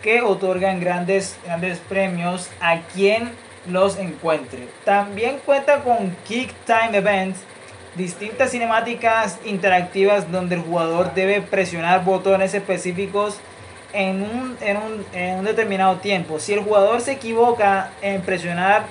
que 0.03 0.21
otorgan 0.21 0.79
grandes, 0.79 1.39
grandes 1.45 1.79
premios 1.79 2.51
a 2.61 2.81
quien 2.81 3.31
los 3.67 3.99
encuentre. 3.99 4.69
También 4.85 5.39
cuenta 5.45 5.83
con 5.83 6.15
Kick 6.27 6.53
Time 6.65 6.99
Events 6.99 7.41
distintas 7.97 8.51
cinemáticas 8.51 9.39
interactivas 9.45 10.31
donde 10.31 10.57
el 10.57 10.63
jugador 10.63 11.15
debe 11.15 11.41
presionar 11.41 12.05
botones 12.05 12.55
específicos 12.55 13.39
en 13.93 14.23
un, 14.23 14.57
en 14.61 15.39
un, 15.39 15.45
determinado 15.45 15.97
tiempo. 15.97 16.39
Si 16.39 16.53
el 16.53 16.61
jugador 16.61 17.01
se 17.01 17.13
equivoca 17.13 17.91
en 18.03 18.21
presionar 18.21 18.85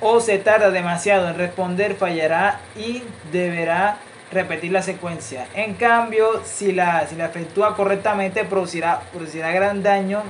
o 0.00 0.20
se 0.20 0.38
tarda 0.38 0.70
demasiado 0.70 1.28
en 1.28 1.36
responder, 1.36 1.94
fallará 1.94 2.60
y 2.76 3.02
deberá 3.30 3.98
repetir 4.32 4.72
la 4.72 4.82
secuencia. 4.82 5.46
En 5.54 5.74
cambio, 5.74 6.42
si 6.44 6.72
la, 6.72 7.06
si 7.06 7.16
la 7.16 7.26
efectúa 7.26 7.76
correctamente, 7.76 8.44
producirá, 8.44 9.00
producirá 9.12 9.52
gran 9.52 9.82
daño 9.82 10.22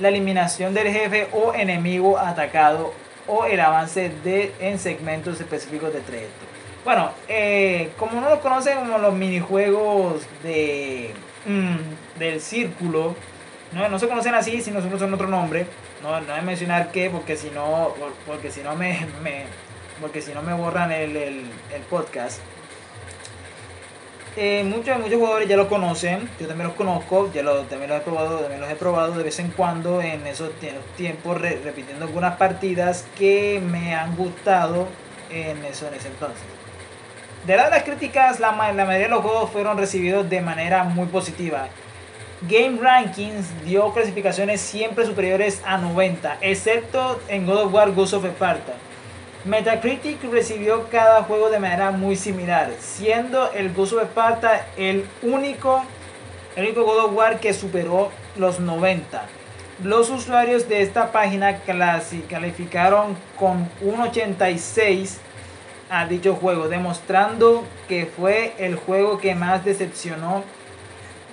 la 0.00 0.08
eliminación 0.08 0.74
del 0.74 0.88
jefe 0.88 1.28
o 1.32 1.54
enemigo 1.54 2.18
atacado 2.18 2.92
o 3.28 3.44
el 3.44 3.60
avance 3.60 4.10
de, 4.24 4.52
en 4.58 4.78
segmentos 4.78 5.40
específicos 5.40 5.92
de 5.92 6.00
trayecto. 6.00 6.53
Bueno, 6.84 7.12
eh, 7.28 7.92
como 7.98 8.20
no 8.20 8.28
lo 8.28 8.40
conocen 8.40 8.78
como 8.78 8.98
los 8.98 9.14
minijuegos 9.14 10.22
de 10.42 11.14
mm, 11.46 12.18
del 12.18 12.40
círculo, 12.42 13.14
no, 13.72 13.98
se 13.98 14.06
conocen 14.06 14.34
así, 14.34 14.60
sino 14.60 14.80
son 14.80 15.14
otro 15.14 15.26
nombre. 15.26 15.66
No, 16.02 16.20
no 16.20 16.26
voy 16.26 16.38
a 16.38 16.42
mencionar 16.42 16.92
qué, 16.92 17.10
porque 17.10 17.36
si 17.36 17.50
no, 17.50 17.94
porque 18.26 18.50
si 18.50 18.60
no 18.60 18.76
me, 18.76 18.98
porque 20.00 20.20
si 20.20 20.32
no 20.32 20.42
me 20.42 20.52
borran 20.52 20.92
el, 20.92 21.44
podcast. 21.88 22.40
Eh, 24.36 24.64
muchos, 24.64 24.98
muchos 24.98 25.14
jugadores 25.14 25.48
ya 25.48 25.56
lo 25.56 25.68
conocen, 25.68 26.28
yo 26.40 26.48
también 26.48 26.68
los 26.68 26.76
conozco, 26.76 27.32
ya 27.32 27.42
lo, 27.42 27.62
también 27.62 27.90
los 27.90 28.00
he 28.00 28.02
probado, 28.02 28.38
también 28.40 28.60
los 28.60 28.70
he 28.70 28.74
probado 28.74 29.12
de 29.12 29.22
vez 29.22 29.38
en 29.38 29.48
cuando 29.52 30.02
en 30.02 30.26
esos, 30.26 30.50
tiempos, 30.96 31.40
repitiendo 31.40 32.04
algunas 32.04 32.36
partidas 32.36 33.06
que 33.16 33.62
me 33.64 33.94
han 33.94 34.16
gustado 34.16 34.88
en 35.30 35.64
eso 35.64 35.86
en 35.88 35.94
ese 35.94 36.08
entonces. 36.08 36.63
De 37.46 37.56
las 37.56 37.82
críticas, 37.82 38.40
la, 38.40 38.52
la 38.72 38.86
mayoría 38.86 39.06
de 39.06 39.08
los 39.08 39.20
juegos 39.20 39.50
fueron 39.50 39.76
recibidos 39.76 40.30
de 40.30 40.40
manera 40.40 40.82
muy 40.84 41.04
positiva. 41.06 41.66
Game 42.48 42.78
Rankings 42.80 43.64
dio 43.64 43.92
clasificaciones 43.92 44.62
siempre 44.62 45.04
superiores 45.04 45.60
a 45.66 45.76
90, 45.76 46.38
excepto 46.40 47.20
en 47.28 47.44
God 47.44 47.64
of 47.64 47.74
War 47.74 47.92
Ghost 47.92 48.14
of 48.14 48.24
Sparta. 48.24 48.72
Metacritic 49.44 50.24
recibió 50.32 50.88
cada 50.88 51.22
juego 51.24 51.50
de 51.50 51.58
manera 51.58 51.90
muy 51.90 52.16
similar, 52.16 52.70
siendo 52.80 53.52
el 53.52 53.74
Ghost 53.74 53.92
of 53.92 54.04
Sparta 54.04 54.66
el 54.78 55.06
único, 55.20 55.84
el 56.56 56.64
único 56.64 56.84
God 56.84 57.04
of 57.04 57.12
War 57.14 57.40
que 57.40 57.52
superó 57.52 58.10
los 58.36 58.58
90. 58.58 59.22
los 59.82 60.08
usuarios 60.08 60.66
de 60.68 60.80
esta 60.80 61.12
página 61.12 61.58
calificaron 62.28 63.16
con 63.38 63.68
un 63.82 64.00
86 64.00 65.20
a 65.94 66.06
dicho 66.06 66.34
juego, 66.34 66.68
demostrando 66.68 67.64
que 67.88 68.06
fue 68.06 68.54
el 68.58 68.74
juego 68.74 69.18
que 69.18 69.36
más 69.36 69.64
decepcionó 69.64 70.42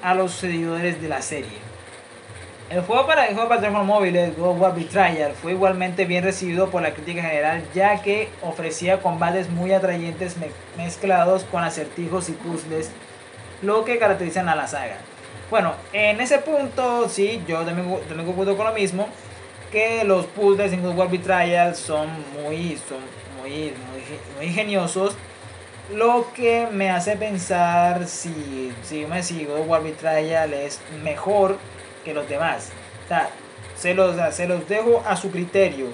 a 0.03 0.13
los 0.13 0.33
seguidores 0.33 1.01
de 1.01 1.09
la 1.09 1.23
serie. 1.23 1.71
El 2.69 2.81
juego 2.81 3.07
para 3.07 3.25
el 3.25 3.33
juego 3.33 3.49
para 3.49 3.59
teléfonos 3.59 3.87
móviles, 3.87 4.37
God 4.37 4.59
War 4.59 4.75
fue 5.41 5.51
igualmente 5.51 6.05
bien 6.05 6.23
recibido 6.23 6.69
por 6.69 6.83
la 6.83 6.93
crítica 6.93 7.23
general, 7.23 7.63
ya 7.73 8.01
que 8.03 8.29
ofrecía 8.43 9.01
combates 9.01 9.49
muy 9.49 9.73
atrayentes 9.73 10.35
mezclados 10.77 11.43
con 11.45 11.63
acertijos 11.63 12.29
y 12.29 12.33
puzzles, 12.33 12.91
lo 13.63 13.83
que 13.83 13.97
caracterizan 13.97 14.47
a 14.47 14.55
la 14.55 14.67
saga. 14.67 14.97
Bueno, 15.49 15.73
en 15.91 16.21
ese 16.21 16.37
punto, 16.37 17.09
sí, 17.09 17.43
yo 17.47 17.65
también, 17.65 17.99
también 18.07 18.27
concuerdo 18.27 18.55
con 18.55 18.67
lo 18.67 18.73
mismo, 18.73 19.07
que 19.71 20.03
los 20.03 20.27
puzzles 20.27 20.71
en 20.71 20.83
God 20.83 20.95
War 20.95 21.75
son 21.75 22.09
muy, 22.33 22.77
son 22.87 22.99
muy, 23.41 23.73
muy, 24.35 24.47
ingeniosos, 24.47 25.15
lo 25.93 26.31
que 26.33 26.67
me 26.71 26.89
hace 26.89 27.17
pensar 27.17 28.07
si, 28.07 28.73
si, 28.83 29.05
si 29.21 29.45
God 29.45 29.67
War 29.67 29.83
Betrayal 29.83 30.53
es 30.53 30.79
mejor 31.03 31.57
que 32.05 32.13
los 32.13 32.27
demás. 32.29 32.69
Se 33.75 33.93
los, 33.93 34.15
se 34.33 34.47
los 34.47 34.67
dejo 34.69 35.03
a 35.05 35.15
su 35.17 35.31
criterio. 35.31 35.87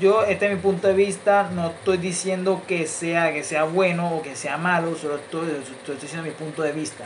Yo, 0.00 0.24
este 0.24 0.46
es 0.46 0.52
mi 0.52 0.58
punto 0.60 0.88
de 0.88 0.94
vista, 0.94 1.50
no 1.52 1.68
estoy 1.68 1.96
diciendo 1.96 2.62
que 2.66 2.86
sea, 2.86 3.32
que 3.32 3.42
sea 3.42 3.64
bueno 3.64 4.14
o 4.14 4.22
que 4.22 4.36
sea 4.36 4.56
malo, 4.56 4.94
solo 4.94 5.16
estoy, 5.16 5.48
estoy 5.50 5.96
diciendo 5.96 6.26
mi 6.28 6.34
punto 6.34 6.62
de 6.62 6.72
vista. 6.72 7.04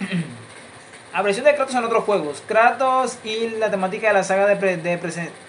Aparición 1.16 1.46
de 1.46 1.54
Kratos 1.54 1.74
en 1.74 1.82
otros 1.82 2.04
juegos. 2.04 2.42
Kratos 2.46 3.18
y 3.24 3.48
la 3.58 3.70
temática 3.70 4.08
de 4.08 4.12
la 4.12 4.22
saga 4.22 4.46
de, 4.46 5.00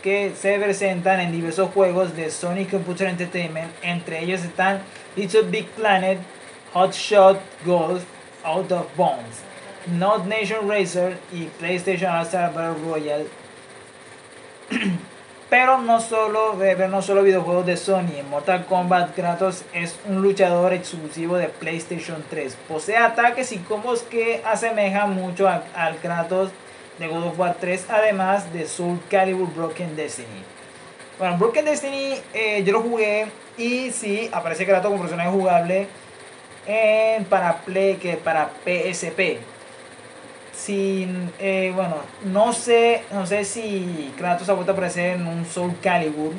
que 0.01 0.31
se 0.33 0.59
presentan 0.59 1.19
en 1.19 1.33
diversos 1.33 1.71
juegos 1.73 2.15
de 2.15 2.31
Sonic 2.31 2.71
Computer 2.71 3.09
Entertainment. 3.09 3.69
Entre 3.81 4.23
ellos 4.23 4.45
están 4.45 4.79
Little 5.17 5.41
Big 5.41 5.67
Planet, 5.71 6.19
Hot 6.71 6.93
Shot 6.93 7.41
Golf, 7.65 8.01
Out 8.45 8.71
of 8.71 8.85
Bones. 8.95 9.41
Not 9.87 10.25
Nation 10.25 10.69
Racer 10.69 11.17
y 11.33 11.47
PlayStation 11.59 12.15
All-Star 12.15 12.53
Battle 12.53 12.81
Royale. 12.89 13.27
Pero 15.49 15.77
no 15.77 16.01
solo, 16.01 16.57
no 16.89 17.01
solo 17.01 17.23
videojuegos 17.23 17.65
de 17.65 17.77
Sony. 17.77 18.21
Mortal 18.29 18.65
Kombat, 18.65 19.15
Kratos 19.15 19.63
es 19.73 19.97
un 20.05 20.21
luchador 20.21 20.73
exclusivo 20.73 21.37
de 21.37 21.47
PlayStation 21.47 22.21
3. 22.29 22.57
Posee 22.67 22.97
ataques 22.97 23.53
y 23.53 23.59
combos 23.59 24.01
que 24.01 24.41
asemejan 24.45 25.15
mucho 25.15 25.47
al 25.47 25.95
Kratos 25.97 26.51
de 26.99 27.07
God 27.07 27.27
of 27.27 27.39
War 27.39 27.55
3, 27.59 27.85
además 27.89 28.51
de 28.51 28.67
Soul 28.67 28.99
Calibur 29.09 29.53
Broken 29.53 29.95
Destiny. 29.95 30.43
Bueno, 31.17 31.37
Broken 31.37 31.63
Destiny 31.63 32.15
eh, 32.33 32.63
yo 32.65 32.73
lo 32.73 32.81
jugué 32.81 33.27
y 33.57 33.91
sí, 33.91 34.29
aparece 34.33 34.65
Kratos 34.65 34.91
como 34.91 35.01
personaje 35.01 35.29
jugable 35.29 35.87
en, 36.65 37.23
para, 37.23 37.59
Play, 37.59 37.95
que 37.95 38.17
para 38.17 38.49
PSP 38.65 39.39
sin 40.67 41.31
eh, 41.39 41.71
bueno 41.73 41.95
no 42.25 42.51
sé 42.51 43.05
no 43.13 43.25
sé 43.25 43.45
si 43.45 44.13
Kratos 44.17 44.49
ha 44.49 44.53
vuelto 44.53 44.73
a 44.73 44.75
aparecer 44.75 45.15
en 45.15 45.25
un 45.25 45.45
Soul 45.45 45.73
Calibur 45.81 46.33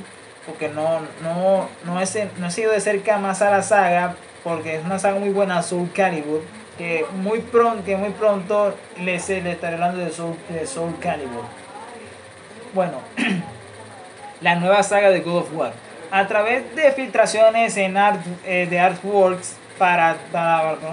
porque 0.45 0.69
no 0.69 1.01
no 1.23 1.67
no 1.87 1.99
es 1.99 2.19
no 2.37 2.47
ha 2.47 2.51
sido 2.51 2.73
de 2.73 2.81
cerca 2.83 3.17
más 3.17 3.41
a 3.41 3.51
la 3.51 3.63
saga 3.63 4.17
porque 4.45 4.77
es 4.77 4.85
una 4.85 4.99
saga 4.99 5.19
muy 5.19 5.31
buena 5.31 5.63
Soul 5.63 5.91
Calibur 5.95 6.43
que 6.77 7.07
muy 7.23 7.41
pronto 7.41 7.83
que 7.87 7.97
muy 7.97 8.11
pronto 8.11 8.75
le, 9.01 9.19
se, 9.19 9.41
le 9.41 9.53
estaré 9.53 9.77
hablando 9.77 10.05
de 10.05 10.11
Soul, 10.11 10.37
de 10.51 10.67
Soul 10.67 10.99
Calibur. 11.01 11.45
Bueno 12.75 13.01
la 14.43 14.57
nueva 14.57 14.83
saga 14.83 15.09
de 15.09 15.21
God 15.21 15.39
of 15.39 15.55
War. 15.55 15.73
A 16.11 16.27
través 16.27 16.75
de 16.77 16.93
filtraciones 16.93 17.79
en 17.79 17.97
art, 17.97 18.21
eh, 18.45 18.67
de 18.69 18.79
Artworks 18.79 19.57
para, 19.79 20.17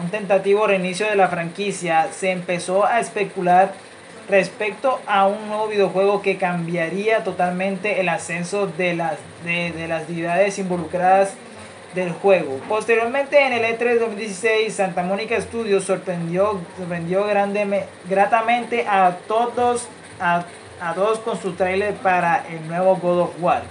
un 0.02 0.10
tentativo 0.10 0.68
reinicio 0.68 1.08
de 1.08 1.16
la 1.16 1.28
franquicia, 1.28 2.08
se 2.12 2.32
empezó 2.32 2.86
a 2.86 3.00
especular 3.00 3.74
respecto 4.30 5.00
a 5.08 5.28
un 5.28 5.48
nuevo 5.48 5.68
videojuego 5.68 6.22
que 6.22 6.38
cambiaría 6.38 7.24
totalmente 7.24 8.00
el 8.00 8.10
ascenso 8.10 8.68
de 8.68 8.96
las, 8.96 9.18
de, 9.44 9.88
las 9.88 10.08
deidades 10.08 10.58
involucradas 10.60 11.34
del 11.94 12.12
juego. 12.12 12.60
Posteriormente 12.68 13.40
en 13.46 13.54
el 13.54 13.64
E3 13.64 14.00
2016 14.00 14.74
Santa 14.74 15.04
Mónica 15.04 15.40
Studios 15.40 15.84
sorprendió, 15.84 16.60
sorprendió 16.78 17.26
gratamente 18.10 18.86
a 18.88 19.18
todos, 19.28 19.88
a, 20.20 20.44
a 20.82 20.94
todos 20.94 21.20
con 21.20 21.40
su 21.42 21.54
trailer 21.54 21.94
para 21.96 22.46
el 22.50 22.68
nuevo 22.68 22.98
God 22.98 23.20
of 23.22 23.30
War. 23.40 23.64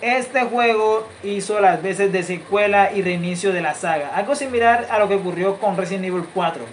Este 0.00 0.40
juego 0.44 1.06
hizo 1.22 1.60
las 1.60 1.82
veces 1.82 2.10
de 2.10 2.22
secuela 2.22 2.90
y 2.90 3.02
reinicio 3.02 3.52
de 3.52 3.60
la 3.60 3.74
saga, 3.74 4.12
algo 4.14 4.34
similar 4.34 4.86
a 4.90 4.98
lo 4.98 5.08
que 5.08 5.16
ocurrió 5.16 5.58
con 5.58 5.76
Resident 5.76 6.06
Evil 6.06 6.24
4. 6.32 6.64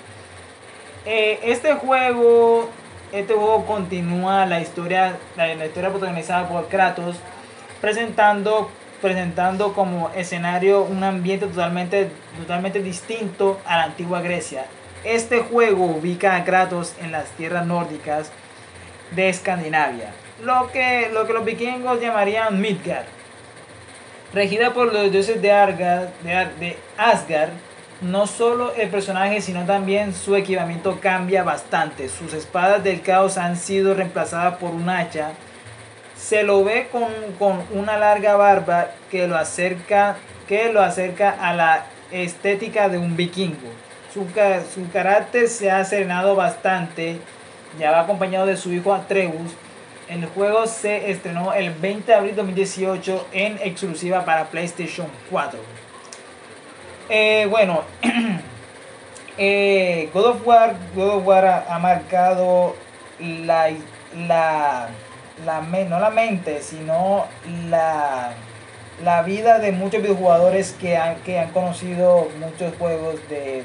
Eh, 1.06 1.38
este 1.44 1.74
juego, 1.74 2.70
este 3.12 3.34
juego 3.34 3.66
continúa 3.66 4.46
la 4.46 4.62
historia, 4.62 5.18
la, 5.36 5.54
historia 5.66 5.90
protagonizada 5.90 6.48
por 6.48 6.70
Kratos, 6.70 7.18
presentando, 7.82 8.72
presentando 9.02 9.74
como 9.74 10.10
escenario 10.16 10.84
un 10.84 11.04
ambiente 11.04 11.48
totalmente, 11.48 12.10
totalmente 12.38 12.82
distinto 12.82 13.60
a 13.66 13.76
la 13.76 13.84
antigua 13.84 14.22
Grecia. 14.22 14.68
Este 15.04 15.40
juego 15.40 15.84
ubica 15.84 16.38
a 16.38 16.46
Kratos 16.46 16.96
en 17.02 17.12
las 17.12 17.26
tierras 17.32 17.66
nórdicas 17.66 18.32
de 19.12 19.28
Escandinavia, 19.28 20.14
lo 20.42 20.72
que, 20.72 21.10
lo 21.12 21.28
que 21.28 21.34
los 21.34 21.44
vikingos 21.44 22.00
llamarían 22.00 22.62
Midgard. 22.62 23.17
Regida 24.34 24.74
por 24.74 24.92
los 24.94 25.12
dioses 25.12 25.42
de, 25.42 25.50
de, 25.50 26.78
Asgard, 26.98 27.52
no 28.02 28.28
solo 28.28 28.74
el 28.76 28.90
personaje, 28.90 29.40
sino 29.42 29.66
también 29.66 30.14
su 30.14 30.36
equipamiento 30.36 31.00
cambia 31.00 31.44
bastante. 31.44 32.10
Sus 32.10 32.34
espadas 32.34 32.84
del 32.84 33.02
caos 33.02 33.38
han 33.38 33.56
sido 33.56 33.94
reemplazadas 33.94 34.58
por 34.58 34.72
un 34.72 34.90
hacha. 34.90 35.32
Se 36.18 36.44
lo 36.44 36.64
ve 36.64 36.90
con, 36.92 37.08
una 37.72 37.98
larga 37.98 38.36
barba 38.36 38.92
que 39.10 39.28
lo, 39.28 39.38
acerca, 39.38 40.18
que 40.48 40.74
lo 40.74 40.82
acerca 40.82 41.30
a 41.32 41.54
la 41.54 41.86
estética 42.12 42.90
de 42.90 42.98
un 42.98 43.16
vikingo. 43.16 43.70
Su, 44.14 44.26
su 44.74 44.92
carácter 44.92 45.48
se 45.48 45.72
ha 45.72 45.86
serenado 45.86 46.36
bastante. 46.36 47.20
Ya 47.80 47.92
va 47.92 48.02
acompañado 48.02 48.46
de 48.46 48.58
su 48.58 48.74
hijo 48.74 48.94
Atreus, 48.94 49.54
el 50.10 50.26
juego 50.28 50.68
se 50.68 51.12
estrenó 51.12 51.54
el 51.54 51.74
20 51.74 52.06
de 52.06 52.18
abril 52.18 52.32
de 52.32 52.42
2018 52.42 53.28
en 53.34 53.60
exclusiva 53.62 54.24
para 54.24 54.46
PlayStation 54.46 55.08
4. 55.30 55.60
Eh, 57.10 57.48
bueno, 57.50 57.84
eh, 59.38 60.10
God, 60.14 60.26
of 60.26 60.48
War, 60.48 60.76
God 60.96 61.10
of 61.10 61.28
War 61.28 61.66
ha, 61.68 61.80
marcado 61.80 62.76
la, 63.20 63.70
la, 64.28 64.90
la, 65.46 65.62
no 65.62 66.00
la 66.00 66.10
mente, 66.10 66.62
sino 66.62 67.26
la, 67.70 68.32
la 69.04 69.22
vida 69.24 69.60
de 69.60 69.72
muchos 69.72 70.02
videojugadores 70.02 70.74
que 70.74 70.98
han, 70.98 71.16
que 71.18 71.40
han 71.40 71.52
conocido 71.52 72.30
muchos 72.40 72.76
juegos 72.78 73.16
de 73.30 73.64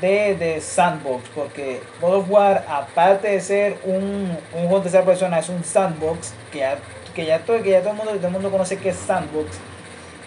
de, 0.00 0.60
sandbox, 0.60 1.28
porque 1.34 1.80
God 2.00 2.14
of 2.14 2.30
War, 2.30 2.64
aparte 2.68 3.28
de 3.28 3.40
ser 3.40 3.78
un, 3.84 4.36
un 4.52 4.60
juego 4.62 4.78
de 4.78 4.82
tercera 4.82 5.04
persona, 5.04 5.38
es 5.38 5.48
un 5.48 5.64
sandbox, 5.64 6.32
que 6.52 6.58
ya, 6.58 6.78
que 7.14 7.24
ya, 7.24 7.40
todo, 7.40 7.62
que 7.62 7.70
ya 7.70 7.80
todo, 7.80 7.90
el 7.90 7.96
mundo, 7.96 8.12
todo 8.12 8.26
el 8.26 8.32
mundo 8.32 8.50
conoce 8.50 8.78
que 8.78 8.90
es 8.90 8.96
sandbox. 8.96 9.58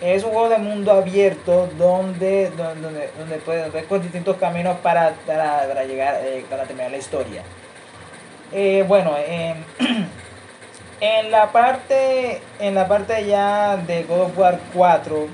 Es 0.01 0.24
un 0.24 0.32
juego 0.32 0.47
de 0.47 0.57
mundo 0.57 0.93
abierto 0.93 1.67
donde, 1.78 2.49
donde, 2.51 3.09
donde, 3.17 3.36
puedes 3.38 3.72
ver 3.72 4.01
distintos 4.01 4.38
caminos 4.38 4.78
para, 4.80 5.13
para, 5.26 5.84
llegar, 5.84 6.22
eh, 6.24 6.45
para 6.49 6.63
terminar 6.63 6.91
la 6.91 6.97
historia. 6.97 7.43
Eh, 8.53 8.86
bueno, 8.88 9.15
en 11.01 11.32
la 11.32 11.51
parte 11.51 12.41
en 12.59 12.76
la 12.76 12.88
parte 12.88 13.26
ya 13.26 13.78
de 13.78 14.03
God 14.03 14.22
of 14.22 14.38
War 14.38 14.59
4 14.74 15.28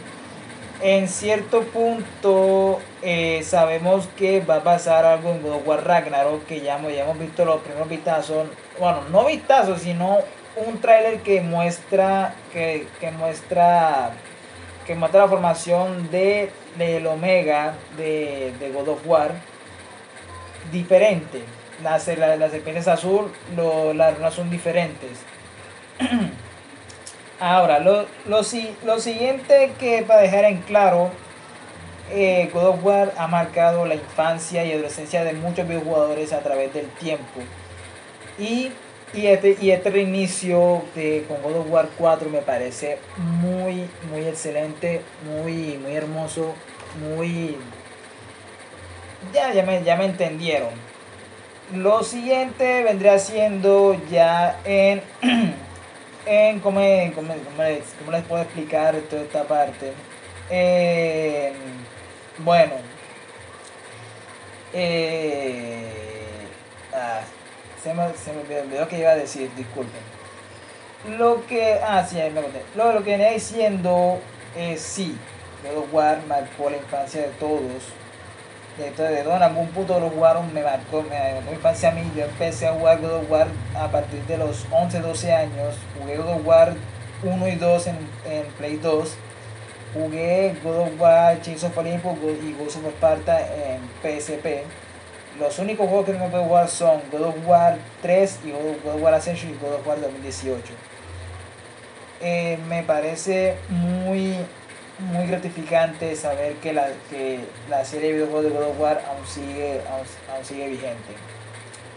en 0.81 1.07
cierto 1.07 1.61
punto 1.63 2.79
eh, 3.05 3.43
sabemos 3.43 4.07
que 4.17 4.41
va 4.41 4.55
a 4.55 4.63
pasar 4.63 5.05
algo 5.05 5.29
en 5.29 5.41
God 5.41 5.53
of 5.53 5.67
War 5.67 5.85
Ragnarok, 5.85 6.45
que 6.45 6.61
ya, 6.61 6.81
ya 6.89 7.03
hemos 7.03 7.19
visto 7.19 7.45
los 7.45 7.61
primeros 7.61 7.87
vistazos, 7.87 8.47
bueno, 8.79 9.01
no 9.11 9.25
vistazos, 9.25 9.81
sino 9.81 10.17
un 10.55 10.81
tráiler 10.81 11.19
que 11.19 11.39
muestra, 11.41 12.33
que, 12.51 12.87
muestra, 13.17 14.11
que 14.87 14.95
muestra 14.95 15.21
la 15.21 15.27
formación 15.27 16.09
de, 16.09 16.51
del 16.77 17.05
Omega 17.05 17.75
de, 17.95 18.53
de 18.59 18.71
God 18.71 18.89
of 18.89 19.07
War 19.07 19.31
diferente. 20.71 21.43
Las, 21.83 22.07
las, 22.07 22.51
serpientes 22.51 22.87
azul, 22.87 23.31
lo, 23.55 23.93
las 23.93 24.15
runas 24.15 24.33
son 24.33 24.49
diferentes. 24.49 25.19
Ahora, 27.39 27.79
lo, 27.79 28.07
lo, 28.27 28.41
lo, 28.85 28.99
siguiente 28.99 29.73
que 29.77 30.03
para 30.03 30.21
dejar 30.21 30.45
en 30.45 30.61
claro, 30.61 31.11
eh, 32.11 32.49
God 32.53 32.65
of 32.65 32.83
War 32.83 33.13
ha 33.17 33.27
marcado 33.27 33.85
la 33.85 33.95
infancia 33.95 34.63
y 34.63 34.71
adolescencia 34.71 35.23
de 35.23 35.33
muchos 35.33 35.67
videojugadores 35.67 36.33
a 36.33 36.39
través 36.39 36.73
del 36.73 36.87
tiempo. 36.87 37.41
Y, 38.37 38.71
y, 39.13 39.27
este, 39.27 39.57
y 39.59 39.71
este 39.71 39.89
reinicio 39.89 40.83
de, 40.93 41.25
con 41.27 41.41
God 41.41 41.61
of 41.61 41.71
War 41.71 41.89
4 41.97 42.29
me 42.29 42.41
parece 42.41 42.99
muy, 43.17 43.87
muy 44.09 44.27
excelente, 44.27 45.01
muy, 45.25 45.77
muy 45.77 45.95
hermoso, 45.95 46.53
muy... 46.99 47.57
Ya, 49.33 49.53
ya, 49.53 49.63
me, 49.63 49.83
ya 49.83 49.95
me 49.95 50.05
entendieron. 50.05 50.69
Lo 51.73 52.03
siguiente 52.03 52.83
vendría 52.83 53.17
siendo 53.17 53.99
ya 54.11 54.59
en... 54.65 55.01
en 56.27 56.59
¿cómo, 56.59 56.81
cómo, 57.15 57.33
les, 57.63 57.93
cómo, 57.97 58.11
les, 58.11 58.23
puedo 58.23 58.43
explicar 58.43 58.95
toda 59.09 59.23
esta 59.23 59.43
parte? 59.43 59.93
Eh, 60.49 61.53
bueno, 62.39 62.73
eh, 64.73 65.89
ah, 66.93 67.21
se, 67.81 67.93
me, 67.93 68.13
se 68.13 68.33
me 68.33 68.59
olvidó 68.59 68.87
que 68.87 68.99
iba 68.99 69.11
a 69.11 69.15
decir, 69.15 69.49
disculpen. 69.55 70.01
Lo 71.17 71.45
que, 71.45 71.79
ah, 71.81 72.05
sí, 72.05 72.17
me 72.17 72.41
conté. 72.41 72.61
Lo, 72.75 72.91
lo 72.91 73.03
que 73.03 73.11
venía 73.11 73.31
diciendo 73.31 74.19
es 74.57 74.81
sí, 74.81 75.17
God 75.63 75.83
of 75.83 75.93
War 75.93 76.19
marcó 76.27 76.69
la 76.69 76.77
infancia 76.77 77.21
de 77.21 77.27
todos. 77.39 77.83
De, 78.77 78.91
de, 78.91 79.21
en 79.21 79.43
algún 79.43 79.69
punto 79.69 79.97
lo 79.99 80.09
jugaron, 80.09 80.53
me 80.53 80.61
marcó, 80.61 81.03
me 81.03 81.17
marcó 81.17 81.41
mi 81.41 81.51
infancia 81.51 81.89
a 81.89 81.91
mí. 81.93 82.11
Yo 82.15 82.25
empecé 82.25 82.67
a 82.67 82.73
jugar 82.73 82.99
God 82.99 83.13
of 83.13 83.31
War 83.31 83.47
a 83.77 83.87
partir 83.87 84.21
de 84.23 84.37
los 84.37 84.65
11, 84.71 84.99
12 84.99 85.33
años. 85.33 85.75
Jugué 85.97 86.17
God 86.17 86.31
of 86.31 86.45
War 86.45 86.73
1 87.23 87.47
y 87.47 87.55
2 87.55 87.87
en, 87.87 87.97
en 88.25 88.45
Play 88.57 88.75
2 88.77 89.15
Jugué 89.95 90.53
God 90.61 90.87
of 90.87 90.99
War, 90.99 91.41
Chains 91.41 91.63
of 91.63 91.77
Olympus 91.77 92.17
y 92.43 92.51
Ghost 92.59 92.75
of 92.75 92.87
Sparta 92.97 93.39
en 93.39 93.79
PSP. 94.03 94.65
Los 95.39 95.57
únicos 95.57 95.87
juegos 95.87 96.05
que 96.05 96.13
no 96.13 96.27
puedo 96.27 96.43
jugar 96.43 96.67
son 96.67 97.01
God 97.13 97.21
of 97.21 97.35
War 97.47 97.77
3 98.01 98.39
y 98.43 98.51
God 98.51 98.93
of 98.93 99.01
War 99.01 99.13
Ascension 99.13 99.53
y 99.53 99.57
God 99.57 99.75
of 99.75 99.87
War 99.87 99.97
2018. 100.01 100.73
Eh, 102.19 102.59
me 102.67 102.83
parece 102.83 103.55
muy, 103.69 104.35
muy 104.99 105.27
gratificante 105.27 106.13
saber 106.17 106.55
que 106.55 106.73
la, 106.73 106.87
que 107.09 107.39
la 107.69 107.85
serie 107.85 108.09
de 108.09 108.13
videojuegos 108.15 108.43
de 108.43 108.49
God 108.49 108.63
of 108.71 108.79
War 108.81 109.01
aún 109.07 109.25
sigue, 109.25 109.79
aún, 109.89 110.45
sigue 110.45 110.67
vigente. 110.67 111.15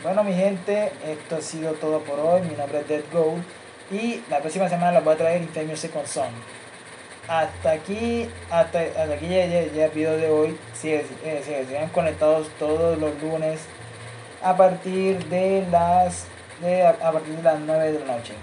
Bueno 0.05 0.22
mi 0.22 0.34
gente, 0.34 0.92
esto 1.05 1.36
ha 1.38 1.40
sido 1.40 1.72
todo 1.72 1.99
por 2.03 2.20
hoy. 2.20 2.42
Mi 2.42 2.55
nombre 2.55 2.78
es 2.78 2.86
Dead 2.86 3.03
Gold 3.12 3.42
y 3.90 4.22
la 4.30 4.38
próxima 4.38 4.68
semana 4.68 4.92
les 4.92 5.03
voy 5.03 5.14
a 5.14 5.16
traer 5.16 5.42
Infamous 5.42 5.80
Second 5.80 6.07
Son 6.07 6.57
hasta 7.29 7.72
aquí, 7.72 8.29
hasta, 8.51 8.81
aquí 8.81 9.29
ya, 9.29 9.45
el 9.45 9.91
video 9.91 10.16
de 10.16 10.31
hoy. 10.31 10.59
Sigue, 10.74 11.05
eh, 11.24 11.89
conectados 11.93 12.49
todos 12.59 12.99
los 12.99 13.20
lunes 13.22 13.61
a 14.43 14.57
partir 14.57 15.24
de 15.26 15.66
las 15.70 16.26
de, 16.61 16.87
a 16.87 17.12
partir 17.12 17.37
de 17.37 17.43
las 17.43 17.61
9 17.61 17.93
de 17.93 18.01
la 18.01 18.16
noche. 18.16 18.35